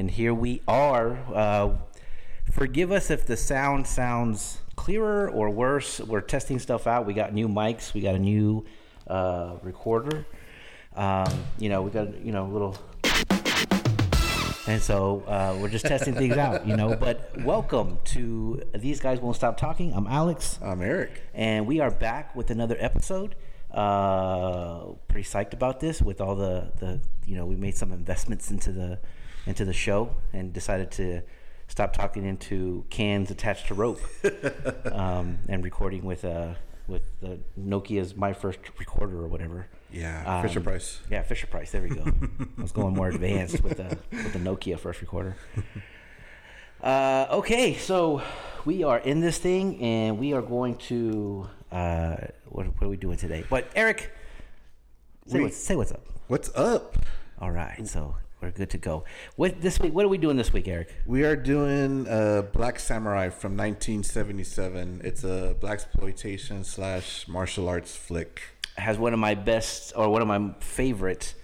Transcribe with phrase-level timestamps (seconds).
[0.00, 1.18] and here we are.
[1.32, 1.74] Uh,
[2.50, 6.00] forgive us if the sound sounds clearer or worse.
[6.00, 7.04] We're testing stuff out.
[7.04, 7.92] We got new mics.
[7.92, 8.64] We got a new
[9.06, 10.24] uh, recorder.
[10.96, 12.78] Um, you know, we got you know a little.
[14.66, 16.96] And so uh, we're just testing things out, you know.
[16.96, 19.92] But welcome to These Guys Won't Stop Talking.
[19.92, 20.58] I'm Alex.
[20.62, 21.24] I'm Eric.
[21.34, 23.34] And we are back with another episode.
[23.70, 28.50] Uh, pretty psyched about this with all the, the you know we made some investments
[28.50, 28.98] into the
[29.46, 31.22] into the show and decided to
[31.68, 34.00] stop talking into cans attached to rope
[34.92, 36.54] um, and recording with uh
[36.88, 39.68] with the Nokia's my first recorder or whatever.
[39.92, 41.00] Yeah, Fisher Um, Price.
[41.08, 41.70] Yeah, Fisher Price.
[41.70, 42.02] There we go.
[42.58, 45.36] I was going more advanced with the with the Nokia first recorder.
[46.82, 48.22] Uh, okay, so
[48.64, 52.96] we are in this thing, and we are going to uh, what, what are we
[52.96, 53.44] doing today?
[53.50, 54.10] But Eric,
[55.26, 56.06] say, We- what's, say what's up.
[56.28, 56.96] What's up?
[57.38, 59.04] All right, so we're good to go.
[59.36, 59.92] What this week?
[59.92, 60.94] What are we doing this week, Eric?
[61.06, 65.02] We are doing uh, Black Samurai from 1977.
[65.04, 68.42] It's a black exploitation slash martial arts flick.
[68.76, 71.34] Has one of my best or one of my favorite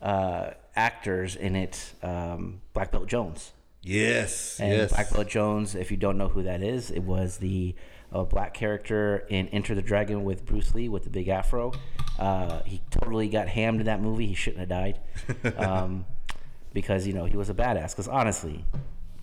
[0.00, 3.52] uh, actors in it, um, Black Belt Jones.
[3.82, 4.90] Yes, And yes.
[4.90, 7.74] Black Belt Jones, if you don't know who that is, it was the
[8.12, 11.72] uh, black character in Enter the Dragon with Bruce Lee with the big afro.
[12.18, 14.26] Uh, he totally got hammed in that movie.
[14.26, 15.00] He shouldn't have died
[15.56, 16.06] um,
[16.74, 17.92] because you know he was a badass.
[17.92, 18.66] Because honestly,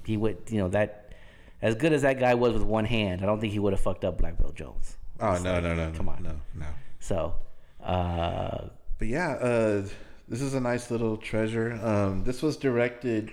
[0.03, 1.13] he would you know that
[1.61, 3.81] as good as that guy was with one hand, I don't think he would have
[3.81, 4.97] fucked up Black Belt Jones.
[5.19, 6.23] Oh no, like, no, no, come on.
[6.23, 6.65] no, no.
[6.99, 7.35] So.
[7.83, 9.87] Uh, But yeah, uh,
[10.27, 11.79] this is a nice little treasure.
[11.83, 13.31] Um, this was directed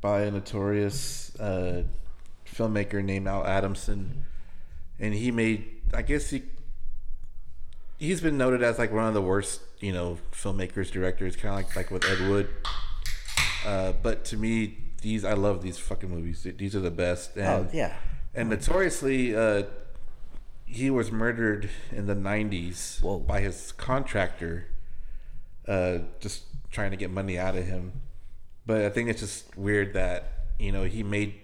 [0.00, 1.84] by a notorious uh,
[2.44, 4.24] filmmaker named Al Adamson,
[4.98, 5.80] and he made.
[5.94, 6.42] I guess he
[7.98, 11.56] he's been noted as like one of the worst, you know, filmmakers, directors, kind of
[11.56, 12.48] like like with Ed Wood.
[13.66, 16.46] Uh, but to me, these I love these fucking movies.
[16.56, 17.36] These are the best.
[17.36, 17.96] And, oh yeah.
[18.34, 19.64] and notoriously, uh,
[20.64, 23.18] he was murdered in the '90s Whoa.
[23.18, 24.68] by his contractor,
[25.66, 27.92] uh, just trying to get money out of him.
[28.66, 31.34] But I think it's just weird that you know he made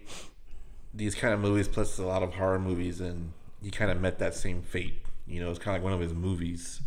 [0.92, 3.32] these kind of movies plus a lot of horror movies, and
[3.62, 5.02] he kind of met that same fate.
[5.26, 6.80] You know, it's kind of like one of his movies.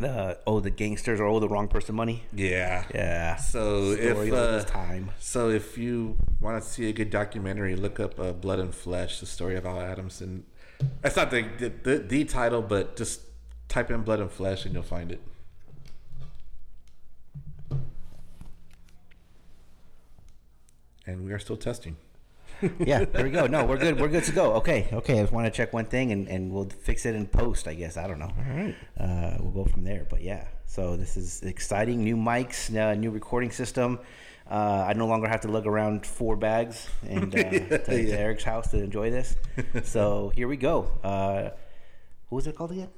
[0.00, 2.24] The oh the gangsters or oh the wrong person money.
[2.32, 2.84] Yeah.
[2.94, 3.36] Yeah.
[3.36, 5.10] So Story if uh, time.
[5.20, 9.20] so if you want to see a good documentary, look up uh, Blood and Flesh:
[9.20, 10.44] The Story of Al Adamson.
[11.02, 13.20] That's not the the, the the title, but just
[13.68, 15.20] type in Blood and Flesh and you'll find it.
[21.06, 21.96] And we are still testing.
[22.78, 23.46] yeah, there we go.
[23.46, 24.00] No, we're good.
[24.00, 24.54] We're good to go.
[24.54, 25.18] Okay, okay.
[25.18, 27.66] I just want to check one thing, and, and we'll fix it in post.
[27.66, 28.30] I guess I don't know.
[28.36, 28.74] All right.
[28.98, 30.06] Uh, we'll go from there.
[30.08, 32.04] But yeah, so this is exciting.
[32.04, 33.98] New mics, uh, new recording system.
[34.50, 38.14] Uh, I no longer have to lug around four bags and uh, to, to yeah.
[38.16, 39.36] Eric's house to enjoy this.
[39.84, 40.90] so here we go.
[41.02, 41.50] Uh,
[42.28, 42.90] what was it called again?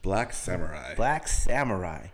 [0.00, 0.94] Black Samurai.
[0.94, 2.08] Black Samurai.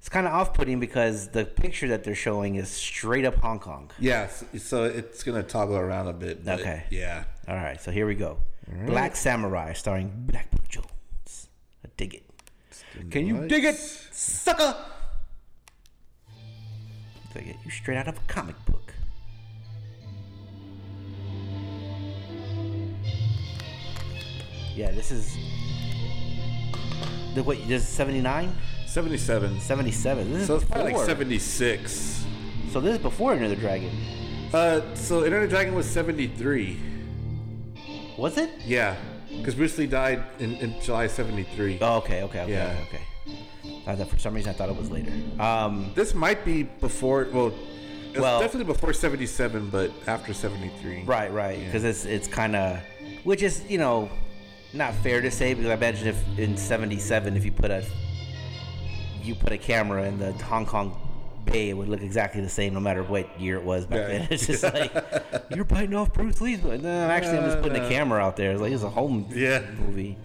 [0.00, 3.90] It's kind of off-putting because the picture that they're showing is straight up Hong Kong.
[3.98, 6.40] Yeah, so, it's gonna toggle around a bit.
[6.48, 6.84] Okay.
[6.88, 7.24] Yeah.
[7.46, 8.38] All right, so here we go.
[8.86, 11.48] Black Samurai, starring Black Belt Jones.
[11.84, 12.24] I dig it.
[13.10, 14.74] Can you dig it, sucker?
[17.34, 17.56] Dig it.
[17.62, 18.94] You straight out of a comic book.
[24.74, 25.36] Yeah, this is.
[27.34, 28.50] The wait, this is 79?
[28.50, 28.69] Seventy-seven.
[28.90, 29.54] 77.
[30.32, 30.98] This is So it's probably before.
[30.98, 32.24] like seventy-six.
[32.72, 33.90] So this is before Enter the Dragon.
[34.52, 36.80] Uh, so Enter the Dragon was seventy-three.
[38.18, 38.50] Was it?
[38.66, 38.96] Yeah,
[39.38, 41.78] because Bruce Lee died in, in July '73.
[41.80, 42.76] Oh, okay, okay, okay, Yeah.
[42.88, 43.00] okay.
[43.86, 45.12] I thought for some reason I thought it was later.
[45.38, 47.28] Um, This might be before.
[47.32, 47.52] Well,
[48.10, 51.04] it's Well- definitely before '77, but after '73.
[51.06, 52.80] right, right, because it's it's kind of,
[53.22, 54.10] which is you know,
[54.74, 57.84] not fair to say because I imagine if in '77 if you put a,
[59.24, 60.96] you put a camera in the Hong Kong
[61.44, 64.18] Bay, it would look exactly the same no matter what year it was back Yeah.
[64.18, 64.28] then.
[64.30, 64.92] It's just like
[65.54, 68.52] you're biting off Bruce Lee's, but no, actually I'm just putting a camera out there.
[68.52, 69.62] It's like it's a home Yeah.
[69.78, 70.16] movie.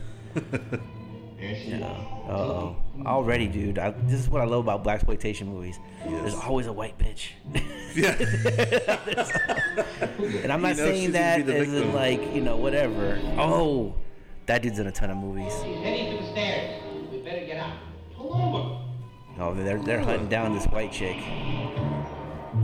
[1.40, 1.88] Yeah.
[2.28, 2.76] Oh,
[3.06, 3.78] already, dude.
[3.78, 5.78] I, this is what I love about black exploitation movies.
[6.06, 7.30] There's always a white bitch,
[7.96, 8.16] Yeah.
[10.44, 12.58] and I'm not You know saying that gonna be the as in like you know
[12.58, 13.20] whatever.
[13.38, 13.94] Oh,
[14.48, 15.54] that dude's in a ton of movies.
[15.64, 16.82] He's Heading to the stairs.
[17.12, 17.78] We better get out.
[18.16, 18.82] Pull over.
[19.40, 21.18] Oh, they're they're hunting down this white chick.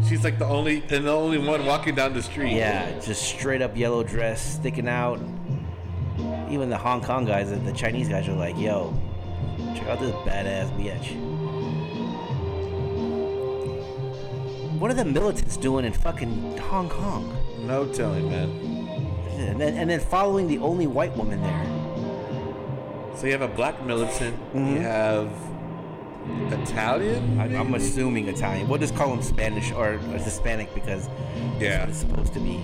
[0.07, 2.53] She's like the only and the only one walking down the street.
[2.53, 5.19] Yeah, just straight up yellow dress sticking out.
[6.49, 8.93] Even the Hong Kong guys, the- the Chinese guys are like, "Yo,
[9.75, 11.17] check out this badass bitch."
[14.79, 17.35] What are the militants doing in fucking Hong Kong?
[17.59, 18.49] No telling, man.
[19.37, 23.15] And then, and then following the only white woman there.
[23.15, 24.35] So you have a black militant.
[24.53, 24.73] Mm-hmm.
[24.75, 25.29] You have
[26.51, 27.39] Italian.
[27.39, 28.67] I, I'm assuming Italian.
[28.67, 31.07] We'll just call them Spanish or, or Hispanic because
[31.59, 31.85] Yeah.
[31.87, 32.59] it's supposed to be.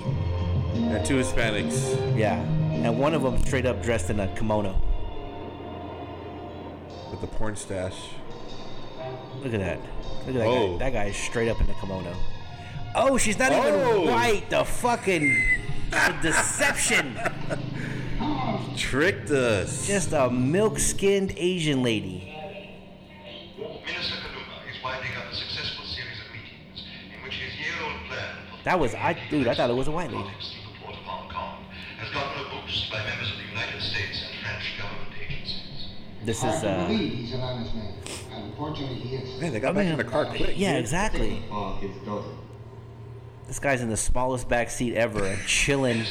[0.76, 2.36] and two Hispanics Yeah.
[2.40, 4.76] And one of them straight up dressed in a kimono.
[7.10, 7.96] with the porn stash.
[9.42, 9.80] Look at that.
[10.26, 10.74] Look at that Oh.
[10.74, 10.78] guy.
[10.80, 12.14] That guy is straight up in the kimono.
[12.96, 13.68] Oh, she's not Oh.
[14.04, 14.50] even white.
[14.50, 15.36] The fucking
[15.90, 17.18] the deception.
[18.76, 19.88] Tricked us.
[19.88, 22.34] Just a milk-skinned Asian lady.
[23.88, 26.84] Minister Kaluma is winding up a successful series of meetings
[27.16, 29.48] in which his year-old plan for That was I, dude.
[29.48, 30.24] I thought it was a white lady.
[30.24, 31.64] politics through the port of Hong Kong
[31.98, 35.88] has gotten a boost by members of the United States and French government agencies.
[36.26, 36.88] This is to uh.
[36.88, 37.94] believe he's an honest man.
[38.36, 39.40] Unfortunately, he is.
[39.40, 40.54] Man, they got back in the car quick.
[40.58, 41.42] Yeah, exactly.
[43.48, 46.04] This guy's in the smallest back seat ever and chilling,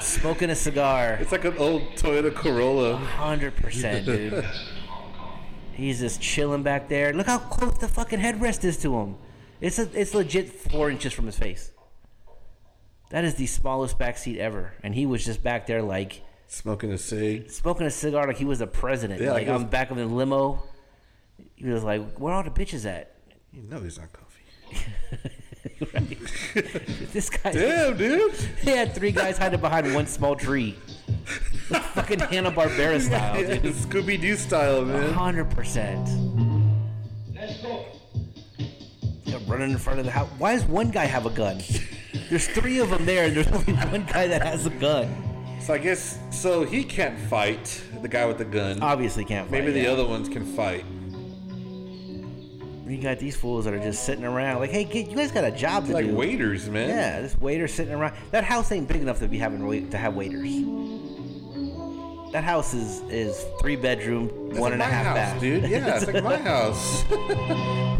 [0.00, 1.16] smoking a cigar.
[1.18, 2.96] It's like an old Toyota Corolla.
[2.96, 4.44] Hundred percent, dude.
[5.74, 7.12] He's just chilling back there.
[7.12, 9.16] Look how close the fucking headrest is to him.
[9.60, 11.70] It's a, it's legit four inches from his face.
[13.10, 16.92] That is the smallest back seat ever, and he was just back there like Smoking
[16.92, 17.50] a cig.
[17.50, 19.20] smoking a cigar like he was the president.
[19.20, 20.62] Yeah, like like it was- I'm back of the limo.
[21.56, 23.14] He was like, "Where all the bitches at?"
[23.52, 25.28] You know he's not coffee.
[27.12, 27.52] This guy.
[27.52, 28.34] Damn, dude.
[28.64, 30.76] They had three guys hiding behind one small tree.
[31.94, 33.74] fucking Hanna Barbera style, Yeah, dude.
[33.74, 35.12] Scooby Doo style, man.
[35.12, 36.08] Hundred percent.
[37.34, 37.86] Let's go.
[39.46, 40.28] Running in front of the house.
[40.38, 41.60] Why does one guy have a gun?
[42.30, 45.14] There's three of them there, and there's only one guy that has a gun.
[45.60, 48.82] So I guess so he can't fight the guy with the gun.
[48.82, 49.60] Obviously, can't fight.
[49.60, 49.90] Maybe the yeah.
[49.90, 50.84] other ones can fight.
[52.92, 55.44] You got these fools that are just sitting around, like, hey, kid, you guys got
[55.44, 56.14] a job to Like do.
[56.14, 56.90] waiters, man.
[56.90, 58.14] Yeah, this waiter sitting around.
[58.32, 60.42] That house ain't big enough to be having wait to have waiters.
[62.32, 65.40] That house is is three bedroom, That's one like and a half house, bath.
[65.40, 65.64] dude.
[65.70, 67.02] Yeah, it's like my house.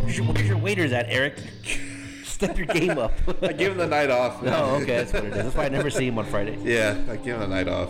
[0.03, 1.39] Where's your, where's your waiters at, Eric?
[2.25, 3.12] Step your game up.
[3.43, 4.43] I give him the night off.
[4.43, 4.53] man.
[4.55, 5.37] Oh, okay, that's what it is.
[5.44, 6.59] That's why I never see him on Friday.
[6.62, 7.89] Yeah, I give him the night off.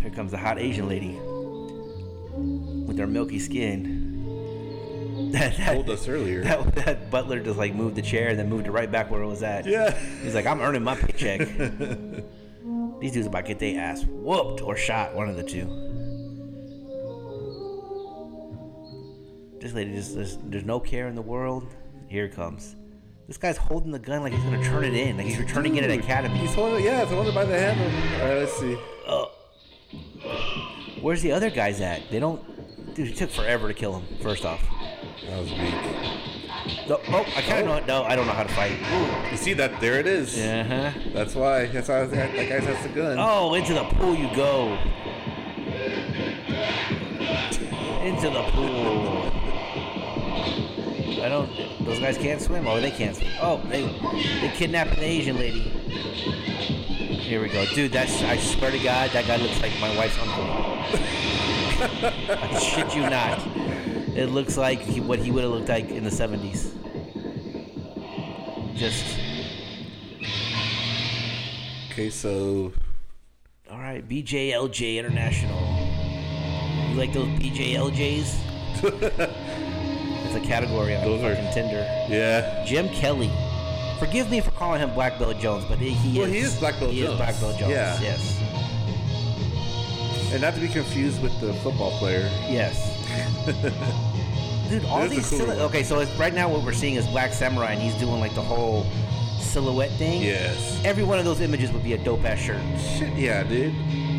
[0.00, 1.18] Here comes the hot Asian lady
[2.88, 4.06] with their milky skin.
[5.28, 6.42] That, that, Told us earlier.
[6.44, 9.20] that, that butler just like moved the chair and then moved it right back where
[9.20, 9.66] it was at.
[9.66, 9.90] Yeah.
[10.22, 11.40] He's like, I'm earning my paycheck.
[13.00, 15.66] These dudes about to get their ass whooped or shot, one of the two.
[19.60, 21.66] This lady just, there's, there's no care in the world.
[22.08, 22.74] Here it comes.
[23.26, 25.84] This guy's holding the gun like he's gonna turn it in, like he's returning it
[25.84, 26.38] at Dude, academy.
[26.38, 27.86] He's holding, it, yeah, it's holding by the handle.
[28.22, 28.78] All right, let's see.
[29.06, 29.26] Uh,
[31.02, 32.10] where's the other guys at?
[32.10, 32.42] They don't.
[32.98, 34.18] Dude, it took forever to kill him.
[34.20, 34.60] First off.
[35.28, 36.88] That was weak.
[36.88, 38.02] No, oh, I kind of know.
[38.02, 38.72] No, I don't know how to fight.
[39.30, 39.80] You see that?
[39.80, 40.36] There it is.
[40.36, 41.00] Uh huh.
[41.12, 41.66] That's why.
[41.66, 43.16] That's why that, that guy has the gun.
[43.20, 44.76] Oh, into the pool you go.
[48.02, 49.30] Into the pool.
[51.22, 51.84] I don't.
[51.84, 52.66] Those guys can't swim.
[52.66, 53.30] Oh, they can't swim.
[53.40, 53.82] Oh, they
[54.40, 55.60] they kidnapped an Asian lady.
[55.60, 57.92] Here we go, dude.
[57.92, 58.24] That's.
[58.24, 61.27] I swear to God, that guy looks like my wife's uncle.
[62.02, 63.38] I shit you not.
[64.16, 66.72] It looks like he, what he would have looked like in the '70s.
[68.76, 69.04] Just.
[71.90, 72.72] Okay, so
[73.70, 75.58] All right, BJLJ International.
[76.90, 78.34] You like those BJLJs?
[78.84, 81.80] it's a category on Those are- Tinder.
[82.08, 83.30] yeah, Jim Kelly.
[83.98, 86.16] Forgive me for calling him Black Belt Jones, but he is.
[86.18, 87.10] Well, he is Black Belt he Jones.
[87.14, 87.72] is Black Belt Jones.
[87.72, 88.00] Yeah.
[88.00, 88.40] Yes.
[90.32, 92.28] And not to be confused with the football player.
[92.48, 92.94] Yes.
[94.70, 95.30] Dude, all That's these.
[95.30, 97.94] cool silhou- okay, so it's, right now what we're seeing is Black Samurai, and he's
[97.94, 98.84] doing like the whole
[99.40, 100.22] silhouette thing.
[100.22, 100.80] Yes.
[100.84, 102.60] Every one of those images would be a dope ass shirt.
[102.78, 103.72] Shit, yeah, dude.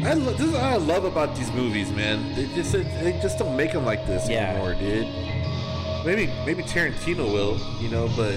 [0.03, 2.33] I lo- this is what I love about these movies, man.
[2.35, 4.49] They just they just don't make them like this Yeah.
[4.49, 5.07] anymore, dude.
[6.05, 8.33] Maybe maybe Tarantino will, you know, but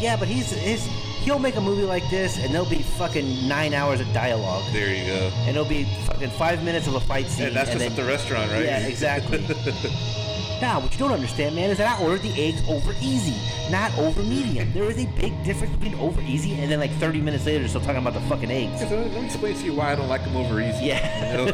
[0.00, 0.88] Yeah, but he's his.
[1.28, 4.64] He'll make a movie like this, and there'll be fucking nine hours of dialogue.
[4.72, 5.30] there you go.
[5.40, 7.48] and it'll be fucking five minutes of a fight scene.
[7.48, 8.64] And that's just then, at the restaurant, right?
[8.64, 9.40] Yeah, exactly.
[10.62, 13.36] now, what you don't understand, man, is that I ordered the eggs over easy,
[13.70, 14.72] not over medium.
[14.72, 17.68] There is a big difference between over easy and then like 30 minutes later, they're
[17.68, 18.80] still talking about the fucking eggs.
[18.88, 20.86] So let me explain to you why I don't like them over easy.
[20.86, 21.36] Yeah.
[21.36, 21.52] You know?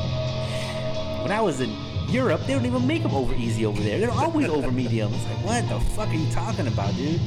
[1.22, 1.76] When I was in
[2.08, 3.98] Europe, they don't even make them over easy over there.
[3.98, 5.12] They're always over medium.
[5.12, 7.20] It's like, what the fuck are you talking about, dude?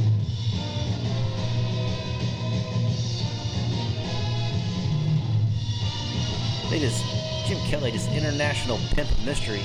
[6.70, 7.04] They just
[7.48, 9.60] Jim Kelly, just international pimp mystery.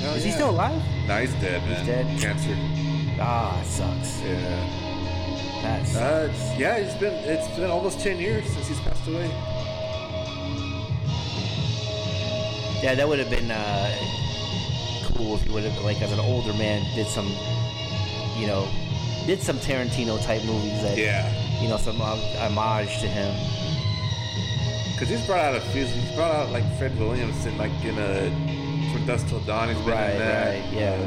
[0.00, 0.80] Hell Is he still alive?
[1.08, 1.76] No, he's dead, man.
[1.78, 2.20] He's dead?
[2.20, 2.56] Cancer.
[3.20, 4.20] Ah, it sucks.
[4.22, 5.60] Yeah.
[5.62, 9.28] That's Uh, yeah, it's been it's been almost ten years since he's passed away.
[12.82, 12.94] yeah.
[12.94, 13.96] That would have been uh,
[15.06, 17.28] cool if he would have like as an older man did some,
[18.38, 18.68] you know,
[19.26, 21.26] did some Tarantino type movies that Yeah.
[21.62, 23.34] you know some um, homage to him.
[24.98, 25.84] Cause he's brought out a few.
[25.84, 28.30] He's brought out like Fred Williamson, like in a
[28.92, 29.68] From Dusk Till Dawn.
[29.68, 30.46] He's been Right, in that.
[30.54, 30.98] right, yeah.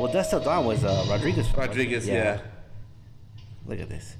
[0.00, 1.46] Well, Dust Till Dawn was uh, Rodriguez.
[1.48, 2.40] Uh, Rodriguez, yeah.
[3.66, 4.16] Look at this,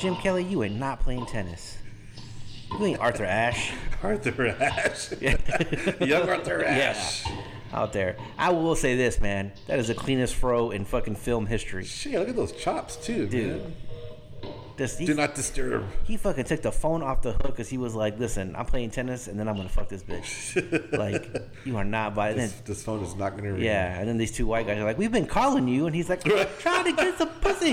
[0.00, 0.42] Jim Kelly.
[0.44, 1.78] You are not playing tennis.
[2.78, 3.72] You ain't Arthur Ashe.
[4.02, 5.12] Arthur Ashe,
[6.00, 7.26] young Arthur Ashe.
[7.26, 7.36] Yeah,
[7.72, 8.16] out there.
[8.38, 9.52] I will say this, man.
[9.68, 11.84] That is the cleanest fro in fucking film history.
[11.84, 13.62] Shit, look at those chops too, Dude.
[13.62, 13.74] man.
[14.80, 15.84] This, he, Do not disturb.
[16.04, 18.90] he fucking took the phone off the hook because he was like, "Listen, I'm playing
[18.92, 20.56] tennis, and then I'm gonna fuck this bitch."
[20.98, 22.62] like, you are not by This, then.
[22.64, 23.62] this phone is not gonna ring.
[23.62, 26.08] Yeah, and then these two white guys are like, "We've been calling you," and he's
[26.08, 27.72] like, "I'm trying to get some pussy."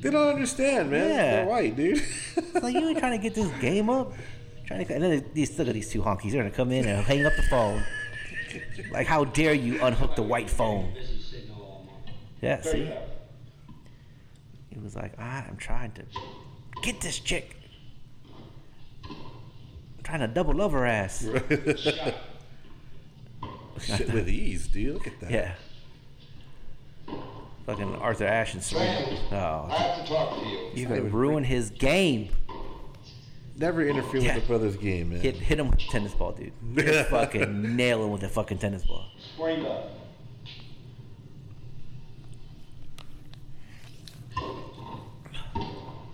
[0.00, 1.08] They don't understand, man.
[1.10, 1.36] Yeah.
[1.36, 1.98] They're white, dude.
[2.36, 4.12] It's like you ain't trying to get this game up.
[4.66, 6.32] Trying to, and then these look at these two honkies.
[6.32, 7.82] They're gonna come in and hang up the phone.
[8.90, 10.90] Like, how dare you unhook the white phone?
[12.40, 12.90] Yeah, see.
[14.74, 16.02] He was like, ah, I am trying to
[16.82, 17.56] get this chick.
[19.08, 21.24] I'm trying to double love her ass.
[23.80, 24.94] Shit with ease, dude.
[24.94, 25.30] Look at that.
[25.30, 25.54] Yeah.
[27.66, 29.06] Fucking Arthur Ashe and Serena.
[29.32, 30.70] Oh, I Oh, have to talk to you.
[30.74, 32.28] you could ruin his game.
[33.56, 34.34] Never interfere Yeah.
[34.34, 35.20] with the brother's game, man.
[35.20, 36.52] Hit hit him with a tennis ball, dude.
[36.76, 39.04] Just fucking nail him with a fucking tennis ball.
[39.34, 39.90] Spring up.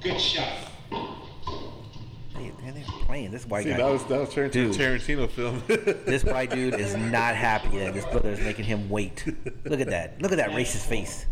[0.01, 0.71] Good shot.
[2.61, 3.31] Man, they're playing.
[3.31, 3.79] This white See, guy.
[3.79, 5.63] that was that was turned into a Tarantino film.
[5.69, 9.27] this white dude is not happy that this brother is making him wait.
[9.65, 10.21] Look at that.
[10.23, 11.27] Look at that racist face.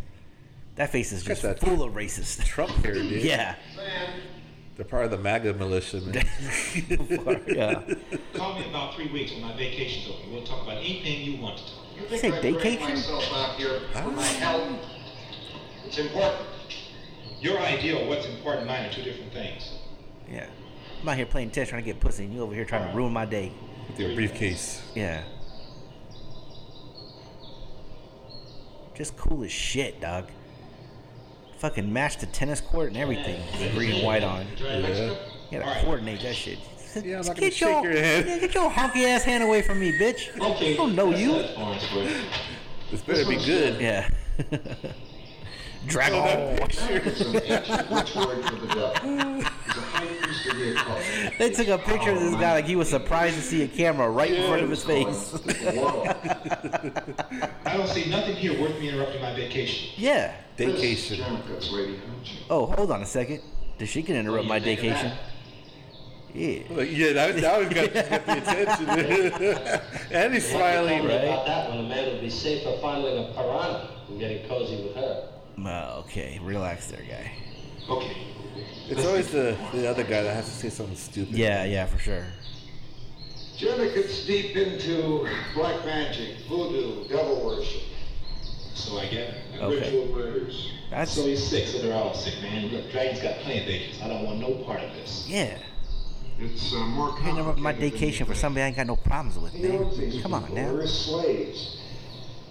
[0.77, 1.61] That face is just that.
[1.61, 2.45] full of racist.
[2.45, 3.23] Trump hair, dude.
[3.23, 3.57] Yeah.
[4.77, 6.25] They're part of the MAGA militia, man.
[7.49, 7.83] yeah.
[8.35, 10.31] Call me about three weeks when my vacation's over.
[10.31, 12.01] We'll talk about anything you want to talk about.
[12.01, 12.91] You think Say I'm bringing vacation?
[12.91, 14.39] myself out here for my ah.
[14.39, 14.79] health?
[15.85, 16.47] It's important.
[17.41, 19.73] Your idea of what's important and mine are two different things.
[20.31, 20.47] Yeah.
[21.01, 22.97] I'm out here playing tennis trying to get pussy, and you over here trying to
[22.97, 23.53] ruin my day.
[23.89, 24.83] With your briefcase.
[24.95, 25.23] Yeah.
[28.95, 30.29] Just cool as shit, dog.
[31.59, 33.41] Fucking match the tennis court and everything.
[33.59, 34.47] with Green and white on.
[34.57, 35.15] Yeah.
[35.51, 36.59] You gotta coordinate that shit.
[36.97, 38.27] Yeah, I'm not gonna get shake your hand.
[38.27, 40.35] Yeah, get your honky ass hand away from me, bitch.
[40.35, 41.33] I don't know you.
[42.91, 43.81] This better be good.
[43.81, 44.09] Yeah.
[45.87, 46.57] Drag on.
[46.57, 48.91] Which word for the devil?
[49.01, 51.01] He's a high priest of the occult.
[51.39, 54.11] They took a picture of this guy like he was surprised to see a camera
[54.11, 55.35] right in front of his face.
[57.65, 59.91] I don't see nothing here worth me interrupting my vacation.
[59.97, 60.35] Yeah.
[60.57, 61.19] Vacation.
[61.19, 62.39] Janica's lady, aren't you?
[62.51, 63.41] Oh, hold on a second.
[63.79, 65.13] Did she can interrupt my vacation?
[66.35, 66.63] Yeah.
[66.71, 68.89] Like, yeah, that, that one got, got the attention.
[70.11, 71.05] and he's smiling.
[71.05, 71.25] Right.
[71.25, 74.95] About that one, a man would be safer fondling a piranha than getting cozy with
[74.97, 75.29] her.
[75.65, 77.33] Well, okay, relax there, guy.
[77.89, 78.17] Okay.
[78.89, 81.35] It's always the, the other guy that has to say something stupid.
[81.35, 82.25] Yeah, yeah, for sure.
[83.59, 87.83] Janica's deep into black magic, voodoo, devil worship,
[88.75, 89.35] So I get it.
[89.61, 89.81] Okay.
[89.81, 90.73] ritual murders.
[90.91, 92.69] That's So he's sick, so they're all sick, man.
[92.69, 94.01] Look, Dragon's got plenty of vacations.
[94.03, 95.27] I don't want no part of this.
[95.29, 95.59] yeah.
[96.41, 98.95] It's uh, more You interrupt complicated my than vacation for somebody I ain't got no
[98.95, 100.23] problems with, He owns these man.
[100.23, 100.71] Come on now.
[100.73, 101.78] They're his slaves.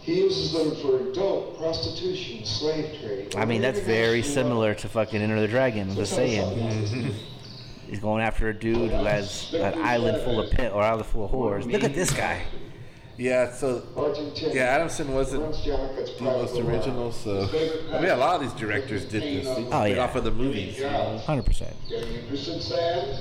[0.07, 3.35] He uses them for dope, prostitution, slave trade.
[3.35, 5.89] I mean, that's very similar to fucking Enter the Dragon.
[5.89, 7.13] I'm just saying.
[7.89, 11.25] He's going after a dude who has an island full of pit or island full
[11.25, 11.69] of whores.
[11.69, 12.43] Look at this guy.
[13.17, 13.83] Yeah, so
[14.53, 19.03] yeah, Adamson wasn't the most original, so His I mean, a lot of these directors
[19.03, 19.45] did this.
[19.57, 19.97] They Oh, yeah.
[19.97, 20.81] off of the movies.
[21.25, 21.75] Hundred percent.
[21.89, 23.17] Getting interested, Sam?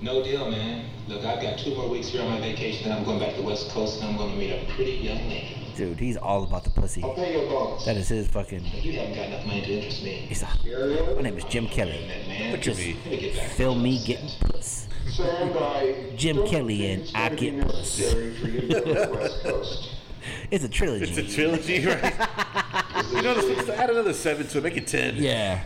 [0.00, 0.84] No deal, man.
[1.08, 3.40] Look, I've got two more weeks here on my vacation, then I'm going back to
[3.40, 5.56] the West Coast, and I'm going to meet a pretty young lady.
[5.76, 7.02] Dude, he's all about the pussy.
[7.02, 7.84] I'll pay you a bonus.
[7.84, 8.64] That is his fucking.
[8.64, 10.10] You haven't got enough money to interest me.
[10.28, 11.16] He's a, Ariel?
[11.16, 12.04] my name is Jim Kelly.
[12.28, 12.96] Man, Look at Just me.
[13.08, 14.88] Me get film me getting puss.
[15.08, 17.74] Sam, I Jim Kelly and I Get Puss.
[17.98, 19.90] necessary for you to go to the West Coast.
[20.50, 21.04] It's a trilogy.
[21.04, 22.12] It's a trilogy, right?
[23.12, 25.16] you know, let's add another seven to it, make it ten.
[25.16, 25.62] yeah.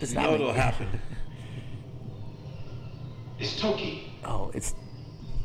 [0.00, 0.88] It's You not know like- what'll happen.
[3.38, 4.12] It's Toki.
[4.24, 4.74] Oh, it's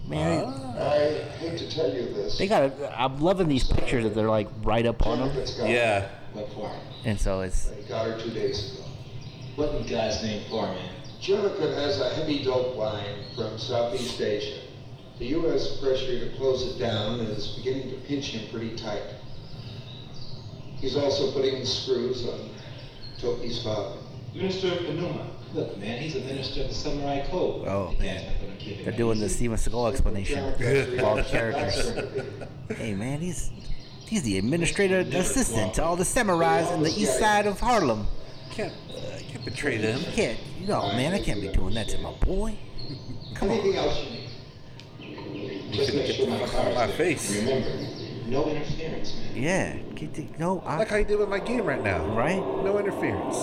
[0.07, 0.45] man.
[0.45, 2.37] I hate to tell you this.
[2.37, 2.71] They got.
[2.97, 6.07] I'm loving these pictures that they're like right up on them, Yeah.
[6.33, 6.71] What for?
[7.05, 8.83] and so it's He got her two days ago.
[9.55, 10.89] What the guy's name for, man?
[11.21, 14.61] Janica has a heavy dope line from Southeast Asia.
[15.19, 15.77] The U.S.
[15.79, 19.03] pressure to close it down is beginning to pinch him pretty tight.
[20.81, 22.49] He's also putting the screws on
[23.19, 23.95] Toki's father.
[24.33, 25.27] Minister Kanuma.
[25.53, 27.67] Look, man, he's a minister of the Samurai Code.
[27.67, 28.15] Oh, man.
[28.17, 29.35] guy's not gonna keep it They're doing the easy.
[29.35, 31.91] Steven Seagal explanation of all the characters.
[31.91, 32.25] characters.
[32.77, 33.51] Hey man, he's
[34.07, 38.07] he's the administrative assistant to all the samurais in the east side of Harlem.
[38.51, 39.99] Can't, uh, can't betray them.
[40.13, 42.57] Can't, you no man, I can't be doing that to my boy.
[43.35, 43.57] Come on.
[43.59, 45.73] Anything else you need?
[45.73, 47.35] Just make sure my My face.
[47.35, 47.69] Remember,
[48.27, 49.35] no interference, man.
[49.35, 52.03] Yeah, get the, no, I, Like how you did with my game right now.
[52.15, 52.37] right?
[52.37, 53.35] No interference.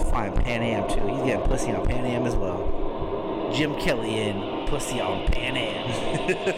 [0.00, 0.32] It's fine.
[0.34, 1.06] Pan Am too.
[1.06, 3.50] He's getting pussy on Pan Am as well.
[3.54, 5.88] Jim Kelly and pussy on Pan Am.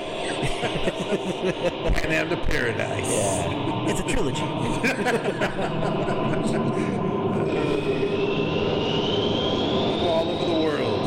[1.94, 3.06] Pan Am to Paradise.
[3.10, 4.42] Yeah, it's a trilogy.
[10.02, 11.00] All over the world.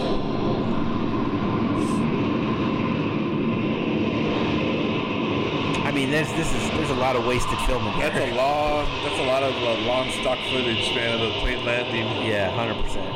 [5.86, 8.12] I mean, there's this is there's a lot of wasted filming here.
[8.12, 8.86] That's a long.
[9.04, 12.06] That's a lot of uh, long stock footage, man, of the plane landing.
[12.30, 13.10] Yeah, hundred percent.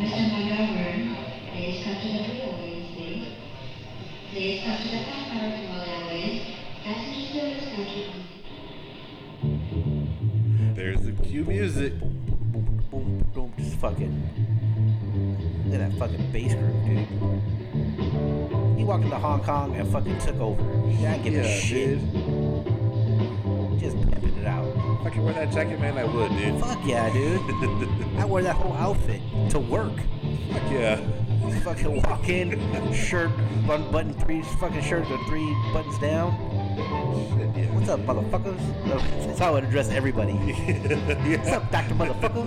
[0.00, 0.24] Mr.
[0.32, 1.16] McGovern,
[1.52, 3.28] please come to the railways, please.
[4.30, 6.40] Please come to the Pan American Railways.
[6.84, 8.06] Passenger service country.
[10.74, 11.92] There's the cue music.
[12.00, 14.14] Boom, boom, boom, just fucking.
[15.66, 17.65] Look at that fucking bass groove, dude.
[18.76, 20.62] He walked into Hong Kong and fucking took over.
[20.90, 21.98] Yeah, I give a shit.
[22.12, 23.80] dude.
[23.80, 24.66] Just pimping it out.
[25.00, 26.60] If I could wear that jacket, man, I would, dude.
[26.60, 27.40] Fuck yeah, dude.
[28.18, 29.20] I wore that whole outfit
[29.50, 29.94] to work.
[30.52, 31.00] Fuck yeah.
[31.62, 33.30] Fucking walk in, shirt,
[33.66, 36.32] one button, three fucking shirt with three buttons down.
[36.76, 37.72] Shit, yeah.
[37.74, 38.58] What's up, motherfuckers?
[39.26, 40.32] That's how I would address everybody.
[40.34, 42.46] What's up, Doctor Motherfucker?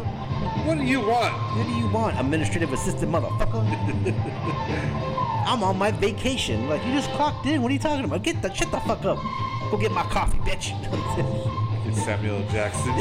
[0.65, 1.33] What do you want?
[1.57, 3.65] What do you want, administrative assistant motherfucker?
[5.49, 6.69] I'm on my vacation.
[6.69, 7.63] Like you just clocked in.
[7.63, 8.21] What are you talking about?
[8.21, 9.17] Get the shut the fuck up.
[9.71, 10.75] Go get my coffee, bitch.
[11.87, 12.47] It's Samuel.
[12.51, 12.91] Jackson.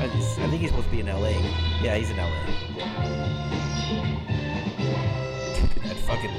[0.00, 1.30] I, just, I think he's supposed to be in LA.
[1.82, 2.30] Yeah, he's in LA.
[5.86, 6.30] that fucking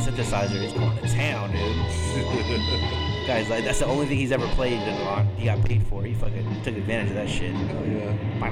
[0.00, 3.06] synthesizer is going to town, dude.
[3.30, 5.24] Guys, like that's the only thing he's ever played and on.
[5.36, 6.02] He got paid for.
[6.02, 7.54] He fucking took advantage of that shit.
[7.54, 8.42] Oh yeah.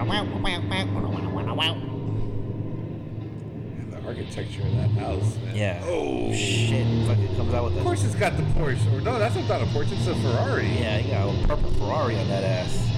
[3.80, 5.56] And the architecture of that house, man.
[5.56, 5.82] Yeah.
[5.84, 6.86] Oh shit!
[7.08, 8.96] Fucking comes out with Of a course, it's got the Porsche.
[8.96, 9.94] Or no, that's not a Porsche.
[9.94, 10.68] It's a Ferrari.
[10.68, 12.88] Yeah, he got a purple Ferrari on that ass.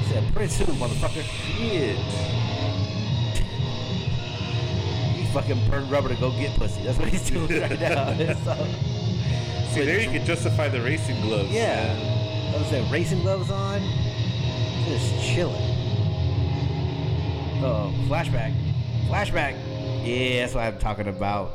[0.00, 1.24] He said, Prince who, motherfucker?
[1.24, 1.98] Shit.
[5.14, 6.84] He fucking burned rubber to go get pussy.
[6.84, 8.86] That's what he's doing right now.
[9.76, 11.50] See, there you can justify the racing gloves.
[11.50, 11.94] yeah.
[12.54, 12.90] I was that?
[12.90, 13.82] Racing gloves on?
[14.86, 15.54] Just chilling.
[17.62, 18.54] Oh, flashback.
[19.06, 19.54] Flashback.
[20.02, 21.50] Yeah, that's what I'm talking about.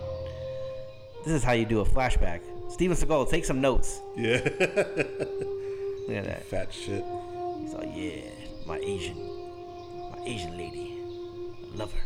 [1.26, 2.42] This is how you do a flashback.
[2.70, 4.00] Steven Seagal, take some notes.
[4.16, 4.34] Yeah.
[4.44, 6.46] Look at that.
[6.46, 7.04] Fat shit.
[7.60, 8.22] He's like, yeah,
[8.68, 9.18] my Asian,
[10.12, 11.00] my Asian lady.
[11.74, 12.04] I love her.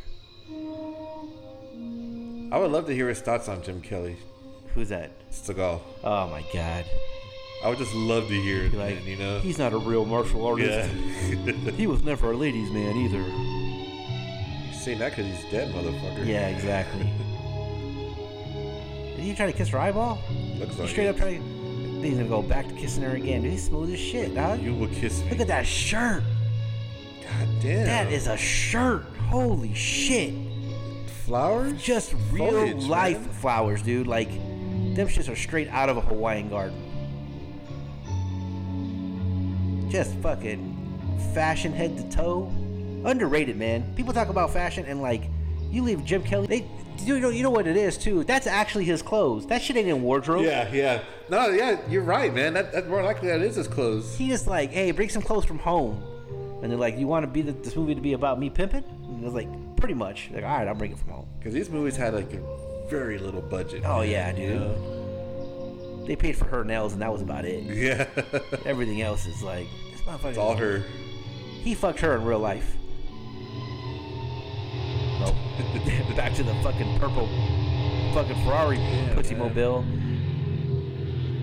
[2.56, 4.16] I would love to hear his thoughts on Jim Kelly.
[4.76, 5.10] Who's that?
[5.32, 5.80] Seagal.
[6.04, 6.86] Oh my god.
[7.64, 9.40] I would just love to hear it, Like, man, you know?
[9.40, 10.94] he's not a real martial artist.
[11.30, 11.54] yeah.
[11.72, 13.18] He was never a ladies' man either.
[14.66, 16.28] You're saying that because he's dead, motherfucker.
[16.28, 17.02] Yeah, exactly.
[19.16, 20.20] Did he try to kiss her eyeball?
[20.60, 21.10] Looks like straight it.
[21.10, 21.40] up tried.
[21.42, 23.42] Then he's gonna go back to kissing her again.
[23.42, 24.62] Dude, he's smooth as shit, dog.
[24.62, 25.32] You will kiss me.
[25.32, 26.22] Look at that shirt.
[27.24, 27.86] God damn.
[27.86, 29.04] That is a shirt.
[29.30, 30.34] Holy shit.
[31.26, 31.82] flowers.
[31.82, 33.30] Just real Foliage, life man.
[33.30, 34.06] flowers, dude.
[34.06, 34.30] Like
[34.96, 36.80] them shits are straight out of a Hawaiian garden.
[39.90, 40.74] Just fucking
[41.34, 42.52] fashion head to toe.
[43.06, 43.94] Underrated, man.
[43.96, 45.24] People talk about fashion and like
[45.70, 46.48] you leave Jim Kelly.
[46.48, 46.66] They
[47.04, 48.24] you know you know what it is too.
[48.24, 49.46] That's actually his clothes.
[49.48, 50.46] That shit ain't in wardrobe.
[50.46, 51.02] Yeah, yeah.
[51.30, 52.54] No, yeah, you're right, man.
[52.54, 54.16] That, that's more likely that is his clothes.
[54.18, 56.02] He just like, hey, bring some clothes from home.
[56.62, 58.84] And they're like, you want to be the, this movie to be about me pimping?
[58.84, 60.30] And it was like, pretty much.
[60.32, 61.28] Like, all right, I'll bring it from home.
[61.38, 63.84] Because these movies had like a very little budget.
[63.86, 64.60] Oh man, yeah, you dude.
[64.62, 66.04] know?
[66.06, 67.64] They paid for her nails, and that was about it.
[67.64, 68.08] Yeah.
[68.66, 70.26] Everything else is like this motherfucker.
[70.30, 70.84] it's all her.
[71.64, 72.76] He fucked her in real life.
[75.20, 75.36] Nope.
[76.16, 77.28] Back to the fucking purple,
[78.14, 78.78] fucking Ferrari
[79.16, 79.48] pussy man.
[79.48, 79.84] mobile.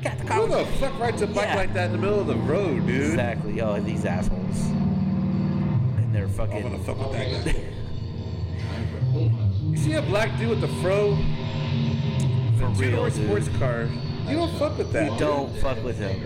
[0.03, 0.47] Got the Who car.
[0.49, 1.57] the fuck rides a bike Yeah.
[1.57, 3.03] like that in the middle of the road, dude?
[3.11, 3.61] Exactly.
[3.61, 4.61] Oh, these assholes.
[4.67, 6.57] And they're fucking.
[6.57, 7.61] I'm gonna fuck with that guy.
[9.71, 11.17] you see a black dude with the fro?
[12.63, 13.25] For The real, dude.
[13.25, 13.89] sports car.
[14.29, 15.13] You don't fuck with that.
[15.13, 16.21] You don't fuck with him.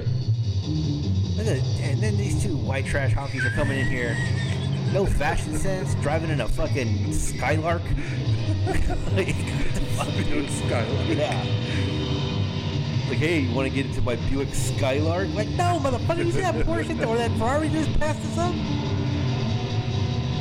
[1.37, 4.15] Look at, and then these two white trash honkies are coming in here.
[4.93, 7.83] no fashion sense, driving in a fucking Skylark.
[9.15, 10.09] like, what the fuck?
[10.69, 11.09] Skylark.
[11.09, 11.43] Yeah.
[13.09, 15.29] Like, hey, you want to get into my Buick Skylark?
[15.35, 18.55] Like, no, motherfucker, you see that Porsche or that Ferrari just passed us up?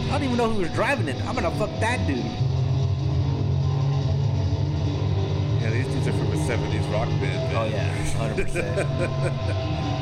[0.05, 1.15] I don't even know who was driving it.
[1.25, 2.23] I'm gonna fuck that dude.
[6.47, 7.21] '70s rock band.
[7.21, 7.55] Man.
[7.55, 9.81] Oh yeah, hundred percent.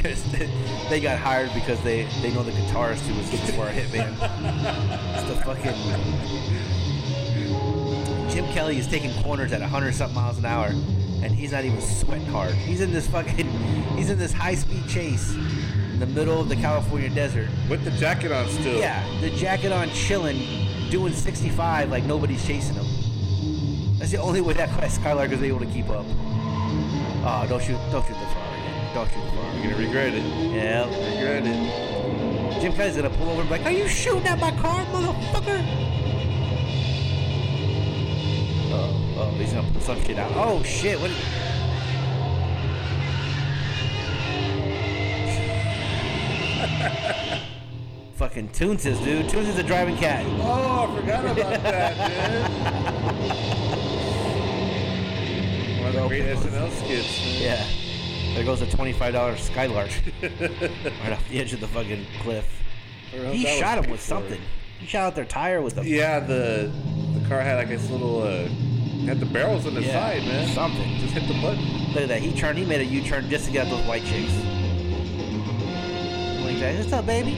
[0.90, 4.12] They got hired because they they know the guitarist who was looking for a hitman.
[5.14, 5.76] It's the fucking
[8.30, 10.68] Jim Kelly is taking corners at hundred something miles an hour,
[11.22, 12.54] and he's not even sweating hard.
[12.54, 13.46] He's in this fucking
[13.96, 17.48] he's in this high speed chase in the middle of the California desert.
[17.68, 18.78] With the jacket on still.
[18.80, 20.40] Yeah, the jacket on, chilling,
[20.90, 22.99] doing 65 like nobody's chasing him.
[24.00, 26.06] That's the only way that Skylark is able to keep up.
[27.22, 28.60] Oh, don't shoot, don't shoot the Ferrari.
[28.94, 29.62] Don't shoot the You're Ferrari.
[29.62, 30.24] gonna regret it.
[30.54, 30.86] Yeah.
[30.86, 32.60] Regret it.
[32.62, 35.60] Jim Kelly's gonna pull over and be like, "Are you shooting at my car, motherfucker?"
[38.72, 40.32] Oh, oh, he's gonna pull some shit out.
[40.34, 40.98] Oh shit!
[40.98, 41.10] What?
[48.16, 49.28] Fucking Toonces, dude.
[49.28, 50.24] Toons is a driving cat.
[50.40, 52.96] Oh, I forgot about that, man.
[56.08, 57.40] Great SNL skits.
[57.40, 57.42] man.
[57.42, 58.34] Yeah.
[58.34, 59.90] There goes a twenty-five dollar Skylark
[60.22, 62.46] right off the edge of the fucking cliff.
[63.10, 64.40] He shot him with something.
[64.78, 66.70] He shot out their tire with a Yeah, the
[67.18, 68.46] the car had like this little uh
[69.06, 70.48] had the barrels on the Yeah, side, man.
[70.54, 70.96] something.
[70.98, 71.64] Just hit the button.
[71.92, 72.20] Look at that.
[72.20, 72.56] He turned.
[72.58, 74.32] He made a U-turn just to get those white chicks.
[76.44, 76.78] Like that.
[76.78, 77.32] What's up, baby?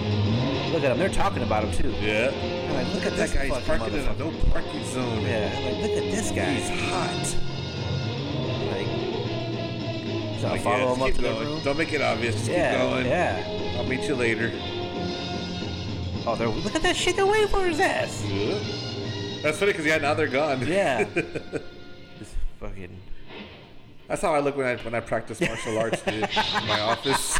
[0.72, 0.98] Look at them.
[0.98, 1.90] They're talking about him too.
[2.05, 2.31] Yeah.
[2.75, 5.22] Like, look at That this guy, he's parking in a no parking zone.
[5.22, 5.53] Yeah.
[5.64, 6.53] Like, look at this guy.
[6.55, 7.37] He's hot.
[10.42, 11.46] So Like, follow yeah, him up to the going.
[11.46, 11.61] room.
[11.62, 12.35] Don't make it obvious.
[12.35, 12.72] Just Yeah.
[12.72, 13.07] keep going.
[13.07, 13.44] Yeah.
[13.76, 14.50] I'll meet you later.
[16.26, 17.14] Oh, they're look at that shit.
[17.14, 18.24] They're waiting for his ass.
[18.26, 18.59] Yeah.
[19.40, 20.66] That's funny because yeah, now they're gone.
[20.66, 21.05] Yeah.
[22.18, 22.90] This fucking.
[24.09, 26.14] That's how I look when I when I practice martial arts, dude.
[26.24, 27.38] in my office.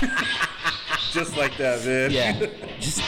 [1.13, 2.11] Just like that, man.
[2.13, 2.47] Yeah.
[2.81, 3.01] Just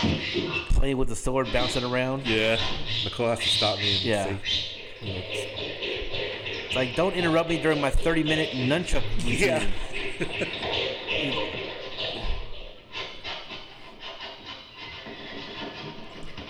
[0.75, 2.27] playing with the sword, bouncing around.
[2.27, 2.59] yeah.
[3.05, 3.95] Nicole has to stop me.
[3.97, 4.37] And Yeah.
[5.01, 5.94] Say,
[6.75, 9.39] like, don't interrupt me during my 30 minute nunchuck routine.
[9.39, 9.65] Yeah.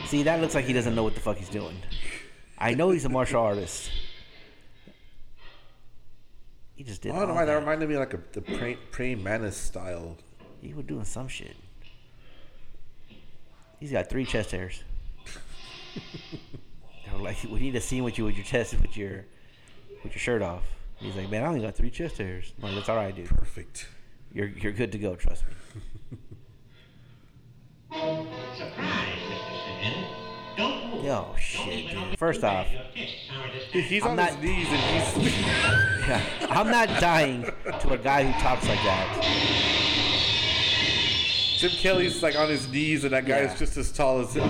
[0.07, 1.77] See, that looks like he doesn't know what the fuck he's doing.
[2.59, 3.91] I know he's a martial artist.
[6.77, 7.13] He just did.
[7.13, 7.55] I don't that that.
[7.55, 10.17] reminded me of like a the praying, praying mantis style.
[10.61, 11.57] He was doing some shit.
[13.81, 14.83] He's got three chest hairs.
[17.21, 19.25] Like, we need a scene with you with your chest with your
[20.05, 20.63] with your shirt off.
[20.97, 22.53] He's like, man, I only got three chest hairs.
[22.59, 23.27] I'm like, that's all right, dude.
[23.29, 23.89] Perfect.
[24.33, 25.17] You're you're good to go.
[25.17, 25.53] Trust me.
[27.91, 29.83] Surprise, Mr.
[29.83, 30.07] Simmons.
[30.57, 31.05] Don't move.
[31.05, 32.19] Yo, shit, dude.
[32.19, 32.67] First off,
[33.73, 35.37] He's I'm on not- his knees and he's.
[36.09, 37.43] yeah, I'm not dying
[37.81, 39.21] to a guy who talks like that.
[41.59, 43.53] Jim Kelly's like on his knees and that guy Yeah.
[43.53, 44.49] is just as tall as him.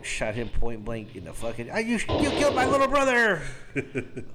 [0.00, 1.70] Dude, shot him point blank in the fucking.
[1.70, 3.42] I, you, you killed my little brother.
[3.76, 3.84] At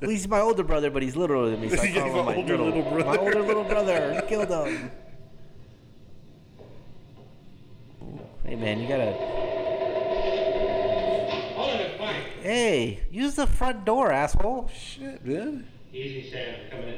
[0.02, 1.70] least he's my older brother, but he's littler than me.
[1.70, 3.06] So I call he's him my my older little, little brother.
[3.06, 4.14] My older little brother.
[4.16, 4.92] You killed him.
[8.46, 9.12] Hey man, you gotta.
[11.56, 12.22] Hold it, fine.
[12.42, 14.70] Hey, use the front door, asshole.
[14.76, 15.68] Shit, man.
[15.92, 16.56] Easy, Sam.
[16.70, 16.98] Coming in.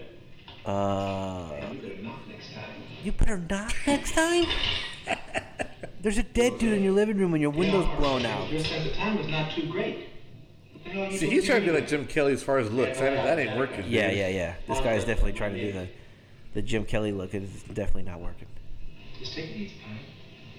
[0.70, 2.64] Uh, You better knock next time.
[3.04, 4.46] you better knock next time.
[6.02, 8.50] There's a dead dude in your living room and your window's blown out.
[8.52, 10.10] Your sense of time is not too great.
[10.74, 12.60] What the hell are you See, he's trying to be like Jim Kelly as far
[12.60, 13.00] as looks.
[13.00, 13.86] That, that ain't working.
[13.88, 14.20] Yeah, dude.
[14.20, 14.56] yeah, yeah.
[14.68, 15.88] This guy's definitely trying to do the
[16.54, 17.36] the Jim Kelly look.
[17.36, 18.48] It's definitely not working.
[19.20, 20.00] Just take it easy, Pine.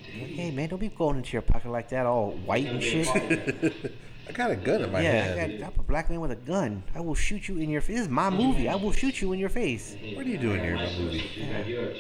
[0.04, 2.80] Take it Hey man, don't be going into your pocket like that, all white and
[2.82, 3.08] shit.
[4.28, 5.26] I got a gun in my hand.
[5.26, 5.60] Yeah, I hand.
[5.60, 6.82] got, I'm a black man with a gun.
[6.94, 7.96] I will shoot you in your face.
[7.96, 8.68] This is my movie.
[8.68, 9.96] I will shoot you in your face.
[10.14, 11.18] What are you doing here in my movie?
[11.18, 11.70] easy.
[11.70, 11.98] Yours.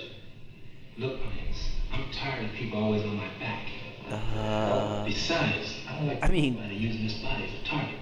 [0.98, 3.66] Look, Pines, I'm tired of people always on my back.
[4.10, 7.94] Uh, Besides, I don't like I mean- anybody using this body as a target.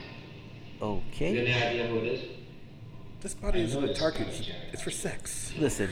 [0.80, 1.32] Okay.
[1.34, 1.52] You okay.
[1.52, 2.20] got any idea who it is?
[3.20, 4.28] This body isn't a target.
[4.28, 5.52] It's, it's for sex.
[5.58, 5.90] Listen,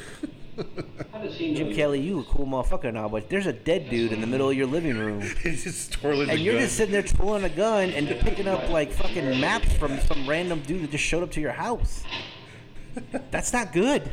[1.13, 4.13] How does he Jim Kelly, you a cool motherfucker now, but there's a dead dude
[4.13, 5.21] in the middle of your living room.
[5.43, 6.63] He's just twirling And you're gun.
[6.63, 10.61] just sitting there twirling a gun and picking up like fucking maps from some random
[10.61, 12.05] dude that just showed up to your house.
[13.33, 14.09] That's not good.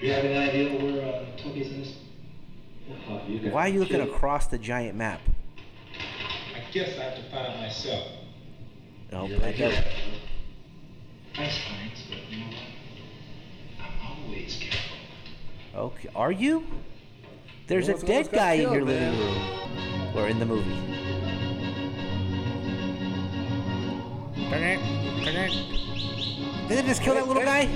[0.00, 1.94] Do you have any idea where uh, Toby's in this?
[3.08, 3.14] Oh,
[3.50, 4.08] Why are you looking killed.
[4.10, 5.20] across the giant map?
[6.54, 8.08] I guess I have to find out myself.
[9.12, 9.70] No, You're I like don't.
[9.70, 9.84] that.
[11.34, 13.86] Thanks, Pines, but you know what?
[13.86, 14.96] I'm always careful.
[15.74, 16.66] Okay, are you?
[17.66, 19.18] There's What's- a dead what's got guy in killed, your living man?
[19.18, 20.80] room, or in the movie.
[24.50, 26.68] Turn it, turn it.
[26.68, 27.66] Did they just kill that little guy?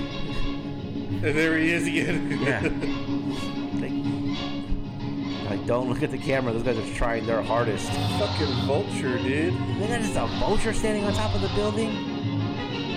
[1.21, 2.39] And there he is again.
[2.41, 2.61] Yeah.
[3.81, 6.53] Like, like, don't look at the camera.
[6.53, 7.89] Those guys are trying their hardest.
[7.91, 9.53] Fucking vulture, dude.
[9.53, 11.89] Look at this, a vulture standing on top of the building.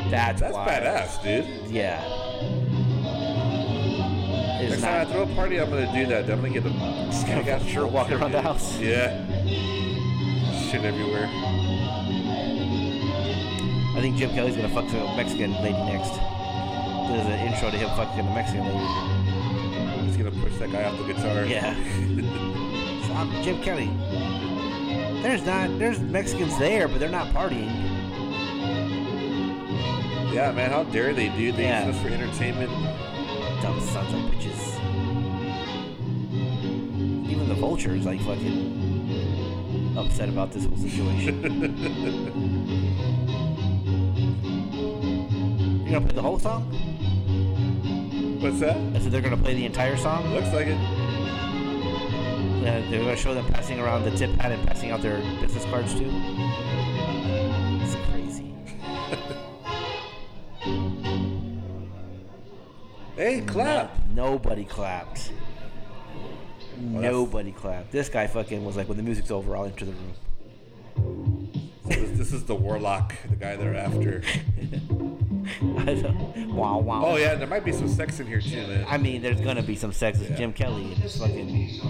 [0.09, 0.69] That's That's wild.
[0.69, 1.47] badass, dude.
[1.73, 2.01] Yeah.
[4.61, 6.31] It's Next time I throw a party, I'm gonna do that.
[6.31, 6.71] I'm gonna get a
[7.11, 8.79] Just gonna sure walking around the house.
[8.79, 9.27] Yeah.
[10.71, 11.29] Shit everywhere.
[13.95, 16.42] I think Jim Kelly's gonna fuck the Mexican lady next.
[17.09, 20.07] There's an intro to him fucking the Mexican lady.
[20.07, 21.45] He's gonna push that guy off the guitar.
[21.45, 21.75] Yeah.
[23.07, 23.91] So I'm Jim Kelly.
[25.23, 25.77] There's not.
[25.79, 27.69] There's Mexicans there, but they're not partying.
[30.33, 30.71] Yeah, man.
[30.71, 31.57] How dare they, dude?
[31.57, 31.87] They Yeah.
[31.89, 32.71] use us for entertainment.
[33.61, 34.79] Dumb sons of bitches.
[37.29, 41.43] Even the vulture is like fucking upset about this whole situation.
[45.85, 46.63] You're gonna play the whole song?
[48.43, 48.77] What's that?
[48.77, 50.29] I said they're gonna play the entire song.
[50.35, 50.77] Looks like it.
[52.59, 55.65] Uh, they're gonna show them passing around the tip pad and passing out their business
[55.67, 56.11] cards too.
[57.81, 58.53] It's crazy.
[63.15, 63.97] Hey, clap.
[64.13, 65.31] Nobody clapped.
[66.81, 67.93] Nobody clapped.
[67.93, 71.53] This guy fucking was like, when the music's over, I'll enter the room.
[71.85, 74.23] So this, this is the warlock, the guy they're after.
[75.79, 77.03] I don't- wow, wow.
[77.05, 78.85] Oh yeah, there might be some sex in here too, man.
[78.89, 81.81] I mean, there's gonna be some sex with Jim Kelly and his fucking,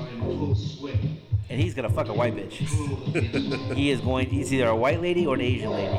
[1.51, 2.53] and he's gonna fuck a white bitch.
[3.75, 4.29] he is going.
[4.29, 5.93] He's either a white lady or an Asian lady.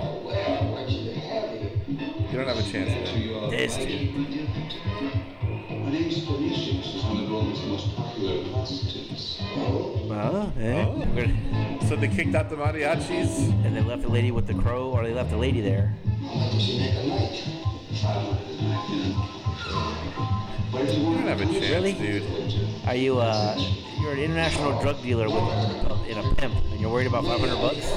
[2.32, 3.50] You don't have a chance, man.
[3.52, 4.16] This dude.
[5.70, 6.82] My name's Felicia.
[6.82, 9.38] She's one of Rome's most popular prostitutes.
[9.40, 10.48] Huh?
[10.60, 10.86] Eh?
[10.88, 11.08] Oh.
[11.14, 13.50] We're So they kicked out the mariachis.
[13.66, 15.94] And they left the lady with the crow, or they left the lady there.
[16.26, 17.44] How much does she make a night?
[18.02, 19.14] Five hundred a night, yeah.
[20.72, 21.94] Where do you You want don't have a chance, Really?
[21.94, 22.24] dude.
[22.88, 23.56] Are you uh,
[24.02, 27.92] you're an international drug dealer with in a pimp, and you're worried about 500 bucks?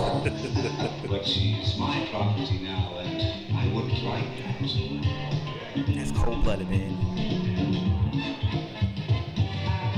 [1.08, 5.94] But she's my property now, and I wouldn't like that.
[5.94, 6.90] That's cold blooded, man.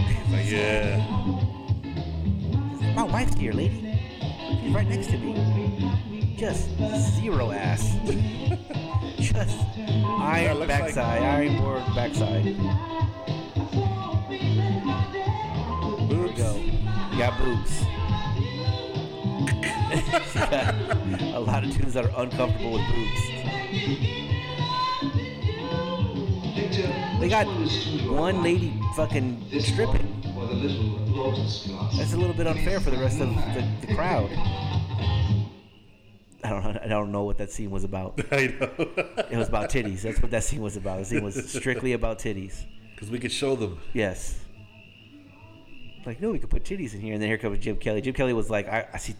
[0.07, 1.05] He's like, yeah.
[2.95, 3.99] My wife's here, lady.
[4.63, 5.98] She's right next to me.
[6.39, 6.69] Just
[7.21, 7.97] zero ass.
[9.19, 12.45] Just iron like- backside, iron board backside.
[12.45, 12.53] We
[16.15, 16.39] Boobs.
[16.41, 16.55] go.
[17.11, 17.83] You got boobs.
[20.35, 20.75] got
[21.35, 23.23] a lot of tunes that are uncomfortable with boobs.
[27.21, 27.47] They got
[28.09, 30.23] one lady fucking stripping.
[30.35, 31.99] For the little lotus blossom.
[31.99, 34.31] That's a little bit unfair for the rest of the, the crowd.
[36.45, 36.81] I don't know.
[36.83, 38.21] I don't know what that scene was about.
[38.33, 38.71] I know.
[39.31, 40.03] It was about titties.
[40.03, 41.01] That's what that scene was about.
[41.01, 42.65] The scene was strictly about titties.
[42.95, 43.79] Because we could show them.
[43.93, 44.39] Yes.
[46.07, 47.13] Like, no, we could put titties in here.
[47.15, 48.01] And then here comes Jim Kelly.
[48.01, 49.15] Jim Kelly was like, I, I see.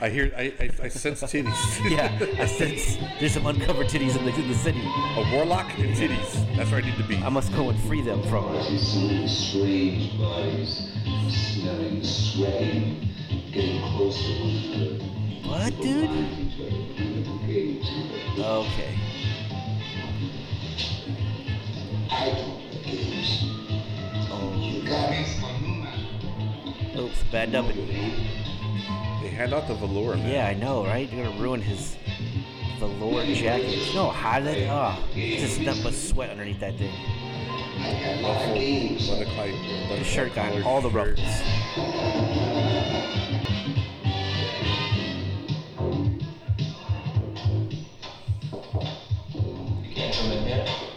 [0.00, 0.32] I hear.
[0.36, 1.90] I, I, I sense titties.
[1.90, 4.82] yeah, I sense there's some uncovered titties in the, in the city.
[4.82, 6.56] A warlock and titties.
[6.56, 7.16] That's where I need to be.
[7.18, 8.62] I must go and free them from I her.
[8.64, 10.92] see so many strange bodies,
[11.30, 13.08] smelling, sweating,
[13.52, 15.13] getting closer with her.
[15.44, 16.08] What, dude?
[16.08, 16.50] Finding
[17.24, 18.44] her, getting to her.
[18.44, 18.98] Okay.
[22.10, 23.44] I don't play games.
[24.30, 26.98] Oh, You got me.
[26.98, 27.86] oops, bad dumping.
[27.86, 30.28] They hand out the velour, man.
[30.30, 31.10] Yeah, I know, right?
[31.10, 31.96] You're gonna ruin his
[32.78, 33.94] velour jacket.
[33.94, 34.68] No, how did?
[34.70, 36.92] Oh, it's just nothing but sweat underneath that thing.
[37.76, 39.08] I got my games.
[39.08, 39.50] The Butterfly,
[39.88, 41.18] butterfly shirt got all the ruffles.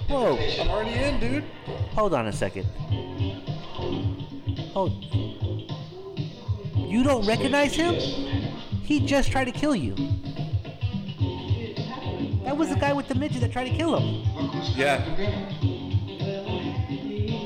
[0.08, 1.44] Whoa, I'm already in, dude.
[1.94, 2.66] hold on a second.
[4.74, 4.94] Hold.
[6.76, 7.96] You don't recognize him?
[8.84, 9.96] He just tried to kill you.
[12.46, 14.24] That was the guy with the midget that tried to kill him.
[14.76, 15.04] Yeah.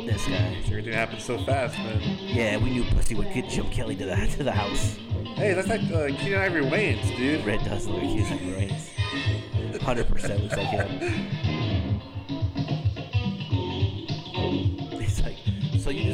[0.06, 0.58] This guy.
[0.68, 2.00] Everything happened so fast, man.
[2.22, 4.98] Yeah, we knew Pussy would get Jim Kelly to the to the house.
[5.36, 7.44] Hey, that's like uh, Keenen Ivory Wayans, dude.
[7.46, 8.90] Red does look like he's like Reigns.
[9.82, 11.28] Hundred percent looks like him.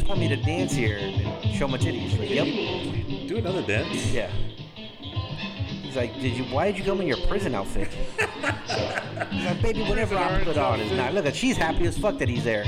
[0.08, 2.18] Want me to dance here and show my titties?
[2.18, 3.28] Like, yep.
[3.28, 4.12] Do another dance.
[4.12, 4.32] Yeah.
[4.76, 6.46] He's like, "Did you?
[6.46, 10.80] Why did you come in your prison outfit?" He's like, "Baby, whatever I put on
[10.80, 12.64] is not." Look, at she's happy as fuck that he's there.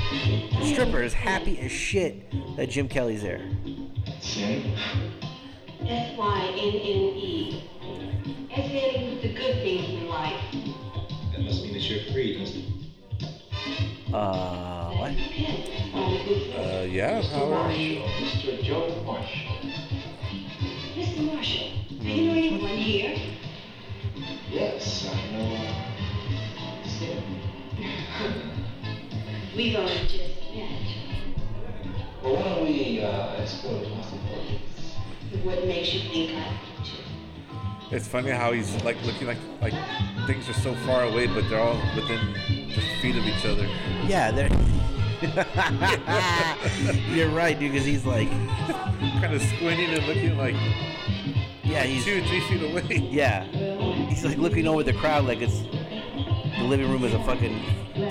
[0.59, 3.41] The stripper is happy as shit that Jim Kelly's there.
[4.19, 4.75] Sin?
[5.85, 7.63] S Y N N E.
[8.55, 10.41] As in the good things in life.
[11.31, 14.13] That must mean that you're free, doesn't it?
[14.13, 15.15] Uh, what?
[15.15, 16.55] Depends on the good things.
[16.55, 17.21] Uh, yeah.
[17.21, 18.01] How are you?
[18.01, 18.61] Mr.
[18.61, 19.55] Joe Marshall.
[20.95, 21.33] Mr.
[21.33, 23.17] Marshall, do you know anyone here?
[24.49, 25.55] Yes, I know.
[25.55, 27.23] uh, Sin.
[29.55, 30.13] We've only just
[30.53, 30.81] met.
[32.21, 34.95] Well, why don't we uh, explore the possibilities?
[35.43, 37.95] What makes you think I want to?
[37.95, 39.73] It's funny how he's like looking like like
[40.27, 43.67] things are so far away, but they're all within just feet of each other.
[44.05, 44.49] Yeah, they're.
[47.09, 47.71] You're right, dude.
[47.71, 48.29] Because he's like,
[49.21, 50.55] kind of squinting and looking like
[51.69, 53.07] yeah, he's two, or three feet away.
[53.11, 53.43] yeah,
[54.07, 57.61] he's like looking over the crowd like it's the living room is a fucking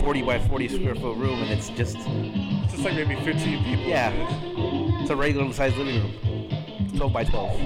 [0.00, 3.84] 40 by 40 square foot room, and it's just It's just like maybe 15 people.
[3.84, 4.12] Yeah.
[5.00, 6.12] it's a regular sized living room,
[6.96, 7.58] 12 by 12.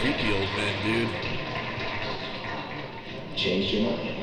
[0.00, 1.10] Creepy old man, dude.
[3.36, 4.15] Changed your mind, huh?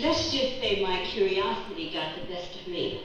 [0.00, 3.02] Let's just say my curiosity got the best of me.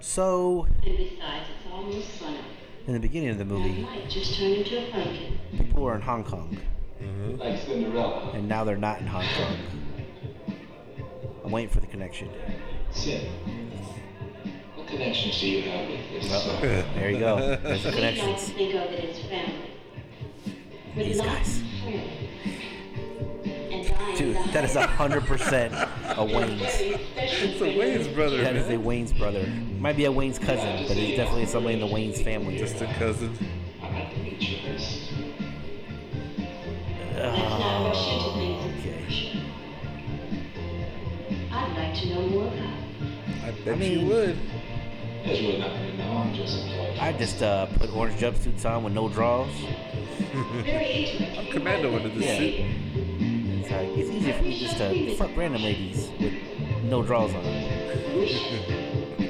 [0.00, 2.38] So, And besides, it's almost sunny.
[2.86, 6.58] in the beginning of the movie, just turn into a people were in Hong Kong,
[7.02, 7.36] mm-hmm.
[7.40, 8.30] Like Cinderella.
[8.34, 9.56] and now they're not in Hong Kong.
[11.44, 12.28] I'm waiting for the connection.
[12.90, 13.26] Sin.
[14.76, 16.32] What connections do you have with this?
[16.32, 16.60] Uh-oh.
[16.94, 17.56] There you go.
[17.62, 18.50] There's the We like connections.
[18.52, 19.70] think of it as family.
[20.94, 21.62] But These not guys.
[24.16, 25.76] Dude, that is a hundred percent a
[26.24, 26.60] Wayans.
[27.16, 28.74] It's a Wayans brother, That is a.
[28.74, 29.46] Wayans brother.
[29.78, 32.56] Might be a Wayans cousin, but he's definitely somebody in the Wayans family.
[32.56, 33.36] Distant cousin.
[33.82, 35.10] I'd like to meet you first.
[37.16, 39.42] Let's not rush into Oh, okay.
[41.52, 42.78] I'd like to know more about.
[43.44, 44.38] I bet I mean- you would.
[45.24, 46.12] There's really nothing to know.
[46.18, 46.98] I'm just employed.
[46.98, 49.48] I just uh, put orange jumpsuits on with no draws.
[50.34, 52.36] I'm commando under this Yeah.
[52.38, 52.60] suit.
[53.64, 56.34] It's, like, it's easy for me just to fuck random ladies with
[56.82, 57.42] no draws on.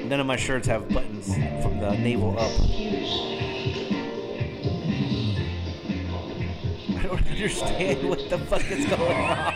[0.09, 2.51] None of my shirts have buttons from the navel up.
[6.97, 9.53] I don't understand what the fuck is going on.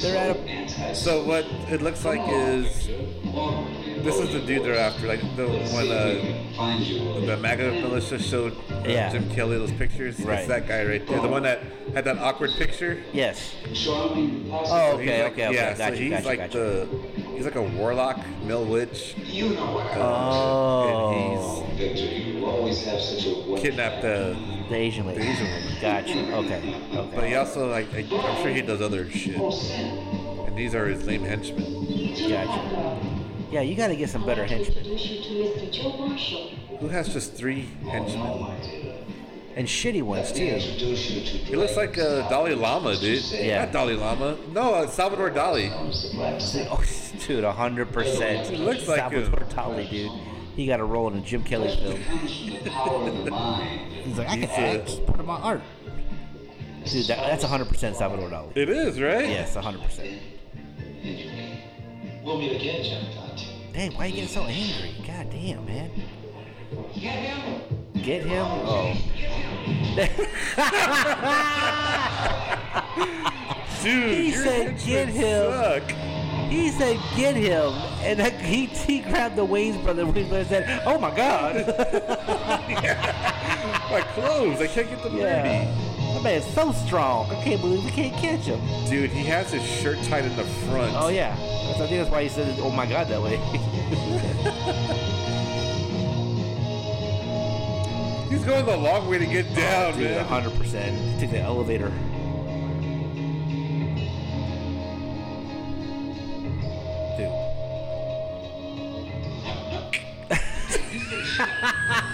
[0.00, 2.88] They're at a So what it looks like is
[4.02, 5.06] this is the dude they're after.
[5.06, 9.10] Like the when uh, the MAGA militia showed uh, Yeah.
[9.12, 10.18] Jim Kelly those pictures.
[10.20, 10.40] Right.
[10.40, 11.20] It's that guy right there.
[11.20, 11.62] The one that
[11.94, 13.02] had that awkward picture.
[13.12, 13.54] yes.
[13.68, 13.92] Oh, So
[14.94, 15.54] okay, he's like- okay, okay.
[15.54, 16.58] Yeah, gotcha, so he's gotcha, like gotcha.
[16.58, 16.88] the
[17.34, 19.14] he's like a warlock, mill witch.
[19.18, 19.86] You know what?
[19.96, 24.36] Oh, And Victor, you always have a he's wonderful kidnapped the.
[24.68, 25.20] the Asian lady.
[25.22, 25.76] The Asian woman.
[25.80, 26.36] Gotcha.
[26.36, 26.74] Okay.
[26.94, 27.10] Okay.
[27.14, 29.36] But he also like I- I'm sure he does other shit.
[29.38, 30.44] Oh.
[30.46, 31.64] And these are his lame henchmen.
[32.28, 32.91] Gotcha.
[33.52, 35.28] Yeah, you got to get some better I'd like to henchmen introduce you to
[35.60, 35.70] Mr.
[35.72, 36.48] Joe Marshall.
[36.80, 38.48] Who has just three henchmen?
[39.54, 40.44] and shitty ones too.
[40.44, 43.22] introduce you to He looks like a Dalai Lama, dude.
[43.32, 43.64] Yeah.
[43.64, 44.38] Not Dalai Lama.
[44.52, 45.70] No, uh, Salvador Dali.
[46.70, 46.82] Oh,
[47.26, 48.48] dude, hundred percent.
[48.48, 49.48] He looks like Salvatore him.
[49.50, 50.10] Dali, dude.
[50.56, 51.98] He got a role in a Jim Kelly film.
[51.98, 52.58] He's
[54.18, 54.88] like, I can uh, act.
[54.88, 55.62] It's part of my art.
[56.84, 58.56] Dude, that, that's hundred percent Salvador Dali.
[58.56, 59.28] It is, right?
[59.28, 60.18] Yes, hundred percent.
[62.24, 63.21] We'll meet again, Gemini.
[63.72, 64.94] Dang, why are you getting so angry?
[65.06, 65.90] God damn, man.
[66.94, 67.60] Get him.
[68.02, 68.46] Get him?
[68.46, 68.94] Oh.
[73.82, 75.90] Dude, He your said, "Get him." Suck.
[76.50, 80.04] He said, "Get him," and then he he grabbed the Wayans brother.
[80.04, 81.66] Wayans brother said, "Oh my God."
[83.90, 85.64] My clothes, I can't get them yeah.
[85.64, 86.01] dirty.
[86.12, 87.30] That man's so strong.
[87.30, 88.60] I can't believe we can't catch him.
[88.88, 90.94] Dude, he has his shirt tied in the front.
[90.94, 91.34] Oh yeah.
[91.66, 93.36] That's, I think that's why he said, "Oh my God," that way.
[98.28, 100.24] He's going the long way to get oh, down, Dude, man.
[100.26, 101.18] hundred percent.
[101.18, 101.90] Take the elevator.
[107.16, 107.32] Dude.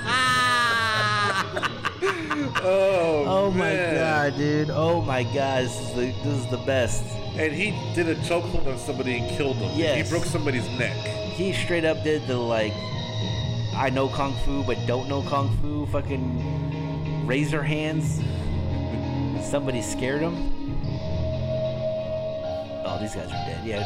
[2.62, 4.70] Oh, Oh my god, dude.
[4.70, 7.04] Oh my god, this is the, this is the best.
[7.36, 9.70] And he did a chokehold on somebody and killed them.
[9.74, 10.04] Yes.
[10.06, 10.96] He broke somebody's neck.
[11.34, 12.72] He straight up did the like
[13.74, 18.20] I know kung fu but don't know kung fu fucking razor hands.
[19.48, 20.34] Somebody scared him.
[22.84, 23.64] Oh, these guys are dead.
[23.64, 23.84] Yeah.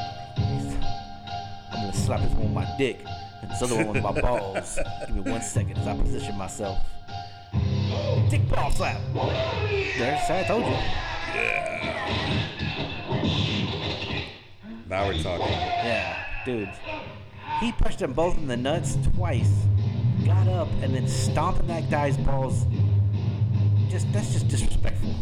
[1.73, 3.05] I'm gonna slap this one with my dick.
[3.43, 4.79] And this other one was my balls.
[5.07, 6.79] Give me one second as I position myself.
[8.33, 8.99] Dick ball slap.
[9.99, 10.71] There's I told you.
[11.35, 11.99] Yeah.
[14.89, 15.49] Now we're talking.
[15.49, 16.71] Yeah, dude.
[17.61, 19.53] He punched them both in the nuts twice.
[20.25, 22.65] Got up and then stomping that guy's balls.
[23.91, 25.15] Just that's just disrespectful.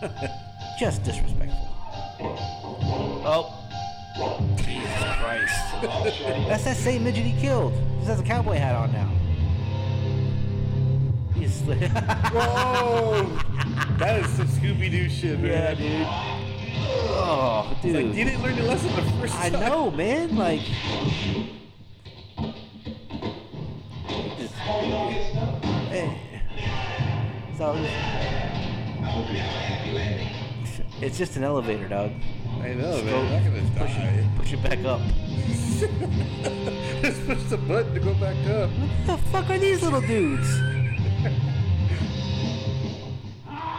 [0.78, 1.68] just disrespectful.
[3.26, 3.60] Oh.
[4.58, 4.86] Jesus
[5.18, 5.54] Christ.
[6.48, 7.72] That's that same midget he killed.
[7.98, 9.10] He has a cowboy hat on now.
[11.34, 13.24] He's Whoa!
[13.98, 15.50] that is some Scooby Doo shit, man.
[15.50, 16.06] Yeah, dude.
[17.16, 17.94] Oh, It's dude.
[17.96, 19.62] Like, you didn't learn your lesson the first I time.
[19.62, 20.36] I know, man.
[20.36, 20.60] Like,
[25.88, 26.18] Hey.
[27.56, 27.76] so I
[29.06, 30.28] hope you have a happy landing.
[31.02, 32.10] it's just an elevator, dog.
[32.60, 33.12] I know, Just man.
[33.12, 35.00] go- I'm not gonna push it, push it back up.
[37.02, 38.70] Just push the button to go back up.
[38.70, 40.48] What the fuck are these little dudes?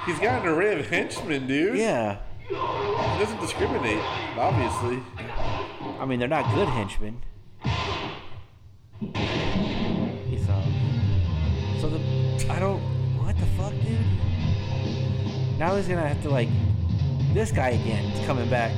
[0.05, 1.77] He's got an array of henchmen, dude.
[1.77, 2.19] Yeah.
[2.47, 3.99] He doesn't discriminate,
[4.37, 5.01] obviously.
[5.99, 7.23] I mean, they're not good henchmen.
[10.29, 11.79] He's um.
[11.79, 11.99] So the
[12.51, 12.79] I don't.
[13.17, 14.05] What the fuck, dude?
[15.57, 16.49] Now he's gonna have to like.
[17.33, 18.71] This guy again is coming back.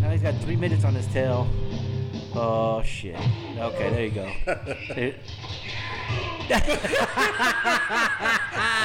[0.00, 1.48] Now he's got three minutes on his tail.
[2.34, 3.16] Oh shit.
[3.56, 4.30] Okay, there you go.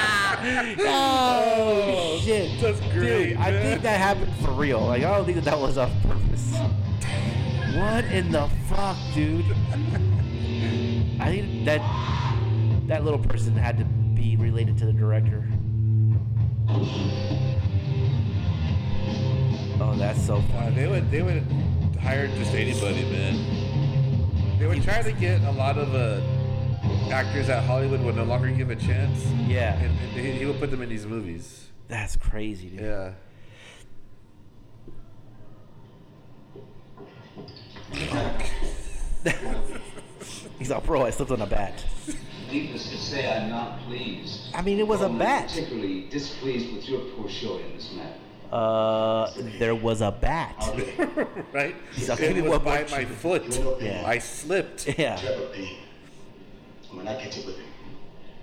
[0.86, 2.60] Oh shit.
[2.60, 3.62] That's great, Dude, I man.
[3.62, 4.80] think that happened for real.
[4.80, 6.54] Like I don't think that that was on purpose.
[7.76, 9.44] What in the fuck, dude?
[11.20, 11.80] I think that
[12.88, 15.44] that little person had to be related to the director.
[19.80, 21.42] Oh, that's so Uh, they would they would
[22.00, 24.58] hire just anybody, man.
[24.58, 26.20] They would try to get a lot of uh,
[27.10, 29.24] actors that Hollywood would no longer give a chance.
[29.46, 29.74] Yeah.
[29.78, 31.68] and, and he, he would put them in these movies.
[31.88, 32.80] That's crazy, dude.
[32.80, 33.12] Yeah.
[40.58, 41.84] He's all, bro, I slipped on a bat.
[42.50, 44.54] Needless to say, I'm not pleased.
[44.54, 45.48] I mean, it was a I'm bat.
[45.48, 48.18] particularly displeased with your poor showing in this matter.
[48.52, 50.54] Uh, there was a bat.
[51.52, 51.74] right?
[51.96, 53.60] So it give me was one by my foot.
[53.80, 54.04] Yeah.
[54.06, 54.96] I slipped.
[54.98, 55.18] Yeah.
[56.94, 57.06] Trevor Payne.
[57.06, 57.64] When I catch up with him,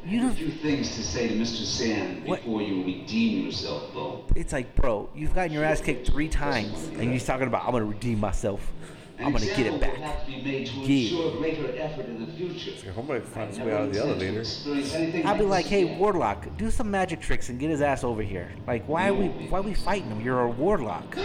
[0.06, 0.36] You A don't.
[0.36, 1.64] few things to say to Mr.
[1.66, 2.44] Sand What?
[2.44, 4.26] before you redeem yourself, Bo.
[4.36, 7.72] It's like, bro, you've gotten your ass kicked three times, and he's talking about, I'm
[7.72, 8.72] gonna redeem myself.
[9.20, 10.16] An I'm gonna get example it will back.
[10.16, 11.12] have to be made to Yeah.
[11.12, 12.92] ensure greater effort in the future.
[12.98, 14.44] Homeboy finds his I way out of the elevator.
[15.28, 15.84] I'd be like, hey.
[15.86, 18.50] Warlock, do some magic tricks and get his ass over here.
[18.66, 20.22] Like, why are we, why are we fighting him?
[20.22, 21.16] You're a Warlock.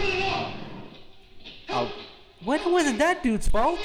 [1.69, 1.91] Oh,
[2.43, 2.61] what?
[2.61, 3.79] it wasn't that dude's fault?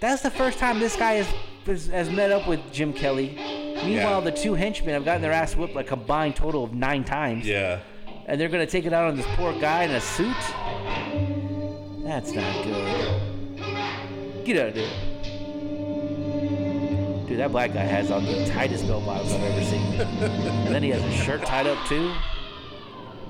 [0.00, 1.26] That's the first time this guy has,
[1.66, 3.34] has, has met up with Jim Kelly.
[3.36, 4.30] Meanwhile, Yeah.
[4.30, 7.46] the two henchmen have gotten their ass whipped like a combined total of nine times.
[7.46, 7.80] Yeah.
[8.26, 10.36] And they're gonna take it out on this poor guy in a suit?
[12.04, 14.44] That's not good.
[14.44, 14.90] Get out of there.
[17.26, 20.00] Dude, that black guy has on the tightest belt bottoms I've ever seen.
[20.00, 22.12] and then he has his shirt tied up too.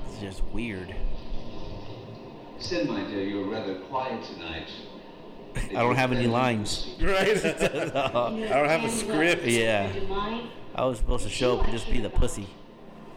[0.07, 0.93] It's just weird.
[2.59, 4.69] Sid, my dear, you're rather quiet tonight.
[5.57, 6.95] I don't have any lines.
[7.01, 7.27] Right?
[7.45, 9.45] I don't have a script.
[9.45, 9.87] Yeah.
[9.87, 10.49] Would you mind?
[10.75, 12.47] I was supposed to show up and just be the pussy.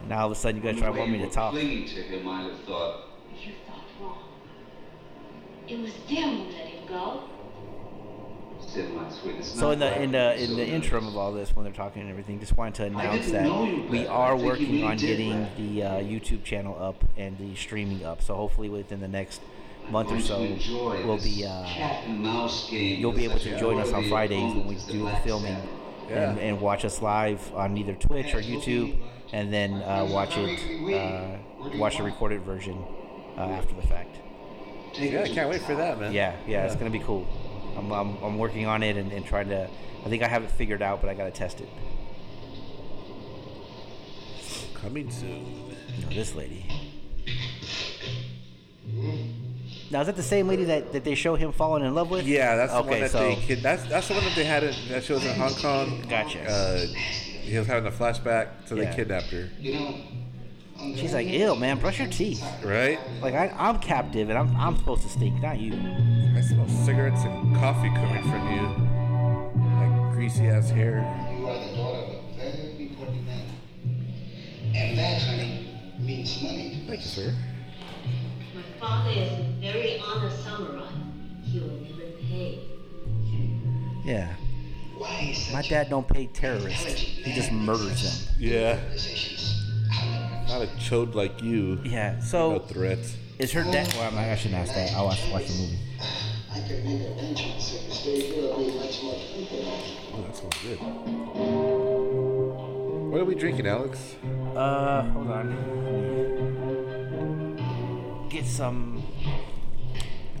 [0.07, 1.51] Now all of a sudden you guys try to want me to talk.
[1.51, 3.05] Clinging to him, I'd have thought.
[3.39, 4.23] You thought wrong.
[5.67, 7.23] It was them who let him go.
[8.67, 11.55] Sid, my sweet, it's So in the in the in the interim of all this,
[11.55, 14.35] when they're talking and everything, just wanted to announce didn't know you that we are
[14.37, 18.21] working on getting the uh, YouTube channel up and the streaming up.
[18.21, 19.41] So hopefully within the next
[19.91, 20.39] month or so,
[21.05, 24.53] we'll be uh, cat and mouse game you'll be able to join us on Fridays
[24.55, 26.09] when we opponent as the do the filming Sabbath.
[26.09, 28.97] and, and watch us live on either Twitch or YouTube,
[29.33, 32.77] and then uh, watch it uh, watch the recorded version
[33.37, 34.17] uh, after the fact.
[34.95, 36.11] Yeah, I can't wait for that, man.
[36.11, 37.27] Yeah, yeah, it's gonna be cool.
[37.77, 39.69] I'm, I'm, I'm working on it and, and trying to.
[40.05, 41.69] I think I have it figured out, but I gotta test it.
[44.73, 45.45] Coming soon.
[45.95, 46.65] You know, this lady.
[49.91, 52.25] Now is that the same lady that, that they show him falling in love with?
[52.25, 53.61] Yeah, that's the one that so they kid.
[53.61, 56.05] That's that's the one that they had in, that shows in Hong Kong.
[56.09, 56.49] Gotcha.
[56.49, 56.85] Uh,
[57.41, 58.89] he was having a flashback, so Yeah.
[58.89, 59.49] they kidnapped her.
[59.59, 59.95] You know,
[60.95, 62.99] she's like, whole, "Ew, man, brush your teeth." Right?
[63.21, 65.73] Like I, I'm captive and I'm I'm supposed to stink, not you.
[65.73, 69.65] I smell cigarettes and coffee coming from you.
[69.75, 70.99] Like greasy ass hair.
[71.37, 73.45] you are the daughter of a very important man.
[74.73, 75.67] And that, honey,
[75.99, 76.83] means money.
[76.87, 77.35] Thank you, sir.
[78.81, 80.89] My father is a very honest samurai.
[81.45, 82.59] You will never pay.
[84.03, 84.33] Yeah.
[84.97, 86.85] Why is My dad don't pay terrorists.
[86.99, 88.35] He just murders them.
[88.39, 88.77] Yeah.
[88.79, 89.55] organizations?
[90.47, 91.79] Not a chode like you.
[91.83, 92.19] Yeah.
[92.21, 93.15] So No So threats.
[93.37, 93.93] is her dad?
[93.95, 94.93] Well, I shouldn't ask that.
[94.93, 95.79] I'll watch, watch the movie.
[96.51, 97.73] I could make arrangements.
[97.75, 99.15] If you stay here, it'll be much more.
[100.13, 100.79] Oh, that sounds good.
[103.11, 104.15] What are we drinking, Alex?
[104.55, 105.47] Uh, hold on.
[108.31, 109.03] Get some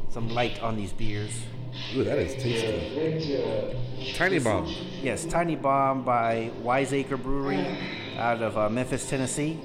[0.09, 1.31] some light on these beers.
[1.93, 4.13] Ooh, that is tasty.
[4.13, 4.73] Tiny Bomb.
[5.01, 7.65] Yes, Tiny Bomb by Wiseacre Brewery
[8.17, 9.59] out of uh, Memphis, Tennessee.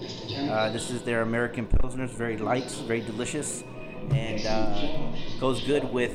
[0.51, 2.05] Uh, this is their American Pilsner.
[2.05, 3.63] It's very light, very delicious,
[4.11, 6.13] and uh, goes good with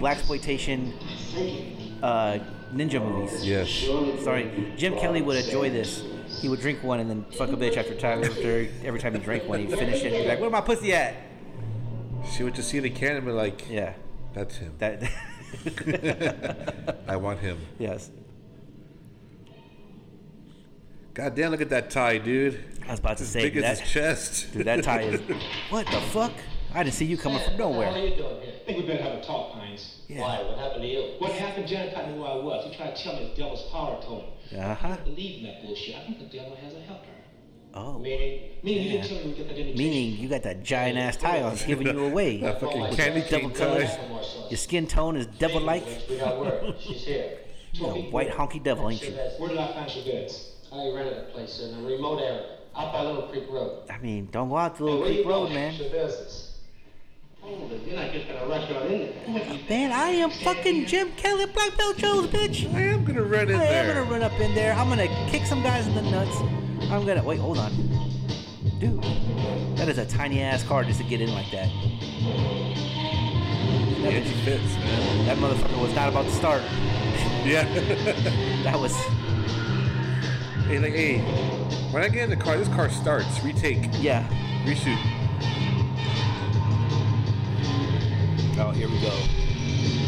[0.00, 0.94] black exploitation
[2.02, 2.38] uh,
[2.72, 3.44] ninja movies.
[3.44, 4.24] Yes.
[4.24, 6.02] Sorry, Jim Kelly would enjoy this.
[6.40, 9.20] He would drink one and then fuck a bitch after time after every time he
[9.20, 9.60] drank one.
[9.60, 10.12] He'd finish it.
[10.14, 11.14] He'd be like, "Where my pussy at?"
[12.36, 13.94] She would just see the can and be like, Yeah,
[14.32, 14.74] that's him.
[14.78, 15.02] that.
[17.08, 17.58] I want him.
[17.78, 18.10] yes,
[21.14, 22.64] God damn, look at that tie, dude.
[22.86, 24.52] I was about to As say big as his chest.
[24.54, 25.20] Dude, that tie is.
[25.68, 26.32] What the fuck?
[26.74, 27.88] I didn't see you coming from nowhere.
[27.88, 28.54] What are you doing here?
[28.62, 30.00] I think we better have a talk, Hines.
[30.08, 30.22] Yeah.
[30.22, 30.42] Why?
[30.42, 31.02] What happened to you?
[31.18, 31.66] What happened?
[31.68, 32.64] Janicot knew who I was.
[32.64, 34.58] He tried to tell me the devil's power told him.
[34.58, 34.88] Uh I huh.
[34.96, 35.96] don't believe in that bullshit.
[35.96, 37.11] I think the devil has a helper.
[37.74, 37.98] Oh.
[37.98, 39.76] Meaning, meaning you didn't tell me we get.
[39.76, 42.36] Meaning you got that giant ass tie on, it's giving you away.
[42.42, 43.88] That fucking With candy double cane colors.
[43.88, 44.46] tie.
[44.50, 45.84] Your skin tone is devil like.
[46.08, 46.74] We got word.
[46.80, 47.38] She's here.
[47.74, 49.12] You a white honky devil, ain't you?
[49.38, 50.50] Where did I find your goods?
[50.70, 53.88] I rented a place in a remote area, out by Little Creek Road.
[53.88, 55.72] I mean, don't go out to Little Creek Road, man.
[55.72, 56.58] It's business.
[57.40, 59.58] Hold it, you're not just gonna rush right in there.
[59.70, 62.72] Man, I am fucking Jim Kelly, Black Belt Jones, bitch.
[62.74, 64.74] I am gonna run in I am gonna run up in there.
[64.74, 66.61] I'm gonna kick some guys in the nuts.
[66.92, 67.38] I'm gonna wait.
[67.40, 67.72] Hold on,
[68.78, 69.02] dude.
[69.76, 71.68] That is a tiny ass car just to get in like that.
[74.02, 75.26] That, It bitch- fits, man.
[75.26, 76.62] that motherfucker was not about to start.
[77.44, 77.64] Yeah.
[78.62, 78.94] That was
[80.68, 81.18] hey, like, hey,
[81.90, 83.42] when I get in the car, this car starts.
[83.42, 83.88] Retake.
[83.98, 84.28] yeah.
[84.64, 84.98] Reshoot.
[88.60, 89.10] Oh, here we go.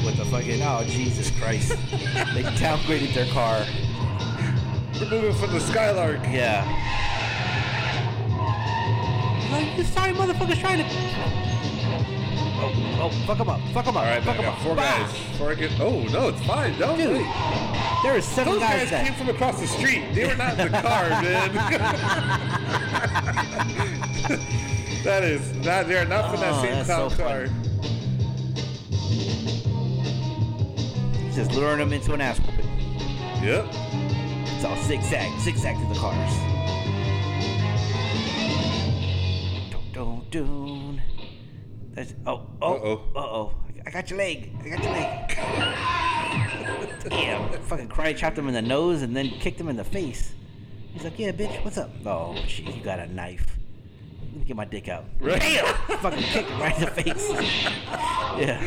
[0.06, 1.70] With the fucking oh Jesus Christ!
[1.90, 3.64] they downgraded their car.
[5.00, 6.20] We're moving from the Skylark.
[6.24, 6.64] Yeah.
[9.50, 10.84] Like, this sorry motherfucker's trying to.
[12.56, 12.72] Oh,
[13.02, 14.58] oh, fuck him up, fuck him up, All right, fuck man, him up.
[14.60, 14.82] four Bah!
[14.82, 15.12] guys.
[15.12, 16.78] Before I get, oh no, it's fine.
[16.78, 18.00] Don't Dude, wait.
[18.02, 19.04] there is seven Those guys, guys that.
[19.06, 20.02] came from across the street.
[20.14, 21.52] They were not in the car, man.
[25.04, 25.86] that is not.
[25.88, 27.46] They're not from that Oh, same that's clown so car.
[31.34, 32.70] Just luring them into an ass whooping.
[33.42, 33.66] Yep.
[34.64, 36.32] It's all zigzag, zigzag through the cars.
[39.70, 41.02] Don't, don't, don't.
[41.92, 43.02] That's, oh, oh, Uh-oh.
[43.14, 43.52] uh oh.
[43.84, 44.56] I got your leg.
[44.64, 45.28] I got your leg.
[47.10, 47.52] Damn.
[47.64, 50.32] Fucking karate chopped him in the nose and then kicked him in the face.
[50.94, 51.90] He's like, yeah, bitch, what's up?
[52.06, 53.58] Oh, shit, you got a knife.
[54.22, 55.04] Let me get my dick out.
[55.20, 55.42] Right.
[55.42, 55.98] Damn!
[55.98, 57.28] Fucking kicked him right in the face.
[58.38, 58.64] yeah.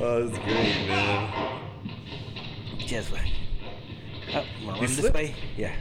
[0.00, 1.60] Oh, that's great, man.
[2.78, 3.10] Just
[4.34, 5.34] oh, wanna run this way?
[5.56, 5.72] Yeah.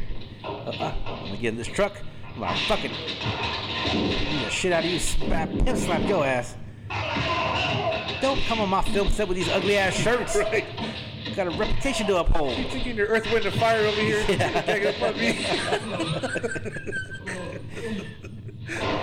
[0.44, 1.94] Uh, uh, I'm gonna get in this truck.
[2.34, 6.56] I'm gonna fucking beat the shit out of you, slap, pimp slap your ass.
[8.22, 10.36] Don't come on my film set with these ugly ass shirts.
[10.48, 10.66] Right.
[11.36, 12.58] Got a reputation to uphold.
[12.58, 14.26] You taking your Earth, Wind, and Fire over here.
[14.28, 14.62] Yeah.
[14.62, 15.46] Taking up on me.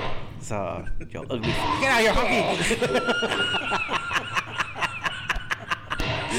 [0.45, 1.41] So, yo, ugly.
[1.41, 3.81] Get out of here, hunky!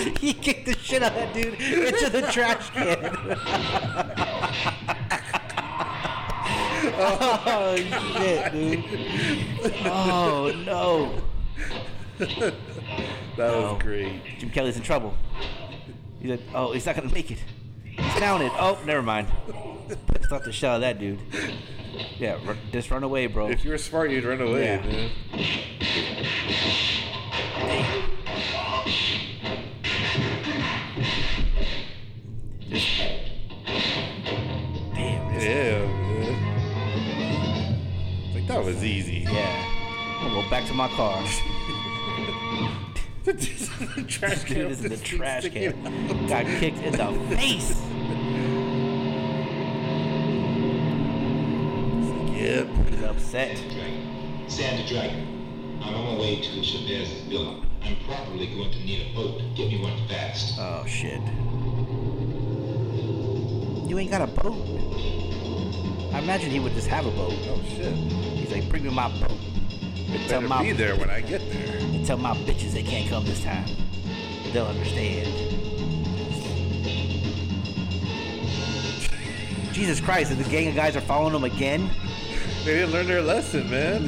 [0.20, 2.98] he kicked the shit out of that dude into the trash can.
[6.98, 7.76] oh
[8.18, 8.84] shit, dude!
[9.86, 11.22] Oh no!
[13.38, 13.74] That Oh.
[13.74, 14.22] was great.
[14.40, 15.14] Jim Kelly's in trouble.
[16.22, 17.40] He said, "Oh, he's not gonna make it.
[17.84, 18.52] He's counted.
[18.56, 19.28] Oh, never mind.
[20.30, 21.20] Thought the shit out of that dude.
[22.18, 23.48] Yeah, run, just run away, bro.
[23.48, 24.82] If you were smart, you'd run away, Yeah.
[24.86, 25.10] man.
[39.26, 40.22] Yeah.
[40.22, 41.24] I'm gonna go back to my car.
[43.24, 44.56] This is the trash can.
[44.56, 46.28] Dude is in the trash can.
[46.28, 47.82] Got kicked in the face.
[52.36, 52.68] Yep.
[52.90, 53.56] He's upset.
[53.56, 54.48] Dragon.
[54.48, 55.80] Sand the Dragon.
[55.84, 57.64] I'm on my way to Chavez's villa.
[57.82, 59.42] I'm probably going to need a boat.
[59.56, 60.60] Get me one fast.
[60.60, 61.22] Oh shit.
[63.90, 64.56] You ain't got a boat.
[66.14, 67.34] I imagine he would just have a boat.
[67.34, 68.35] Oh shit.
[68.56, 69.32] Like, bring me my boat.
[70.08, 71.76] It better my- be there when I get there.
[71.78, 73.66] And tell my bitches they can't come this time.
[74.54, 75.28] They'll understand.
[79.74, 81.90] Jesus Christ, and the gang of guys are following him again?
[82.64, 84.04] They didn't learn their lesson, man.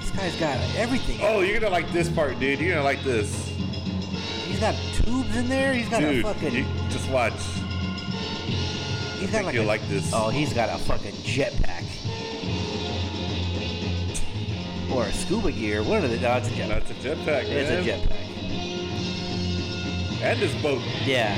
[0.00, 1.18] This guy's got everything.
[1.20, 2.60] Oh, you're gonna like this part, dude.
[2.60, 3.46] You're gonna like this,
[4.46, 5.74] He's got tubes in there.
[5.74, 6.24] He's got dude.
[6.24, 6.54] a fucking.
[6.54, 7.32] you- just watch.
[7.34, 10.10] he's I got think like you'll a, like this.
[10.14, 11.84] Oh, he's got a fucking jetpack.
[14.94, 15.82] Or a scuba gear.
[15.82, 16.20] What are they?
[16.20, 16.68] No, it's a jetpack.
[16.68, 17.50] That's a jetpack, man.
[17.50, 18.20] It's a jetpack.
[20.22, 20.80] And this boat.
[21.04, 21.34] Yeah.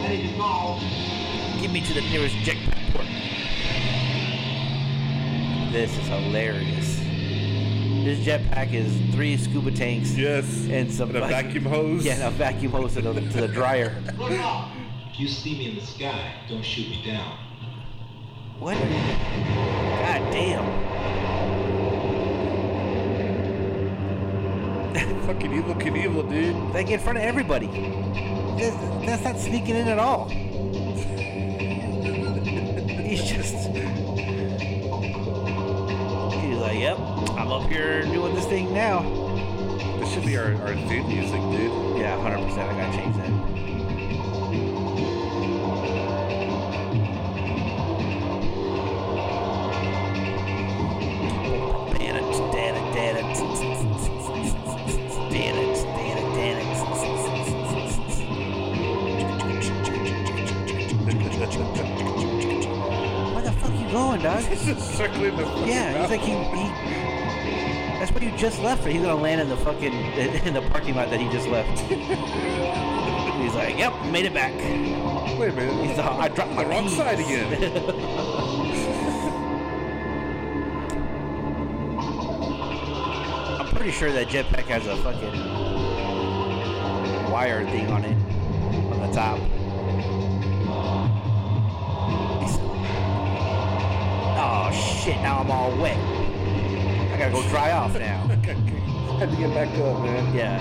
[0.00, 0.78] Ready to go.
[1.60, 3.06] Get me to the nearest jetpack port.
[5.72, 6.96] This is hilarious.
[8.04, 10.66] This jetpack is three scuba tanks Yes.
[10.70, 12.04] and some And a fucking- vacuum hose.
[12.04, 14.00] Yeah, and a vacuum hose to the, to the dryer.
[14.16, 14.68] Good luck.
[15.12, 17.38] If you see me in the sky, don't shoot me down.
[18.60, 18.78] What?
[18.78, 20.64] God damn.
[25.26, 26.54] Fucking Evel Knievel, dude.
[26.72, 27.66] Like in front of everybody.
[28.56, 30.28] That's, that's not sneaking in at all.
[33.04, 33.54] He's just.
[36.36, 36.98] He's like, yep,
[37.36, 39.02] I'm up here doing this thing now.
[39.98, 41.98] This should be our, our theme music, dude.
[41.98, 42.56] Yeah, 100%.
[42.56, 43.13] I gotta change
[64.54, 66.68] He's just circling the fucking Yeah, he's like he, he.
[67.98, 68.88] That's what you just left for.
[68.88, 69.92] He's gonna land in the fucking
[70.46, 71.80] in the parking lot that he just left.
[73.40, 74.52] he's like, "Yep, made it back."
[75.36, 75.88] Wait a minute.
[75.88, 77.52] He's like, "I dropped my the wrong keys." side again.
[83.58, 85.34] I'm pretty sure that jetpack has a fucking
[87.32, 88.16] wire thing on it
[88.92, 89.40] on the top.
[95.04, 95.20] Shit!
[95.20, 95.98] Now I'm all wet.
[95.98, 98.26] I gotta go dry off now.
[99.18, 100.34] Had to get back up, man.
[100.34, 100.58] Yeah.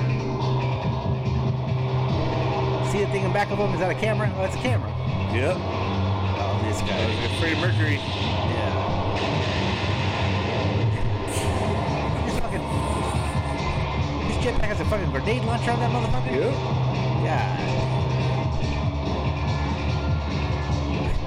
[2.92, 3.74] See the thing in back of him?
[3.74, 4.30] Is that a camera?
[4.36, 4.90] Oh, that's a camera.
[5.34, 5.56] Yep.
[5.56, 7.00] Oh, this guy.
[7.24, 7.96] It's Freddie Mercury.
[7.96, 8.84] Yeah.
[12.26, 12.66] This fucking.
[14.28, 16.36] This jetpack has a fucking grenade launcher on that motherfucker?
[16.36, 16.54] Yep.
[17.24, 17.80] Yeah.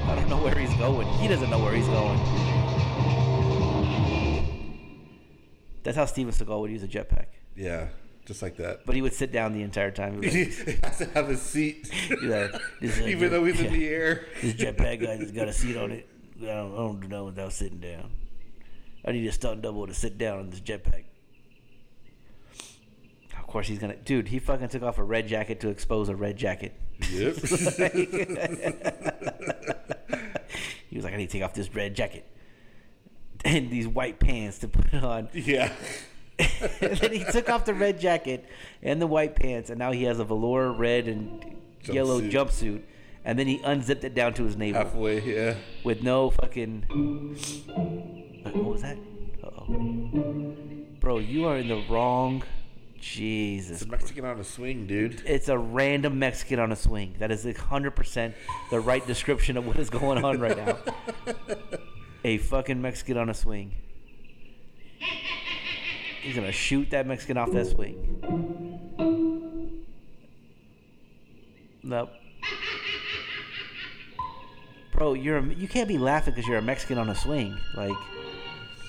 [0.06, 1.08] I don't know where he's going.
[1.18, 2.45] He doesn't know where he's going.
[5.86, 7.26] That's how Steven Seagal would use a jetpack.
[7.54, 7.86] Yeah.
[8.24, 8.84] Just like that.
[8.86, 10.14] But he would sit down the entire time.
[10.14, 10.46] He would he
[10.82, 11.88] has to have a seat.
[12.22, 12.48] Yeah,
[12.80, 13.70] this is a Even though he's in yeah.
[13.70, 14.26] the air.
[14.42, 16.08] This jetpack guy just got a seat on it.
[16.42, 18.10] I don't, I don't do nothing without sitting down.
[19.04, 21.04] I need a stunt double to sit down on this jetpack.
[23.38, 24.26] Of course he's gonna, dude.
[24.26, 26.74] He fucking took off a red jacket to expose a red jacket.
[27.12, 27.36] Yep.
[27.36, 27.42] he
[30.96, 32.26] was like, I need to take off this red jacket
[33.54, 35.28] and these white pants to put on.
[35.32, 35.72] yeah.
[36.38, 38.44] and then he took off the red jacket
[38.82, 42.30] and the white pants, and now he has a velour red and yellow Jumpsuit.
[42.32, 42.82] jumpsuit.
[43.24, 45.54] And then he unzipped it down to his navel Halfway, yeah.
[45.82, 46.84] with no fucking.
[46.88, 48.96] Uh, what was that?
[49.42, 50.54] Uh-oh.
[51.00, 52.42] Bro, you are in the wrong.
[53.00, 53.82] Jesus.
[53.82, 55.22] It's a Mexican on a swing, dude.
[55.26, 57.14] It's a random Mexican on a swing.
[57.18, 58.32] That is 100%
[58.70, 60.78] the right description of what is going on right now.
[62.24, 63.74] a fucking Mexican on a swing.
[66.22, 68.20] He's gonna shoot that Mexican off that swing.
[71.82, 72.10] Nope.
[74.92, 77.56] Bro, you're a, you can't be laughing because you're a Mexican on a swing.
[77.76, 77.96] Like,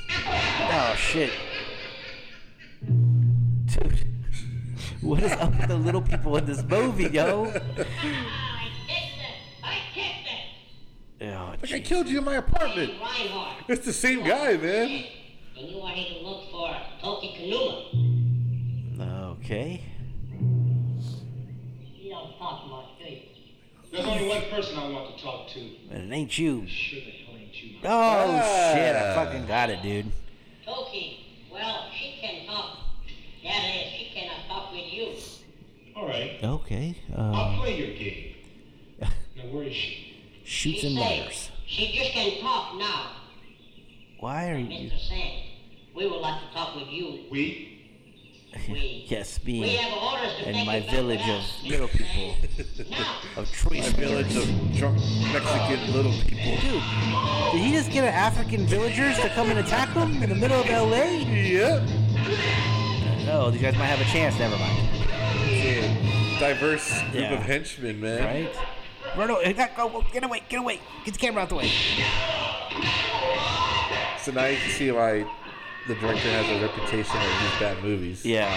[0.09, 1.31] oh shit,
[3.65, 4.03] dude.
[5.01, 7.53] What is up with the little people in this movie, yo?
[11.61, 12.93] Like I killed you in my apartment.
[13.01, 13.63] Reinhardt.
[13.67, 15.03] It's the same guy, man.
[15.57, 19.31] And you are here to look for Toki Kanuma.
[19.39, 19.81] Okay.
[21.99, 23.21] You don't talk much, do you?
[23.91, 25.59] There's only one person I want to talk to.
[25.91, 26.67] And it ain't you.
[26.67, 27.77] Sure the hell ain't you.
[27.83, 28.95] Oh shit!
[28.95, 30.11] I fucking got it, dude.
[30.65, 32.77] Toki, well, she can talk.
[33.43, 35.13] That is, she cannot talk with you.
[35.95, 36.37] All right.
[36.43, 36.95] Okay.
[37.15, 38.33] I'll Uh, play your game.
[39.37, 40.06] Now, where is she?
[40.47, 41.51] Shoots she and say murders.
[41.65, 43.11] She just can talk now.
[44.19, 44.89] Why are you?
[44.89, 45.09] Mr.
[45.09, 45.43] Sand,
[45.93, 47.25] we would like to talk with you.
[47.29, 47.73] We?
[48.69, 52.35] We, Yes, we me have orders to and take my back village of little people,
[53.35, 54.97] of tree A village of drunk
[55.33, 56.55] Mexican little people.
[56.61, 60.35] Dude, did he just get an African villagers to come and attack him in the
[60.35, 61.19] middle of L.A.?
[61.23, 61.83] Yep.
[63.25, 64.39] No, oh, these guys might have a chance.
[64.39, 64.89] Never mind.
[65.49, 67.33] It's diverse group Yeah.
[67.33, 68.23] of henchmen, man.
[68.23, 68.55] Right?
[69.15, 71.71] Go, go, get away, get away, get the camera out the way.
[74.21, 75.25] So now you can see why
[75.87, 78.25] the director has a reputation of these bad movies.
[78.25, 78.51] Yeah.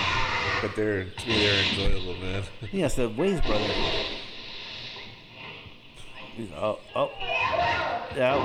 [0.60, 2.42] But they're to me they're enjoyable, man.
[2.72, 3.64] Yes, the Wayans brother.
[6.36, 7.10] He's- Oh, oh.
[8.16, 8.36] Yeah.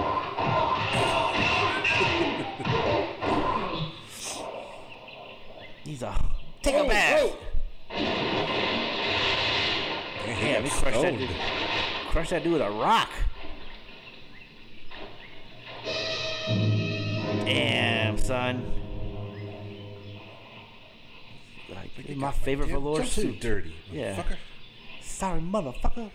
[5.83, 6.15] He's a.
[6.61, 7.31] Take a bath.
[10.27, 11.29] Yeah, we crushed that dude.
[12.15, 13.09] Crushed that dude with a rock.
[17.43, 18.71] Damn, son.
[21.69, 23.41] Like, my favorite Damn velour suit.
[23.41, 23.75] dirty.
[23.91, 24.15] Yeah.
[24.15, 24.37] motherfucker.
[25.01, 26.09] Sorry, motherfucker.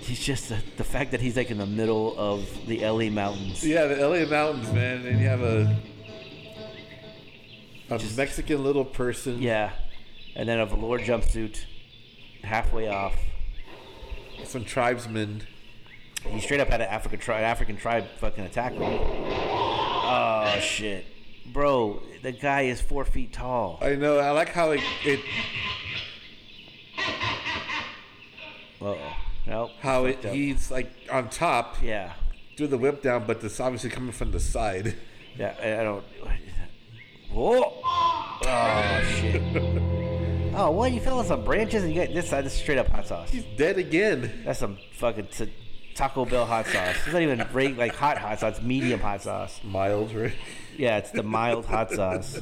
[0.00, 3.64] he's just the, the fact that he's like in the middle of the LA mountains.
[3.64, 5.06] Yeah, the LA mountains, man.
[5.06, 5.80] And you have a
[7.88, 9.40] a Mexican little person.
[9.40, 9.70] Yeah.
[10.34, 11.64] And then a velour jumpsuit
[12.42, 13.16] halfway off.
[14.44, 15.42] Some tribesmen.
[16.24, 18.82] He straight up had an African tribe African tribe fucking attack him.
[18.82, 21.06] Oh shit.
[21.52, 23.78] Bro, the guy is four feet tall.
[23.80, 24.18] I know.
[24.18, 25.20] I like how it, it
[28.80, 29.16] Uh oh.
[29.46, 29.70] Nope.
[29.80, 30.32] how it up.
[30.32, 31.76] he's like on top.
[31.82, 32.12] Yeah.
[32.56, 34.96] Threw the whip down, but it's obviously coming from the side.
[35.36, 36.04] Yeah, I I don't.
[37.30, 37.80] Whoa!
[37.84, 39.92] Oh shit!
[40.58, 40.92] oh, what?
[40.92, 42.44] You fell on some branches and you got this side.
[42.44, 43.30] This is straight up hot sauce.
[43.30, 44.42] He's dead again.
[44.44, 45.52] That's some fucking t-
[45.94, 46.96] Taco Bell hot sauce.
[47.04, 48.56] It's not even reg- like hot hot sauce.
[48.58, 49.60] It's medium hot sauce.
[49.64, 50.32] Mild, right?
[50.76, 52.40] Yeah, it's the mild hot sauce.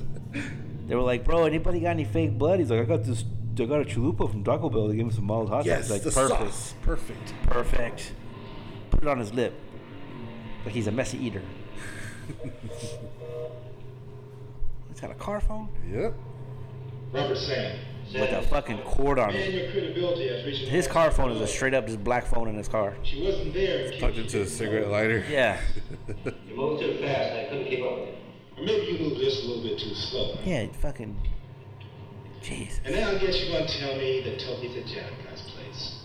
[0.87, 2.59] They were like, bro, anybody got any fake blood?
[2.61, 3.25] He's like, I got this.
[3.59, 4.89] I got a chalupa from Taco Bell.
[4.89, 5.91] They gave him some mild hot Yes, sauce.
[5.91, 6.75] Like, the perfect, sauce.
[6.83, 7.35] Perfect.
[7.47, 8.13] perfect.
[8.91, 9.55] Put it on his lip.
[10.65, 11.43] Like he's a messy eater.
[14.89, 15.69] He's got a car phone.
[15.91, 16.15] Yep.
[17.13, 17.79] Robert Sand.
[18.13, 19.53] With a fucking cord on it.
[19.53, 22.55] your credibility has reached His car phone is a straight up just black phone in
[22.57, 22.95] his car.
[23.03, 23.93] She wasn't there.
[23.99, 25.25] Plugged into a cigarette lighter.
[25.29, 25.61] Yeah.
[26.49, 27.33] You moved too fast.
[27.33, 28.15] I couldn't keep up with you.
[28.57, 30.39] Or maybe you moved just a little bit too slow.
[30.45, 31.15] Yeah, it fucking.
[32.43, 32.81] Jeez.
[32.85, 35.97] And now I guess you're going to tell me that Toby's at Janicot's place.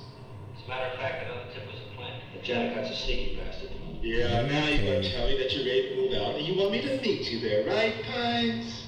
[0.57, 2.21] As a matter of fact, another tip was a plant.
[2.35, 3.69] The Janicot's a sneaky bastard.
[4.01, 6.59] Yeah, now you're going to tell me that you're ready to move out and you
[6.59, 8.87] want me to meet you there, right, Pines?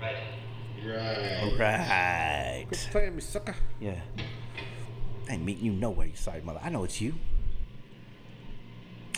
[0.00, 0.16] Right.
[0.86, 1.56] Right.
[1.58, 2.64] Right.
[2.68, 3.54] Quit playing me, sucker.
[3.80, 4.00] Yeah.
[5.28, 6.60] I ain't meeting you nowhere, you sorry mother.
[6.62, 7.14] I know it's you.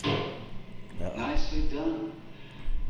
[0.03, 1.13] Uh-oh.
[1.15, 2.11] Nicely done.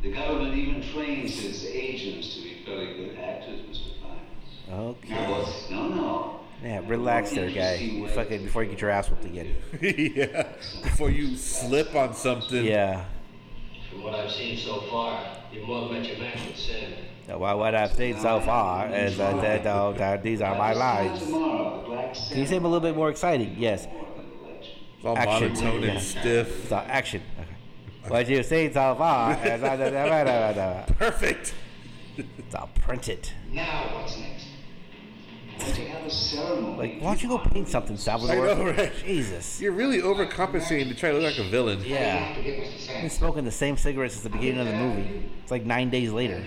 [0.01, 4.01] The government even trains its agents to be fairly good actors, Mr.
[4.01, 4.71] Pines.
[4.71, 5.71] Okay.
[5.71, 6.39] No, no.
[6.63, 7.75] Yeah, relax there, guy.
[7.75, 9.55] You fucking before you get your ass whooped again.
[9.81, 10.47] yeah.
[10.83, 12.63] Before you slip on something.
[12.63, 13.05] Yeah.
[13.89, 16.93] From what I've seen so far, you've more than met your match with Sam.
[17.37, 21.21] Well, what I've seen so far is uh, that, uh, that these are my lives.
[21.23, 23.55] Tomorrow, the Black Can you say them a little bit more exciting?
[23.57, 23.87] Yes.
[23.87, 25.53] It's all Action.
[25.53, 25.89] monotone Yeah.
[25.91, 26.67] and stiff.
[26.69, 27.21] So action.
[27.39, 27.47] Okay.
[28.09, 31.53] What you've seen so far is uh, Perfect.
[32.17, 33.29] it's all printed.
[33.51, 34.45] Now what's next?
[35.75, 36.77] To have a ceremony.
[36.77, 38.49] Like, why don't you go paint something, Salvador?
[38.49, 38.91] I know, right?
[39.03, 39.59] Jesus.
[39.61, 41.81] You're really overcompensating to try to look like a villain.
[41.83, 42.33] Yeah.
[42.37, 42.43] I've
[43.01, 45.29] been smoking the same cigarettes since the beginning of the movie.
[45.43, 46.43] It's like nine days later.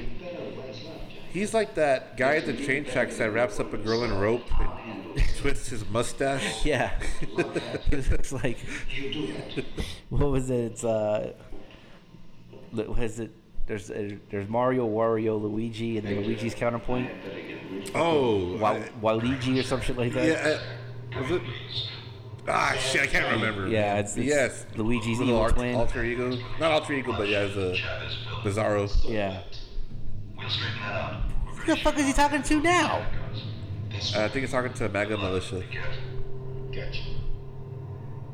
[1.32, 4.42] He's like that guy at the train tracks that wraps up a girl in rope
[4.60, 6.64] and twists his mustache.
[6.64, 6.90] Yeah.
[7.22, 8.58] it looks like.
[10.10, 10.60] What was it?
[10.72, 11.32] It's, uh.
[12.72, 13.30] What was it?
[13.66, 17.10] There's uh, there's Mario, Wario, Luigi, and then Luigi's counterpoint.
[17.94, 20.26] Oh, Wa- Waluigi or some shit like that.
[20.26, 20.58] yeah.
[21.18, 21.42] uh, was it?
[22.48, 23.68] Ah, shit, I can't remember.
[23.68, 25.76] Yeah, it's- it's yes, Luigi's evil alt- twin.
[25.76, 27.76] alter ego, not alter ego, but yeah, it's a
[28.42, 28.90] Bizarro.
[29.08, 29.42] Yeah.
[30.36, 31.22] We'll straighten that out.
[31.64, 33.06] Who the fuck is he talking to now?
[34.16, 35.62] Uh, I think he's talking to MAGA militia.
[36.72, 37.02] Gotcha.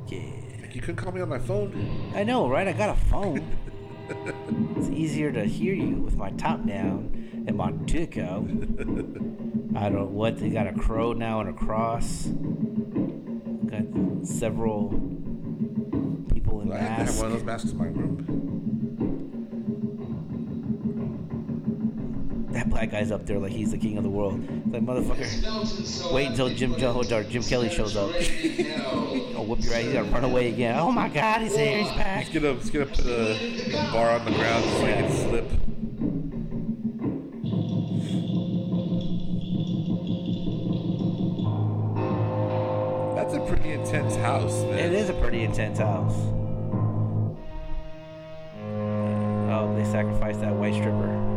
[0.07, 0.20] Yeah.
[0.62, 2.12] Like, you couldn't call me on my phone.
[2.14, 2.66] I know, right?
[2.66, 3.55] I got a phone.
[4.76, 8.45] it's easier to hear you with my top down and my dick out.
[9.76, 12.29] I don't know what they got a crow now and a cross.
[13.66, 14.89] Got several
[16.33, 16.83] people in masks.
[16.83, 18.17] I have one of those masks in my room.
[22.59, 24.40] that black guy's up there like he's the king of the world.
[24.72, 28.11] Like motherfucker, wait until Jim Jones or Jim Kelly shows up.
[29.38, 29.84] Oh, whoop your ass.
[29.84, 30.76] He's gonna run away again.
[30.76, 31.78] Oh my God, he's here.
[31.78, 32.24] He's back.
[32.24, 35.48] He's gonna, he's gonna put a bar on the ground so he can slip.
[43.14, 44.78] That's a pretty intense house, man.
[44.80, 46.16] It is a pretty intense house.
[49.50, 51.28] Oh, they sacrificed that white stripper.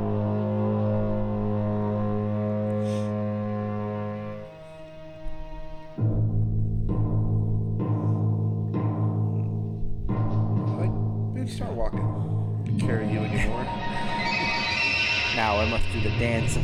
[16.22, 16.64] Dance of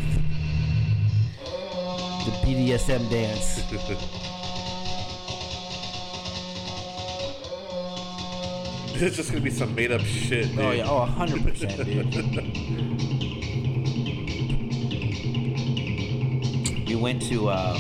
[2.25, 3.57] the BDSM dance.
[9.01, 10.49] it's just gonna be some made up shit.
[10.49, 10.59] Dude.
[10.59, 12.05] Oh yeah, oh hundred percent, dude.
[16.87, 17.73] we went to uh,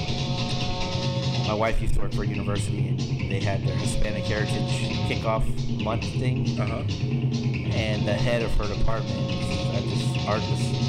[1.47, 2.99] my wife used to work for a university and
[3.31, 5.45] they had their Hispanic Heritage kickoff
[5.83, 6.59] month thing.
[6.59, 6.81] Uh-huh.
[7.77, 10.86] And the head of her department, this artist, she's- she's in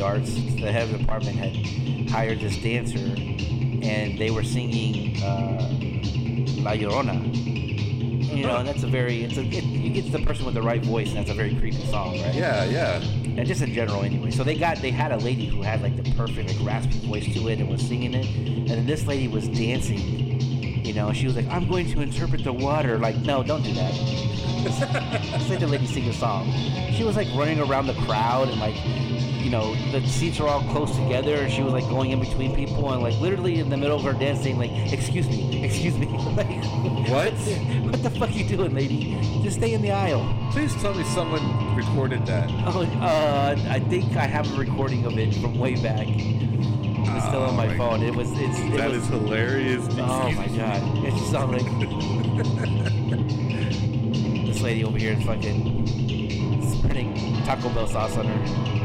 [0.00, 0.34] the arts.
[0.34, 5.68] The head of the department had hired this dancer, and they were singing uh,
[6.62, 7.36] La Llorona.
[8.34, 10.62] You know, and that's a very it's a it, you get the person with the
[10.62, 12.34] right voice, and that's a very creepy song, right?
[12.34, 13.02] Yeah, yeah.
[13.36, 14.30] And just in general, anyway.
[14.30, 17.24] So they got they had a lady who had like the perfect like raspy voice
[17.34, 20.40] to it and was singing it, and then this lady was dancing.
[20.84, 23.72] You know, she was like, "I'm going to interpret the water." Like, no, don't do
[23.74, 23.92] that.
[24.62, 26.52] Just let the lady sing a song.
[26.92, 28.76] She was like running around the crowd and like,
[29.50, 32.54] you know, the seats are all close together, and she was like going in between
[32.54, 35.98] people and like literally in the middle of her dance saying like, "Excuse me, excuse
[35.98, 36.46] me." like,
[37.08, 37.32] What?
[37.82, 39.18] what the fuck are you doing, lady?
[39.42, 40.24] Just stay in the aisle.
[40.52, 42.48] Please tell me someone recorded that.
[42.64, 46.06] Oh, uh, I think I have a recording of it from way back.
[46.06, 48.02] It's still on my, Oh my- phone.
[48.04, 48.30] It was.
[48.38, 48.60] It's.
[48.60, 49.84] It That was, is hilarious.
[49.98, 50.80] Oh my god!
[51.04, 51.66] It just sounds like
[54.46, 55.88] this lady over here is fucking
[56.78, 58.79] spreading Taco Bell sauce on her.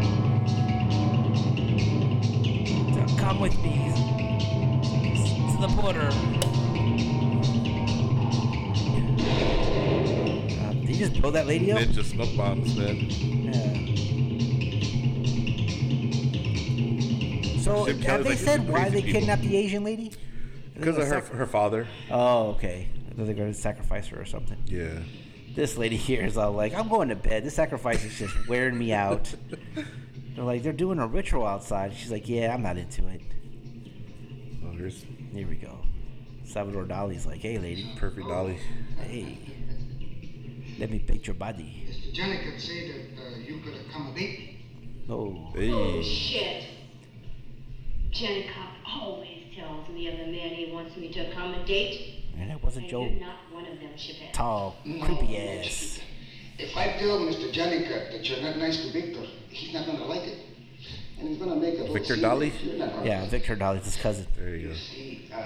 [3.36, 3.92] Come with me
[5.52, 6.08] to the border.
[10.62, 11.80] Uh, did you just blow that lady up?
[11.80, 13.10] Ninja smoke bombs, man.
[17.60, 20.14] So Jim have Kelly's they like, said why they people." kidnapped the Asian lady?
[20.74, 21.90] Because of her, her father.
[22.10, 22.88] Oh, okay.
[23.18, 24.64] They're going to sacrifice her or something.
[24.66, 25.00] Yeah.
[25.56, 27.44] This lady here is all like, "I'm going to bed.
[27.44, 29.36] This sacrifice is just wearing me out."
[30.36, 33.22] They're like, "They're doing a ritual outside." She's like, "Yeah, I'm not into it."
[34.66, 35.80] Oh, here's Here we go.
[36.44, 37.94] Salvador Dali's like, "Hey, lady.
[37.98, 38.58] perfect Dali.
[39.02, 39.38] Hey,
[40.80, 42.14] let me paint your body." Mr.
[42.14, 44.66] Jellicoe said that uh, you could accommodate me.
[45.10, 45.54] Oh.
[45.58, 46.64] Oh, shit.
[48.12, 52.24] Jenny Cobb always tells me of the man he wants me to accommodate.
[52.38, 53.10] And that wasn't and Joe.
[53.10, 54.34] Not one of them, Chavez.
[54.34, 56.00] Tall, No, creepy no, ass.
[56.58, 57.52] If I tell Mr.
[57.52, 60.38] Jellicoe that you're not nice to Victor, he's not gonna like it.
[61.20, 62.50] And he's gonna make a Victor scene Dolly?
[62.50, 63.30] that You're not gonna Yeah, like.
[63.32, 64.28] Victor Dali's his cousin.
[64.38, 64.74] There you go.
[64.76, 65.38] See, uh,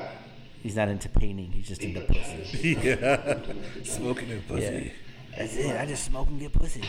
[0.62, 1.52] He's not into painting.
[1.52, 2.78] He's just into pussy.
[2.84, 3.40] yeah.
[3.84, 4.48] Smoking and Yeah.
[4.56, 4.94] pussy.
[5.38, 5.76] That's it.
[5.80, 6.82] I just smoke and get pussy.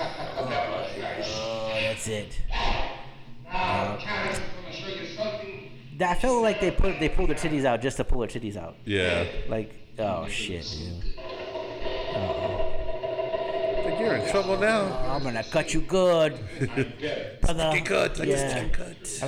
[0.00, 2.38] Oh, that's it.
[2.48, 5.70] now, Karen, I'm gonna show you something.
[6.00, 8.56] I felt like they put they pulled their titties out just to pull their titties
[8.56, 8.76] out.
[8.84, 9.24] Yeah.
[9.48, 11.14] Like, oh shit, dude.
[13.88, 14.82] Like you're in trouble now.
[15.08, 16.38] I'm gonna cut you good,
[17.40, 17.70] brother.
[17.72, 18.18] Get cut.
[18.18, 18.34] Like Yeah.
[18.34, 19.24] a skin cut.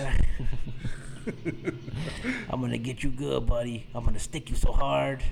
[2.50, 3.86] I'm gonna get you good, buddy.
[3.94, 5.22] I'm gonna stick you so hard.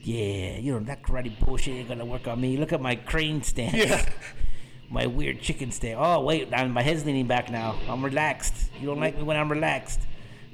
[0.00, 2.56] Yeah, you know that karate bullshit ain't gonna work on me.
[2.56, 3.74] Look at my crane stance.
[3.74, 4.08] Yeah.
[4.90, 5.96] My weird chicken stance.
[5.98, 7.76] Oh wait, now my head's leaning back now.
[7.88, 8.70] I'm relaxed.
[8.78, 10.00] You don't like me when I'm relaxed.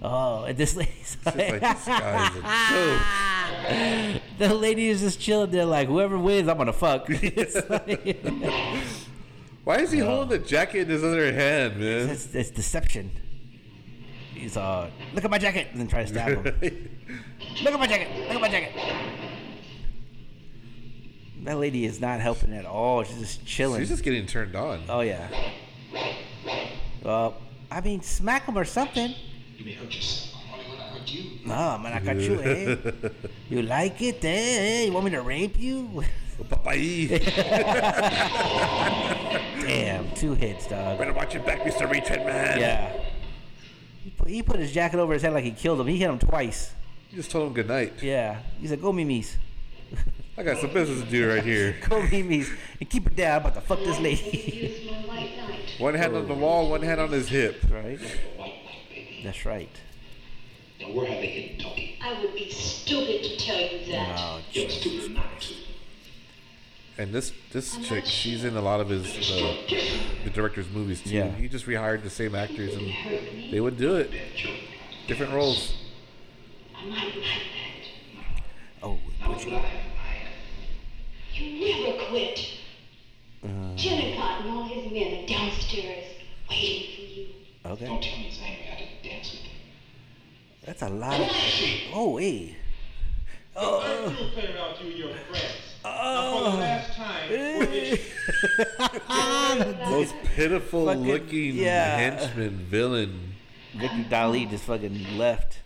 [0.00, 4.22] Oh, and this lady's like this guy is a joke.
[4.38, 7.08] the lady is just chilling there, like whoever wins, I'm gonna fuck.
[7.68, 8.16] Like-
[9.64, 12.08] Why is he holding the jacket in his other hand, man?
[12.10, 13.10] it's, it's deception.
[14.34, 16.88] He's uh, look at my jacket, and then try to stab him.
[17.64, 18.08] look at my jacket.
[18.28, 18.72] Look at my jacket.
[21.42, 23.02] That lady is not helping at all.
[23.04, 23.80] She's just chilling.
[23.80, 24.82] She's just getting turned on.
[24.88, 25.28] oh yeah.
[27.02, 27.36] Well,
[27.70, 29.14] I mean, smack him or something.
[29.58, 30.36] You may hurt yourself.
[30.46, 31.24] I'm only gonna hurt you.
[31.44, 32.76] No, man, I got you, eh?
[33.50, 34.84] You like it, eh?
[34.84, 36.04] You want me to rape you?
[36.44, 37.08] Papai.
[39.60, 40.98] Damn, two hits, dog.
[40.98, 41.90] Better watch your back, Mr.
[41.90, 42.60] Retread Man.
[42.60, 42.92] Yeah.
[44.04, 45.88] He put, he put his jacket over his head like he killed him.
[45.88, 46.72] He hit him twice.
[47.10, 47.94] You just told him good night.
[48.00, 48.38] Yeah.
[48.60, 49.36] He said, "Go mimis,
[50.36, 51.74] I got some business to do right here.
[51.88, 52.48] go mimis,
[52.78, 53.40] and keep it down.
[53.40, 55.80] I'm about to fuck this lady." Use my white light.
[55.80, 57.60] One hand on the wall, one hand on his hip.
[57.70, 57.98] right.
[59.24, 59.70] That's right.
[60.80, 61.98] Now, where have they hidden Toby?
[62.02, 64.16] I would be stupid to tell you that.
[64.18, 65.54] Oh, You're stupid not to.
[66.98, 69.56] And this this chick, she's in a lot of his uh,
[70.24, 71.10] the director's movies too.
[71.10, 71.30] Yeah.
[71.30, 72.92] He just rehired the same actors and
[73.52, 74.10] they would do it.
[75.06, 75.74] Different roles.
[76.76, 78.82] I might like that.
[78.82, 78.98] Oh,
[79.28, 79.60] would you
[81.34, 82.46] You never quit.
[83.76, 86.04] Janicot and all his men are downstairs
[86.50, 87.26] waiting for you.
[87.66, 87.84] Okay.
[87.86, 88.66] Don't tell me he's angry.
[88.72, 89.50] I didn't dance with him.
[90.64, 91.28] That's a lot of.
[91.30, 91.90] Shit.
[91.94, 92.56] Oh, hey.
[93.56, 94.08] Oh.
[94.08, 95.44] You clear out you and your friends.
[95.84, 96.50] Now, for Oh.
[96.52, 97.28] the last time,
[99.84, 101.96] for Most pitiful Fucking- looking yeah.
[101.96, 103.34] henchman villain.
[103.74, 105.60] Victor Dali just fucking left.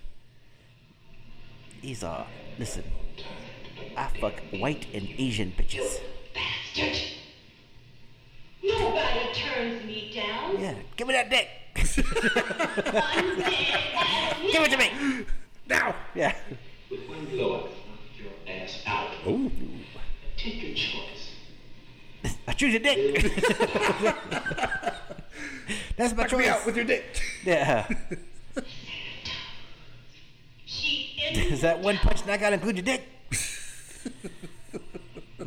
[1.81, 2.25] He's uh,
[2.59, 2.85] listen.
[3.97, 5.99] I fuck white and Asian bitches.
[6.35, 6.99] Bastard.
[8.63, 10.61] Nobody turns me down.
[10.61, 11.49] Yeah, give me that dick.
[11.75, 11.85] One
[13.39, 15.25] day I'll Give it to me.
[15.69, 15.95] Now.
[16.15, 16.35] Yeah.
[16.91, 17.71] With one blow, knock
[18.19, 19.09] your ass out.
[19.27, 19.51] Ooh.
[20.37, 21.31] Take your choice.
[22.49, 23.23] I choose a dick.
[25.97, 26.49] That's my Knock me choice.
[26.49, 27.05] out with your dick.
[27.45, 27.87] Yeah.
[30.65, 33.03] She Is that one punch knock out include your dick?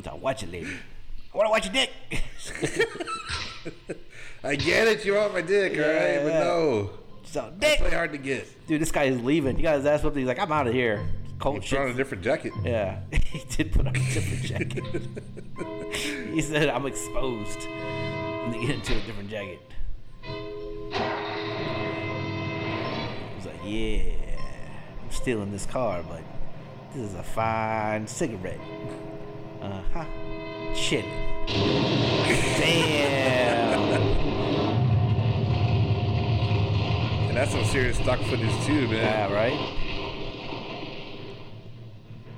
[0.03, 0.67] so watch it, lady.
[1.33, 1.91] I want to watch your dick.
[4.45, 5.03] I get it.
[5.05, 6.23] You want my dick, all right?
[6.23, 6.91] But no.
[7.23, 7.79] So That's dick.
[7.81, 8.67] really hard to get.
[8.67, 9.55] Dude, this guy is leaving.
[9.55, 10.15] He got his ass whipped.
[10.15, 11.05] He's like, I'm out of here.
[11.39, 12.53] Cold Put on a different jacket.
[12.63, 14.83] Yeah, he did put on a different jacket.
[16.33, 17.59] he said, I'm exposed.
[17.67, 19.59] And they get into a different jacket.
[23.35, 24.13] He's like, yeah,
[25.03, 26.21] I'm still in this car, but
[26.93, 28.61] this is a fine cigarette.
[29.61, 30.05] Uh huh.
[30.73, 31.05] Shit.
[31.47, 33.34] Damn.
[37.35, 38.93] That's some serious stock footage too, man.
[38.93, 39.59] Yeah, right?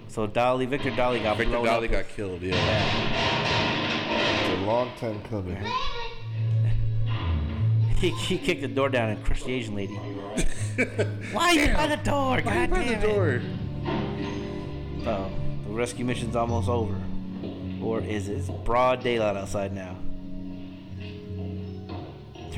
[0.07, 1.91] So Dolly, Victor Dolly got Victor Dolly up.
[1.91, 2.41] got killed.
[2.41, 2.55] Yeah.
[4.09, 5.57] It's a long time coming.
[7.97, 9.95] He, he kicked the door down and crushed the Asian lady.
[11.31, 12.39] Why you by the door?
[12.41, 13.41] Why you God by the door?
[15.07, 15.31] Oh,
[15.65, 16.95] the rescue mission's almost over.
[17.81, 18.33] Or is it?
[18.37, 19.95] It's broad daylight outside now.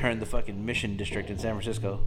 [0.00, 2.00] Turn the fucking mission district in San Francisco.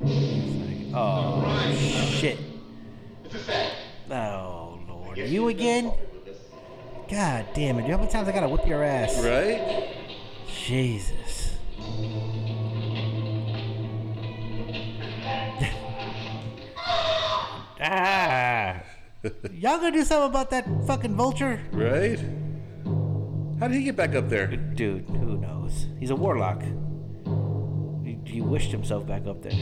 [0.00, 0.02] Like,
[0.96, 2.40] oh, shit.
[3.24, 3.72] It's a fact.
[4.10, 5.16] Oh, Lord.
[5.16, 5.92] You again?
[7.08, 7.86] God damn it.
[7.86, 9.22] You how many times I gotta whip your ass?
[9.22, 9.94] Right?
[10.48, 11.54] Jesus.
[17.80, 18.82] ah.
[19.52, 21.60] Y'all gonna do something about that fucking vulture?
[21.70, 22.18] Right?
[23.60, 24.46] How did he get back up there?
[24.46, 25.86] Dude, who knows?
[25.98, 26.62] He's a warlock.
[28.04, 29.52] He, he wished himself back up there.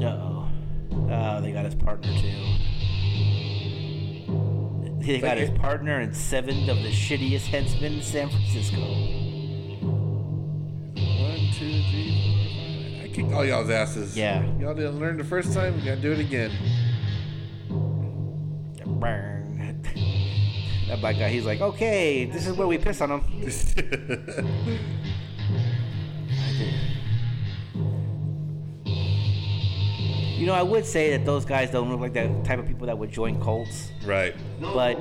[0.00, 0.48] Uh oh.
[1.10, 2.36] Oh, they got his partner too.
[5.04, 8.80] They got his partner and seven of the shittiest henchmen in San Francisco.
[10.94, 13.04] One, two, three, four, five.
[13.04, 14.16] I kicked all y'all's asses.
[14.16, 14.44] Yeah.
[14.58, 15.76] Y'all didn't learn the first time.
[15.76, 16.52] We gotta do it again.
[19.00, 19.35] Burn.
[20.88, 23.24] That black guy, he's like, okay, this is where we piss on him.
[28.84, 32.86] You know, I would say that those guys don't look like the type of people
[32.88, 34.34] that would join cults, right.
[34.60, 34.94] but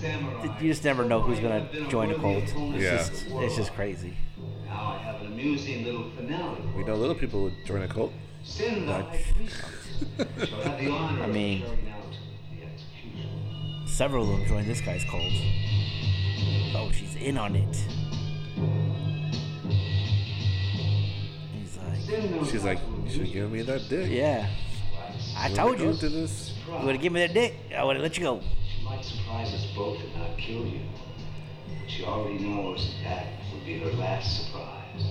[0.00, 2.44] th- you just never know who's gonna join a cult.
[2.44, 2.96] It's Yeah.
[2.96, 4.16] just, it's just crazy.
[4.64, 6.62] Now I have an amusing little finale.
[6.74, 8.12] We know little people would join a cult.
[8.42, 9.56] Sin the high priest
[10.48, 11.64] shall have the I mean-
[13.88, 15.22] Several of them joined this guy's cult.
[16.74, 17.76] Oh, she's in on it.
[21.54, 24.10] He's like, She's like, to you should give me that dick.
[24.10, 24.48] yeah,
[25.36, 25.96] I You told wanna you.
[25.98, 26.52] to this.
[26.68, 28.40] You would have given me that dick, I would have let you go.
[28.76, 30.80] She might surprise us both and not kill you.
[31.80, 35.02] But she already knows that will be her last surprise.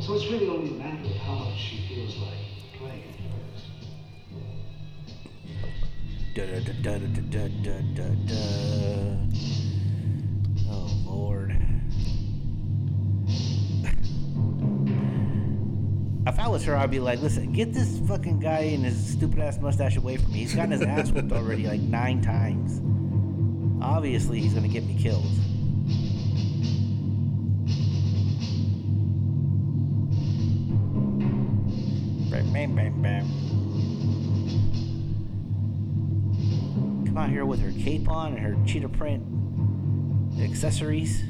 [0.00, 2.38] So it's really only a matter of how much she feels like
[10.68, 11.56] Oh Lord.
[16.26, 19.38] If I was her, I'd be like, listen, get this fucking guy and his stupid
[19.38, 20.40] ass mustache away from me.
[20.40, 22.80] He's gotten his ass whipped already like nine times.
[23.80, 25.22] Obviously, he's gonna get me killed.
[32.28, 33.53] Bam, bam, bam, bam.
[37.14, 39.22] Come out here with her cape on and her cheetah print
[40.42, 41.22] accessories.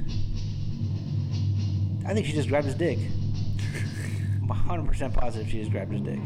[2.07, 2.99] I think she just grabbed his dick.
[4.41, 6.21] I'm 100% positive she just grabbed his dick.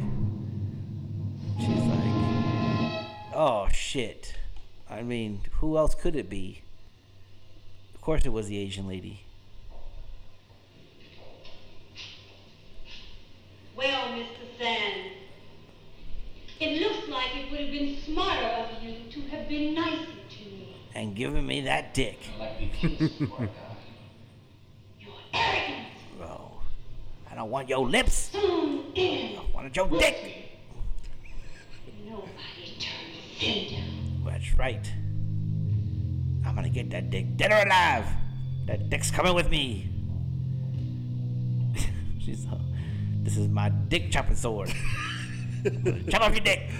[1.59, 4.37] She's like, oh shit.
[4.89, 6.63] I mean, who else could it be?
[7.97, 9.25] Of course it was the Asian lady.
[13.77, 14.57] Well, Mr.
[14.57, 15.11] Sand,
[16.61, 18.78] it looks like it would have been smarter of you
[19.49, 20.77] have been nicer to me.
[20.95, 22.19] And giving me that dick.
[22.81, 23.51] your
[25.33, 25.89] Arrogance
[26.21, 26.61] Oh,
[27.31, 28.31] I don't want your lips.
[28.33, 29.39] soon in.
[29.39, 30.61] I want your dick.
[32.05, 34.25] Nobody turns sin down.
[34.27, 34.93] That's right.
[36.47, 38.07] I'm gonna get that dick dead or alive.
[38.67, 39.89] That dick's coming with me.
[42.21, 42.47] She's.
[42.47, 42.59] Uh,
[43.23, 44.69] this is my dick chopping sword.
[46.11, 46.71] Chop off your dick,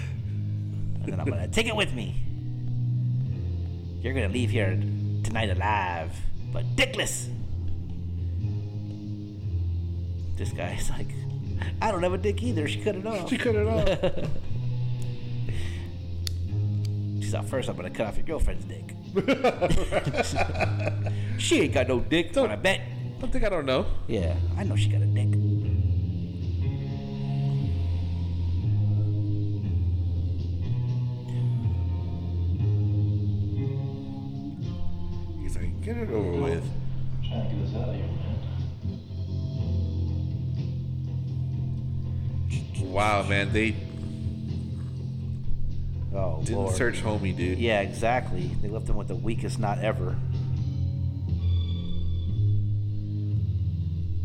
[1.03, 2.28] and then I'm gonna take it with me.
[4.01, 4.71] You're gonna leave here
[5.23, 6.15] tonight alive,
[6.53, 7.27] but dickless.
[10.37, 11.07] This guy's like,
[11.81, 12.65] I don't have a dick either.
[12.67, 13.29] She cut it off.
[13.29, 13.89] She cut it off.
[17.19, 18.95] She's like, first I'm gonna cut off your girlfriend's dick.
[21.37, 22.79] she ain't got no dick, but I bet.
[23.19, 23.85] Don't think I don't know.
[24.07, 25.27] Yeah, I know she got a dick.
[35.93, 36.63] Get it over with.
[37.27, 38.15] Trying to get us out of here, man.
[42.91, 43.75] Wow, man, they
[46.13, 46.75] Oh, didn't Lord.
[46.75, 47.57] search homie, dude.
[47.59, 48.51] Yeah, exactly.
[48.61, 50.15] They left him with the weakest knot ever.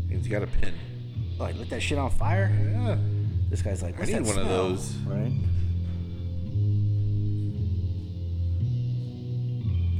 [0.09, 0.73] He's got a pin.
[1.39, 2.51] Oh, he lit that shit on fire?
[2.71, 2.97] Yeah.
[3.49, 4.93] This guy's like, I need that one of those.
[5.05, 5.31] Right?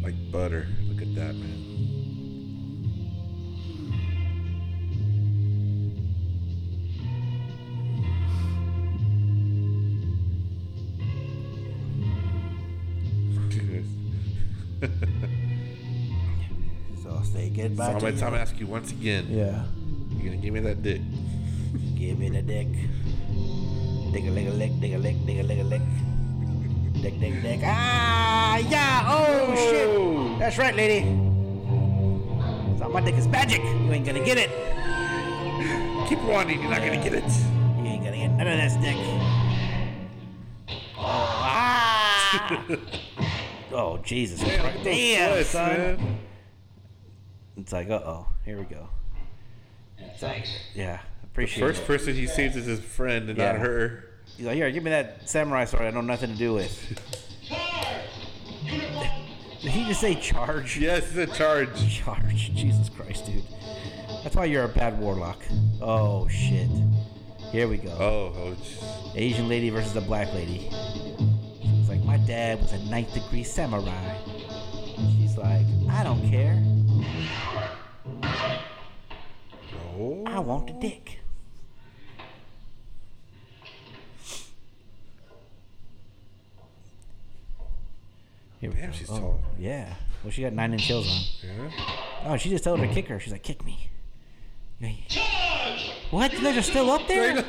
[0.04, 0.68] Like butter.
[1.16, 1.62] Look that, man.
[17.04, 18.20] So I'll say So I'm gonna you.
[18.20, 19.28] time ask you once again.
[19.30, 19.64] Yeah.
[20.18, 21.02] You gonna give me that dick?
[21.96, 22.68] Give me the dick.
[24.12, 25.82] Dig a lick a lick, dig a lick, dig a lick a lick.
[27.06, 27.60] Dick, dick, dick.
[27.64, 29.06] Ah, yeah.
[29.08, 29.56] Oh, Oh.
[30.34, 30.40] shit.
[30.40, 31.02] That's right, lady.
[32.80, 33.62] So my dick is magic.
[33.64, 34.50] You ain't gonna get it.
[36.10, 37.24] Keep wanting, you're not gonna get it.
[37.78, 38.96] You ain't gonna get none of this dick.
[40.98, 42.66] Oh, ah.
[43.72, 44.84] oh Jesus Christ.
[44.84, 45.78] Damn, Yes, son.
[45.78, 46.18] man.
[47.58, 48.90] It's like, uh oh, here we go.
[50.18, 50.50] Thanks.
[50.74, 51.86] Yeah, The appreciate first it.
[51.88, 54.06] person he saves is his friend and not her.
[54.38, 57.00] He's like, here, give me that samurai sword I know nothing to do with.
[59.62, 60.78] Did he just say charge?
[60.78, 61.70] Yes, the charge.
[62.04, 62.54] Charge.
[62.54, 63.44] Jesus Christ, dude.
[64.24, 65.42] That's why you're a bad warlock.
[65.82, 66.70] Oh, shit.
[67.52, 67.90] Here we go.
[67.92, 69.12] Oh, oh.
[69.16, 70.70] Asian lady versus the black lady.
[71.62, 74.16] She was like, my dad was a ninth degree samurai.
[75.18, 76.62] She's like, I don't care.
[79.98, 80.24] oh.
[80.28, 81.20] I want the dick.
[88.66, 88.96] Here we Damn, go.
[88.98, 89.40] she's Oh, tall.
[89.60, 89.94] Yeah.
[90.24, 91.50] Well, she got nine inch heels on.
[91.50, 91.72] Yeah.
[92.26, 93.20] Oh, she just told her to kick her.
[93.20, 93.90] She's like, kick me.
[95.08, 95.92] Charge!
[96.12, 96.34] What?
[96.34, 97.38] You guys are still up there?
[97.38, 97.42] I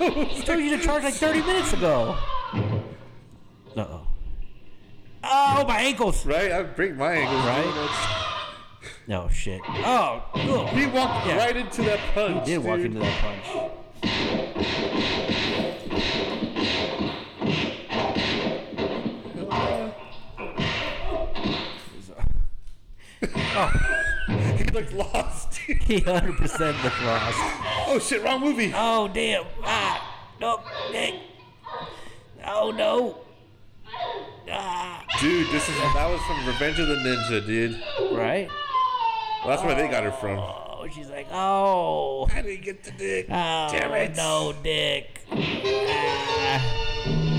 [0.44, 2.16] told you to charge like 30 minutes ago.
[2.54, 4.06] Uh oh.
[5.24, 6.24] Oh, my ankles.
[6.24, 6.52] Right?
[6.52, 7.44] I'd break my ankles.
[7.44, 8.22] Right?
[9.08, 9.60] No shit.
[9.68, 10.68] Oh, ugh.
[10.68, 11.36] He walked Yeah.
[11.38, 12.46] right into that punch.
[12.46, 13.72] He did walk into that punch.
[24.58, 25.58] He looked lost.
[25.66, 27.38] He 100% looked lost.
[27.88, 28.22] oh shit!
[28.22, 28.72] Wrong movie.
[28.74, 29.44] Oh, damn.
[29.64, 30.60] Ah, no,
[30.92, 31.14] Nick.
[32.46, 33.18] Oh, no.
[34.50, 35.04] Ah.
[35.20, 37.82] Dude, this is that was from Revenge of the Ninja, dude.
[38.16, 38.48] Right?
[39.44, 40.38] Well, that's where they got her from.
[40.38, 42.26] Oh, she's like, oh.
[42.26, 43.26] How didn't get the dick.
[43.28, 44.16] Oh, Damn it.
[44.16, 45.20] no, Dick.
[45.32, 47.32] Ah.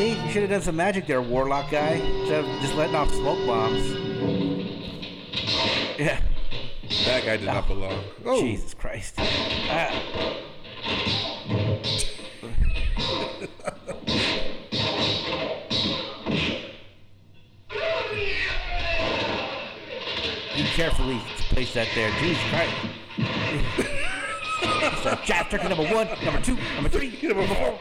[0.00, 1.90] See, you should have done some magic there, Warlock guy.
[1.90, 3.96] Instead of just letting off smoke bombs.
[5.98, 6.18] Yeah.
[7.04, 8.02] That guy did not belong.
[8.24, 9.16] Oh, Jesus Christ.
[9.18, 9.92] Ah.
[20.56, 21.20] You carefully
[21.50, 22.10] place that there.
[22.18, 22.74] Jesus Christ.
[25.02, 27.78] so, turkey number one, number two, number three, number four.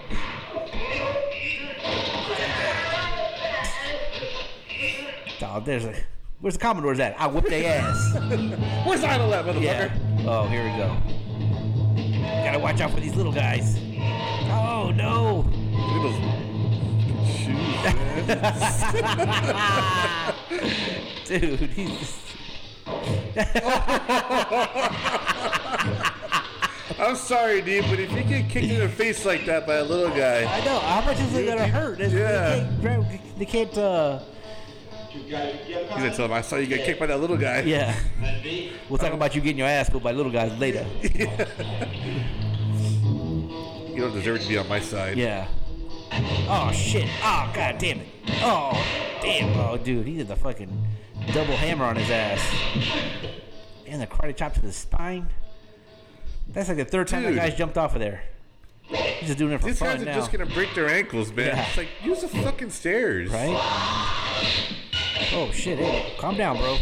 [5.51, 5.95] Oh, there's a.
[6.41, 7.19] Where's the Commodore's at?
[7.19, 8.13] I whip their ass.
[8.85, 9.61] where's Idol at, motherfucker?
[9.61, 9.89] Yeah.
[10.27, 10.95] Oh, here we go.
[12.43, 13.77] Gotta watch out for these little guys.
[14.51, 15.41] Oh no.
[16.03, 16.15] Those
[17.35, 17.95] shoes, man.
[21.25, 22.19] Dude, he's just...
[26.99, 29.83] I'm sorry, dude, but if you get kicked in the face like that by a
[29.83, 30.79] little guy, I know.
[30.79, 31.99] How much is it gonna hurt?
[31.99, 32.67] It's- Yeah.
[32.81, 33.39] They can't.
[33.39, 34.27] They can't uh, You got it.
[35.11, 37.95] He's gonna tell him, "I saw you get kicked by that little guy." yeah.
[38.89, 40.85] We'll talk about you getting your ass whooped by little guys later.
[43.89, 45.17] You don't deserve to be on my side.
[45.17, 45.45] Yeah.
[46.47, 47.05] Oh shit.
[47.21, 48.07] Oh god damn it.
[48.41, 48.71] Oh
[49.21, 49.59] damn.
[49.59, 50.87] Oh dude, he did the fucking
[51.33, 52.41] double hammer on his ass.
[53.85, 55.27] And the karate chop to the spine.
[56.47, 57.35] That's like the third time Dude.
[57.37, 58.23] that guy's jumped off of there.
[58.83, 60.15] He's just doing it for These fun guys are now.
[60.15, 61.47] just gonna break their ankles, man.
[61.47, 61.65] Yeah.
[61.67, 64.75] It's like use the fucking stairs, Right?
[65.33, 66.77] Oh shit, hey, calm down, bro.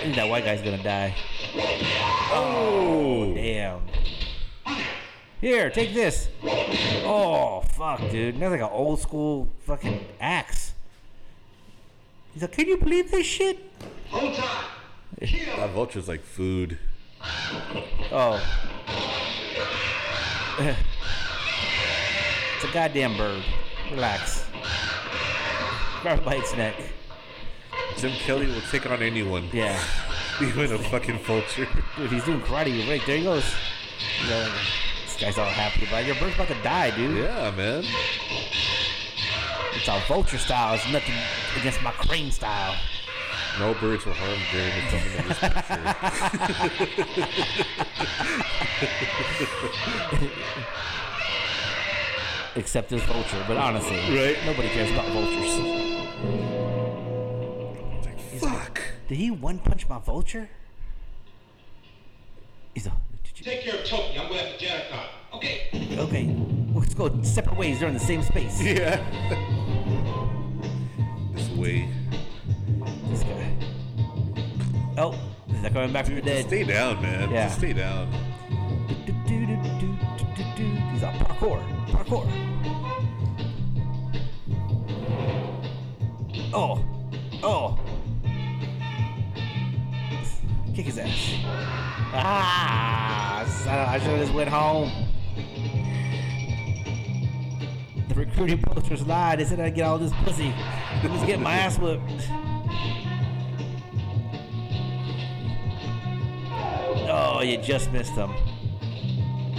[0.00, 1.14] Think that white guy's gonna die.
[2.32, 3.82] Oh, Damn.
[5.40, 6.28] Here, take this.
[6.42, 8.38] Oh, fuck, dude.
[8.38, 10.74] That's like an old school fucking axe.
[12.32, 13.58] He's like, can you believe this shit?
[14.10, 14.66] Hold time.
[15.20, 16.78] that vulture's like food.
[18.12, 18.42] Oh.
[22.56, 23.42] it's a goddamn bird.
[23.90, 24.44] Relax.
[26.02, 26.74] Grab by its neck.
[27.98, 29.78] Jim Kelly will take on anyone, Yeah.
[30.40, 31.68] even a fucking vulture.
[31.96, 32.88] Dude, he's doing karate.
[32.88, 33.44] Right, there he goes.
[34.24, 34.48] All
[35.04, 36.06] this guy's all happy about it.
[36.06, 37.18] Your bird's about to die, dude.
[37.18, 37.84] Yeah, man.
[39.74, 40.74] It's our vulture style.
[40.74, 41.14] It's nothing
[41.60, 42.74] against my crane style.
[43.58, 45.38] No birds were harmed during the filming of this
[50.16, 50.26] picture.
[52.56, 54.36] Except this vulture, but honestly, Right.
[54.44, 55.54] nobody cares about vultures.
[58.40, 58.80] Fuck.
[59.08, 60.48] Did he one punch my vulture?
[62.74, 62.92] He's a,
[63.42, 64.18] Take care of Toki.
[64.18, 65.00] I'm going after Jericho.
[65.34, 65.68] Okay.
[65.98, 66.36] okay.
[66.74, 67.78] Let's go separate ways.
[67.78, 68.60] They're in the same space.
[68.62, 68.96] Yeah.
[71.34, 71.88] this way.
[73.08, 73.54] This guy.
[74.98, 75.14] Oh,
[75.62, 76.46] they're coming back from the dead.
[76.46, 77.30] Stay down, man.
[77.30, 77.46] Yeah.
[77.46, 78.12] Just stay down.
[80.92, 81.79] He's on parkour.
[82.00, 82.26] Parkour.
[86.52, 86.82] Oh.
[87.42, 87.78] Oh.
[90.74, 91.34] Kick his ass.
[92.14, 93.40] Ah!
[93.92, 94.90] I should have just went home.
[98.08, 99.40] The recruiting posters lied.
[99.40, 100.54] They said I'd get all this pussy.
[100.56, 102.28] I was getting my ass whipped.
[107.12, 108.32] Oh, you just missed them.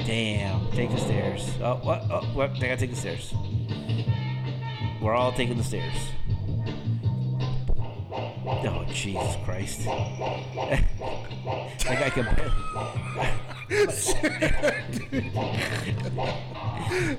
[0.06, 0.72] Damn.
[0.72, 1.50] Take the stairs.
[1.62, 2.04] Oh, what?
[2.10, 2.54] Oh, what?
[2.60, 3.34] They gotta take the stairs.
[5.02, 5.96] We're all taking the stairs.
[8.14, 9.86] Oh, Jesus Christ.
[9.86, 10.84] that
[11.86, 12.28] guy can.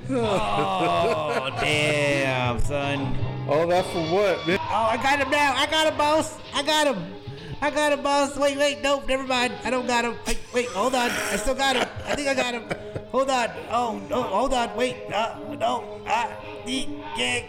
[0.09, 3.17] oh, damn, son.
[3.47, 4.59] Oh, all that for what, man?
[4.61, 5.53] Oh, I got him now.
[5.55, 6.37] I got him, boss.
[6.53, 7.13] I got him.
[7.61, 8.37] I got him, boss.
[8.37, 9.53] Wait, wait, nope, never mind.
[9.63, 10.15] I don't got him.
[10.27, 11.09] Wait, wait, hold on.
[11.09, 11.87] I still got him.
[12.05, 12.63] I think I got him.
[13.11, 13.49] Hold on.
[13.69, 14.75] Oh, no, hold on.
[14.75, 14.95] Wait.
[15.13, 16.01] Uh, no.
[16.07, 16.29] Ah,
[16.65, 17.45] eat, kick.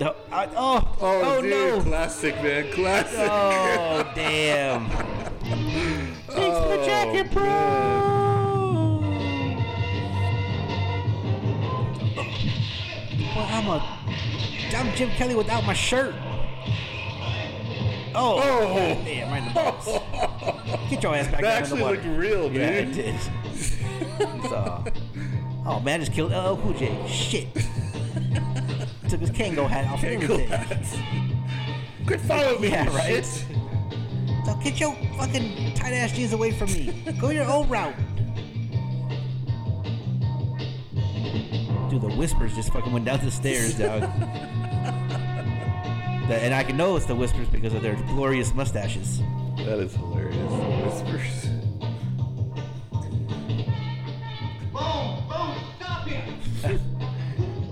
[0.00, 0.14] No.
[0.30, 1.80] I, oh, Oh, oh, no.
[1.82, 3.18] classic, man, classic.
[3.20, 4.88] Oh, damn.
[6.28, 7.44] Thanks for the Oh, jacket, bro.
[13.34, 13.98] Well, I'm a,
[14.76, 16.14] I'm Jim Kelly without my shirt.
[18.20, 18.74] Oh, Oh.
[18.74, 20.90] God damn, right in the balls.
[20.90, 22.94] Get your ass back That down in the actually looked real, Yeah, it dude.
[22.94, 23.20] did.
[24.48, 24.84] So, uh,
[25.66, 27.06] oh man, I just killed LL Cool J.
[27.08, 27.54] Shit.
[29.08, 30.48] Took his Kangol hat off and everything.
[30.48, 30.96] hats.
[32.06, 33.24] Quit following me, Yeah, right.
[33.24, 33.44] shit.
[34.44, 37.04] So get your fucking tight ass jeans away from me.
[37.20, 37.94] Go your own route.
[41.90, 44.02] Dude, the whispers just fucking went down the stairs, dog.
[46.28, 49.20] The- and I can know it's the whispers because of their glorious mustaches.
[49.58, 50.36] That is hilarious.
[50.84, 51.46] Whispers.
[54.72, 56.80] Boom, boom, stop him.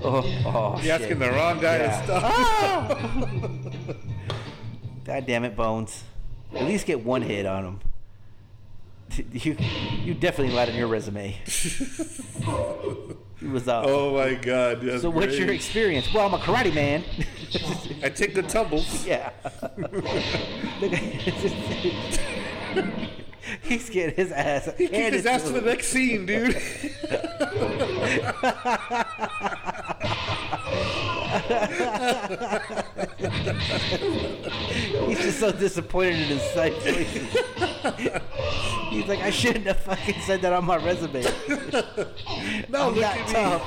[0.09, 1.01] Oh, oh You're shit.
[1.01, 1.99] asking the wrong guy Yeah.
[2.01, 2.23] to stop.
[2.24, 3.11] Ah!
[5.05, 6.05] God damn it, Bones.
[6.55, 7.81] At least get one hit on him.
[9.33, 9.57] You,
[10.03, 11.37] you definitely lied on your resume.
[13.39, 14.81] He was uh, Oh my god.
[14.81, 16.12] That's So what's your experience?
[16.12, 17.05] Well, I'm a karate man.
[18.03, 19.07] I take the tumbles.
[19.07, 19.31] yeah.
[23.62, 24.70] He's getting his ass.
[24.78, 26.57] He kicked his ass to the next scene, dude.
[35.07, 37.28] He's just so disappointed in his sight choices.
[38.90, 41.23] He's like, I shouldn't have fucking said that on my resume.
[42.69, 43.62] No, I'm look not at tough.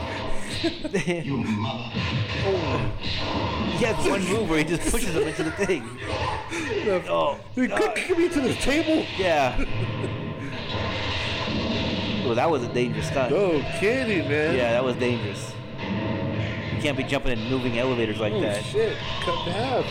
[1.17, 1.91] You mother.
[2.45, 2.91] Oh.
[3.77, 5.83] He has one move where he just pushes him into the thing.
[7.09, 9.05] Oh, he come, come me to this table.
[9.17, 9.55] yeah.
[12.25, 13.31] Well, that was a dangerous stunt.
[13.31, 14.55] No kidding, man.
[14.55, 15.53] Yeah, that was dangerous.
[16.79, 18.63] You can't be jumping and moving elevators like Oh that.
[18.63, 18.95] shit!
[19.25, 19.85] Cut in half.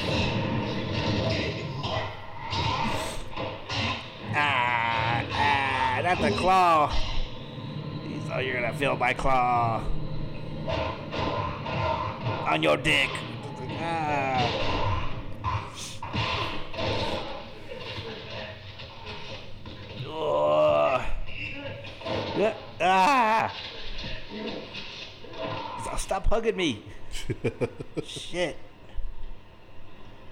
[4.34, 6.90] Ah, ah, not the claw.
[8.08, 9.84] You thought you're gonna feel my claw
[12.46, 13.10] on your dick.
[13.82, 14.40] Ah.
[20.06, 21.02] Ugh.
[22.36, 23.52] Yeah, Ah.
[25.96, 26.84] Stop hugging me.
[28.04, 28.56] Shit.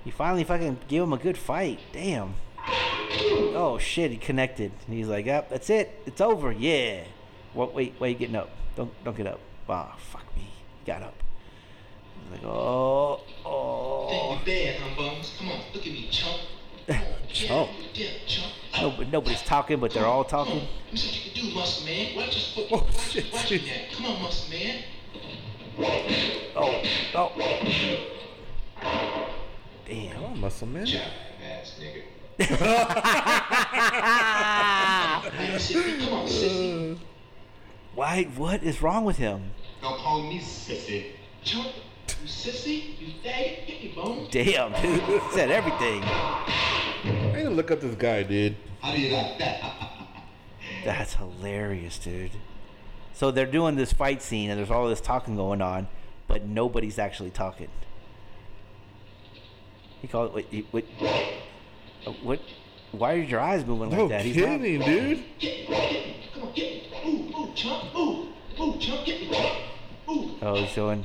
[0.04, 1.80] He finally fucking gave him a good fight.
[1.92, 2.34] Damn.
[3.58, 4.70] Oh shit, he connected.
[4.86, 6.00] And he's like, Yep, that's it.
[6.06, 6.52] It's over.
[6.52, 7.04] Yeah.
[7.54, 8.50] What wait, wait, you getting up.
[8.76, 9.40] Don't don't get up.
[9.68, 10.48] Ah, fuck me.
[10.78, 11.14] He got up.
[12.22, 14.38] He's like, oh, oh.
[14.38, 15.34] You bad, huh, Bones?
[15.38, 16.40] Come on, look at me, chump.
[16.86, 17.70] Come on, Chump.
[17.94, 18.52] Yeah, chump.
[18.80, 20.54] No, nobody's talking, but they're all talking.
[20.84, 22.16] Let me see what you can do, muscle man.
[22.16, 22.82] Watch your foot.
[22.82, 23.96] Watch, it, watch now.
[23.96, 24.84] Come on, muscle man.
[25.78, 26.82] Oh,
[27.14, 27.32] oh.
[29.86, 30.24] Damn.
[30.24, 30.86] Oh, muscle man.
[30.86, 32.02] Ass nigga.
[35.98, 36.98] Come on, sissy.
[37.94, 38.24] Why?
[38.36, 39.50] What is wrong with him?
[39.82, 41.12] Don't call me sissy.
[41.44, 41.68] Chump,
[42.22, 44.28] you sissy, you faggot, get me, Bones.
[44.30, 45.22] Damn, dude.
[45.32, 46.02] Said everything.
[46.04, 48.56] I need to look up this guy, dude.
[48.80, 49.62] How do you like that?
[50.84, 52.32] That's hilarious, dude.
[53.16, 55.88] So they're doing this fight scene, and there's all this talking going on,
[56.28, 57.68] but nobody's actually talking.
[60.02, 60.34] He called.
[60.34, 60.84] Wait, he- wait,
[62.06, 62.40] uh, what?
[62.92, 64.20] Why are your eyes moving like No that?
[64.22, 65.24] He's not- kidding, dude.
[65.38, 66.16] Get me, get me.
[66.34, 66.92] Come on, get me.
[67.06, 67.94] Ooh, ooh, chump.
[67.96, 68.28] Ooh,
[68.60, 69.58] ooh, chump, get me, chump.
[70.10, 71.04] Ooh, Oh, he's showing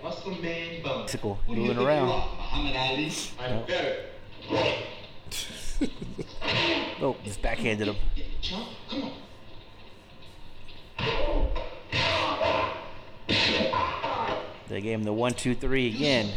[0.00, 1.02] muscle man, Bones.
[1.06, 2.06] bicycle Who you moving think around.
[2.06, 3.12] you are, Muhammad Ali?
[3.40, 3.96] I'm better.
[7.02, 7.96] Oh, just backhanded him.
[8.14, 8.68] Get me, chump.
[8.88, 9.12] Come on.
[14.68, 16.30] They gave him the one, two, three again.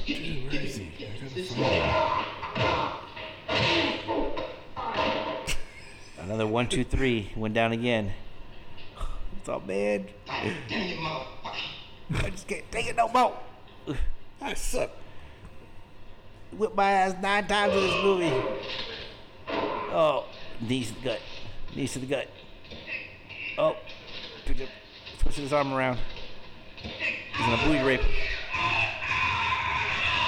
[6.20, 8.14] Another one, two, three went down again.
[9.46, 12.26] Damn you, motherfucker.
[12.26, 13.34] I just can't take it no more.
[14.42, 14.92] I suck.
[16.52, 18.34] Whipped my ass nine times in this movie.
[19.50, 20.26] Oh,
[20.62, 21.20] knees to the gut.
[21.76, 22.28] Knees to the gut.
[23.58, 23.76] Oh,
[24.48, 24.70] picked up,
[25.20, 26.00] twisted his arm around.
[26.82, 28.02] He's in a booty rape.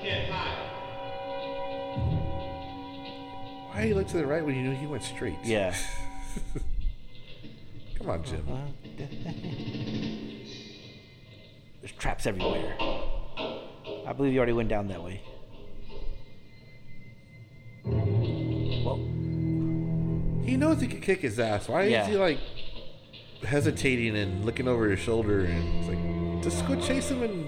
[0.00, 0.32] can you.
[3.68, 5.36] Why looked to the right when you knew he went straight?
[5.44, 5.74] Yeah.
[7.98, 8.46] Come on, Jim.
[8.50, 9.02] Uh-huh.
[11.82, 12.76] There's traps everywhere.
[12.80, 15.20] I believe you already went down that way.
[17.84, 18.96] Well,
[20.46, 21.68] He knows he can kick his ass.
[21.68, 22.04] Why Yeah.
[22.04, 22.38] is he like
[23.42, 27.46] hesitating and looking over his shoulder, and it's like, just go chase him and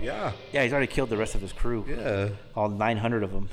[0.00, 1.84] yeah, Yeah, he's already killed the rest of his crew.
[1.88, 2.28] yeah.
[2.54, 3.48] All 900 of them.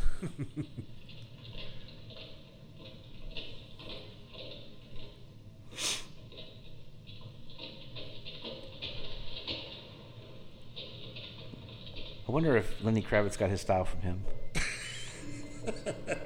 [12.27, 14.23] I wonder if Lenny Kravitz got his style from him.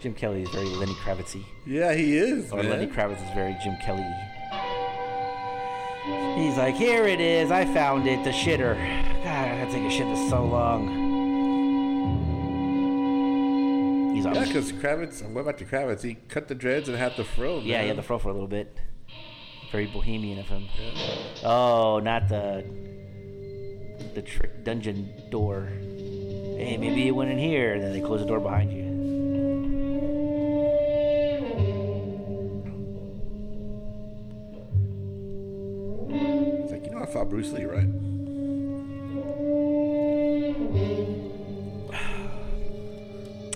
[0.00, 1.44] Jim Kelly is very Lenny Kravitzy.
[1.66, 2.52] Yeah, he is.
[2.52, 2.70] Or man.
[2.70, 4.06] Lenny Kravitz is very Jim Kelly.
[6.36, 7.50] He's like, here it is.
[7.50, 8.22] I found it.
[8.24, 8.76] The shitter.
[9.24, 10.88] God, I to take a shit this so long.
[14.14, 16.02] He's Yeah, because Kravitz, what about the Kravitz?
[16.02, 17.58] He cut the dreads and had the fro.
[17.58, 18.78] Yeah, he had the fro for a little bit.
[19.72, 20.68] Very bohemian of him.
[21.44, 22.64] Oh, not the
[24.14, 25.66] the trick dungeon door.
[25.66, 28.97] Hey, maybe you went in here, and then they close the door behind you.
[37.18, 37.88] It's like, you know, I fought Bruce Lee, right?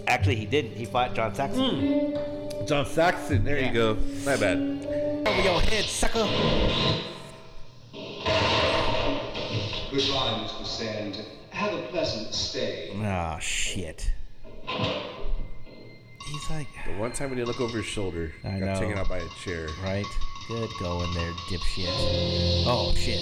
[0.09, 0.73] Actually, he didn't.
[0.73, 2.13] He fought John Saxon.
[2.15, 2.67] Hmm.
[2.67, 3.45] John Saxon.
[3.45, 3.95] There you go.
[4.25, 4.57] My bad.
[5.27, 6.27] Over your head, sucker.
[9.91, 10.67] Goodbye, Mr.
[10.67, 11.25] Sand.
[11.51, 12.91] Have a pleasant stay.
[12.95, 14.11] Oh shit.
[14.67, 18.81] He's like, The one time when you look over his shoulder, I got know.
[18.81, 19.69] taken out by a chair.
[19.85, 20.07] right?
[20.49, 21.87] Good going there, dipshit.
[22.67, 23.19] Oh shit.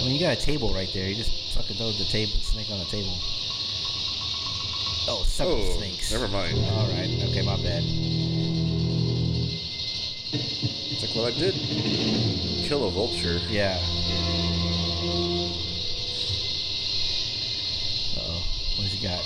[0.00, 1.08] I mean, you got a table right there.
[1.08, 3.16] You just fucking throw the table snake on the table.
[5.08, 6.12] Oh, seven Oh, snakes.
[6.12, 6.58] never mind.
[6.58, 7.08] All right.
[7.30, 7.82] Okay, my bad.
[10.32, 11.54] It's like, well, I did
[12.68, 13.40] kill a vulture.
[13.48, 13.78] Yeah.
[18.16, 18.42] Uh oh.
[18.76, 19.24] What has he got?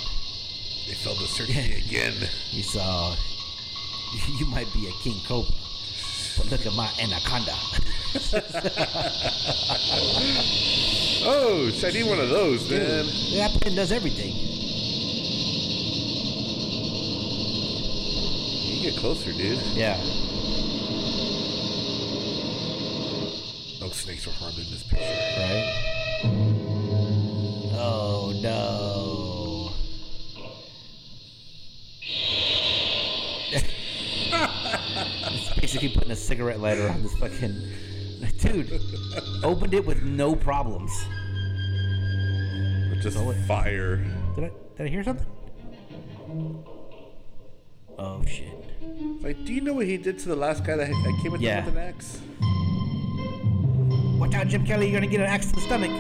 [0.87, 2.15] They failed to search me again.
[2.51, 3.15] He saw.
[4.39, 5.53] You might be a king cobra,
[6.37, 7.55] but look at my anaconda.
[11.27, 13.07] Oh, I need one of those, man.
[13.07, 14.35] Dude, that pen does everything.
[18.77, 19.59] You get closer, dude.
[19.75, 19.97] Yeah.
[23.81, 25.07] No snakes were harmed in this picture.
[25.07, 25.73] Right?
[27.77, 28.84] Oh no.
[35.75, 37.55] Basically putting a cigarette lighter on this fucking.
[38.39, 38.81] Dude,
[39.43, 40.93] opened it with no problems.
[42.91, 43.97] With just fire.
[44.35, 45.27] Did I did I hear something?
[47.99, 48.49] Oh shit.
[49.23, 51.41] Like, do you know what he did to the last guy that, that came with
[51.41, 51.63] Yeah.
[51.63, 52.21] him with an axe?
[54.19, 55.91] Watch out, Jim Kelly, you're gonna get an axe to the stomach.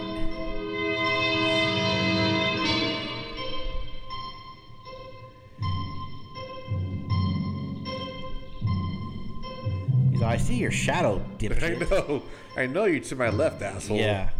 [10.24, 12.22] He's I see your shadow, I know.
[12.56, 13.98] I know you're to my left, asshole.
[13.98, 14.30] Yeah.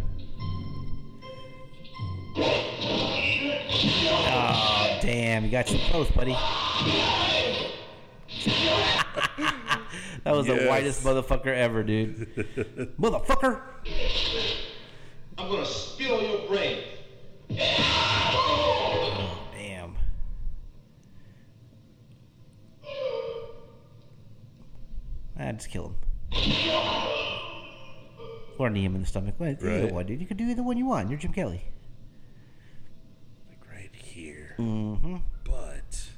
[4.17, 6.31] Oh, damn, you got too close, buddy.
[10.23, 12.33] that was the whitest motherfucker ever, dude.
[12.99, 13.61] motherfucker!
[15.37, 16.83] I'm gonna spit on your brain.
[17.49, 17.95] Damn.
[25.39, 25.95] Ah, just kill him.
[28.57, 29.35] Or knee him in the stomach.
[29.37, 29.91] Well, Either Right.
[29.93, 30.21] one, dude.
[30.21, 31.09] You can do either one you want.
[31.09, 31.61] You're Jim Kelly.
[33.49, 34.55] Like right here.
[34.57, 35.17] Mm-hmm.
[35.43, 36.09] But.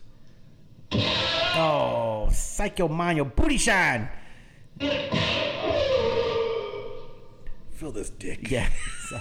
[1.59, 4.07] Oh, psych your mind, your booty shine.
[7.71, 8.49] Feel this dick.
[8.51, 8.69] Yeah.
[9.09, 9.19] So.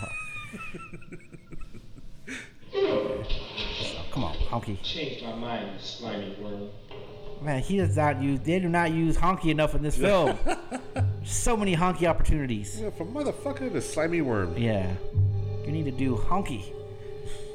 [2.73, 4.83] So, come on, honky.
[4.83, 6.69] Changed my mind, slimy worm.
[7.43, 8.41] Man, he does not use.
[8.41, 10.39] They do not use honky enough in this film.
[11.25, 12.81] so many honky opportunities.
[12.81, 14.57] Yeah, from motherfucker to slimy worm.
[14.57, 14.93] Yeah.
[15.65, 16.73] You need to do honky.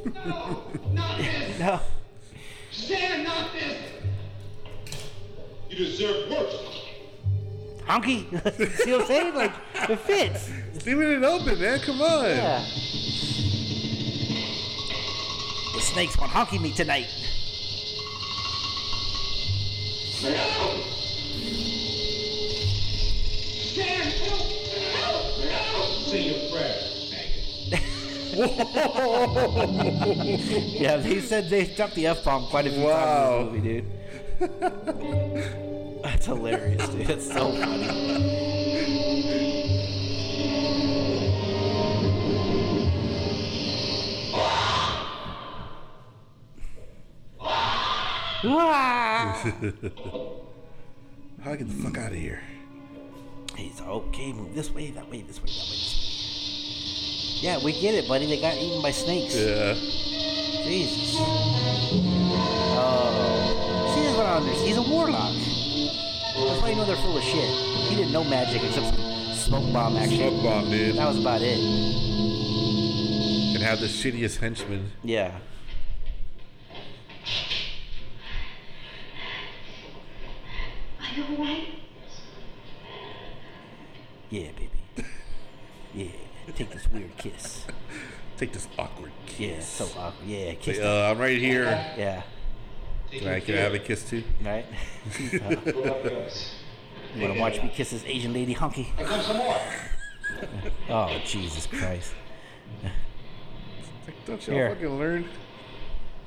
[0.05, 1.59] No, not this!
[1.59, 1.79] No.
[2.71, 3.77] Sand, not this!
[5.69, 6.87] You deserve worse.
[7.85, 8.27] Honky.
[8.77, 9.35] See what I'm saying?
[9.35, 9.53] Like,
[9.89, 10.49] it fits.
[10.85, 11.79] Leaving it open, man.
[11.79, 12.25] Come on.
[12.25, 12.65] Yeah.
[15.73, 17.07] The snakes want honky me tonight.
[29.61, 33.49] Yeah, they said they dropped the F bomb quite a few Wow.
[33.51, 33.83] times in this
[34.39, 36.01] movie, dude.
[36.03, 37.07] That's hilarious, dude.
[37.07, 38.50] That's so funny.
[48.43, 49.39] Ah!
[49.43, 49.51] How
[51.45, 52.41] do I get the fuck out of here?
[53.55, 54.33] He's okay.
[54.33, 55.77] Move this way, that way, this way, that way.
[55.77, 56.11] This way.
[57.41, 58.25] Yeah, we get it, buddy.
[58.27, 59.35] They got eaten by snakes.
[59.35, 59.73] Yeah.
[60.63, 61.15] Jesus.
[62.77, 63.93] Oh.
[63.95, 64.67] See, that's what I understand.
[64.67, 65.35] He's a warlock.
[65.35, 67.49] That's why you know they're full of shit.
[67.89, 68.95] He didn't know magic except
[69.35, 70.17] smoke bomb action.
[70.17, 70.95] Smoke bomb, dude.
[70.95, 71.57] That was about it.
[73.55, 74.91] And have the shittiest henchman.
[75.03, 75.31] Yeah.
[80.99, 81.67] Are you alright?
[84.31, 85.09] Yeah, baby.
[85.93, 86.07] Yeah.
[86.55, 87.65] Take this weird kiss.
[88.37, 89.39] Take this awkward kiss.
[89.39, 90.25] Yeah, so awkward.
[90.25, 90.77] Yeah, kiss.
[90.77, 91.65] Say, uh, I'm right here.
[91.97, 92.23] Yeah.
[93.11, 94.23] Can I, can I have a kiss too?
[94.41, 94.65] Right?
[95.19, 98.83] you want to watch me kiss this Asian lady hunky?
[98.83, 99.59] Here comes some more.
[100.89, 102.13] Oh, Jesus Christ.
[102.83, 104.69] Like, don't y'all Here.
[104.69, 105.25] fucking learn?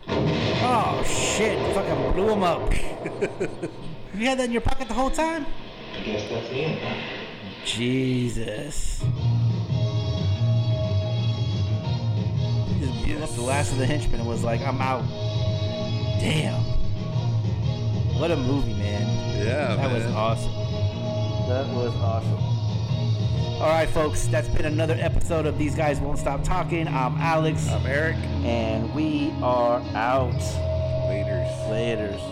[0.06, 1.58] Oh, shit.
[1.74, 2.72] Fucking blew him up.
[4.14, 5.46] you had that in your pocket the whole time?
[5.96, 7.23] I guess that's the end, huh?
[7.64, 9.02] Jesus.
[13.06, 15.02] Just the last of the henchmen was like, I'm out.
[16.20, 16.60] Damn.
[18.18, 19.02] What a movie, man.
[19.44, 20.52] Yeah, That was awesome.
[21.48, 22.54] That was awesome.
[23.62, 26.86] All right, folks, that's been another episode of These Guys Won't Stop Talking.
[26.86, 27.68] I'm Alex.
[27.68, 28.16] I'm Eric.
[28.44, 30.32] And we are out.
[31.08, 31.50] Laters.
[31.68, 32.30] Laters.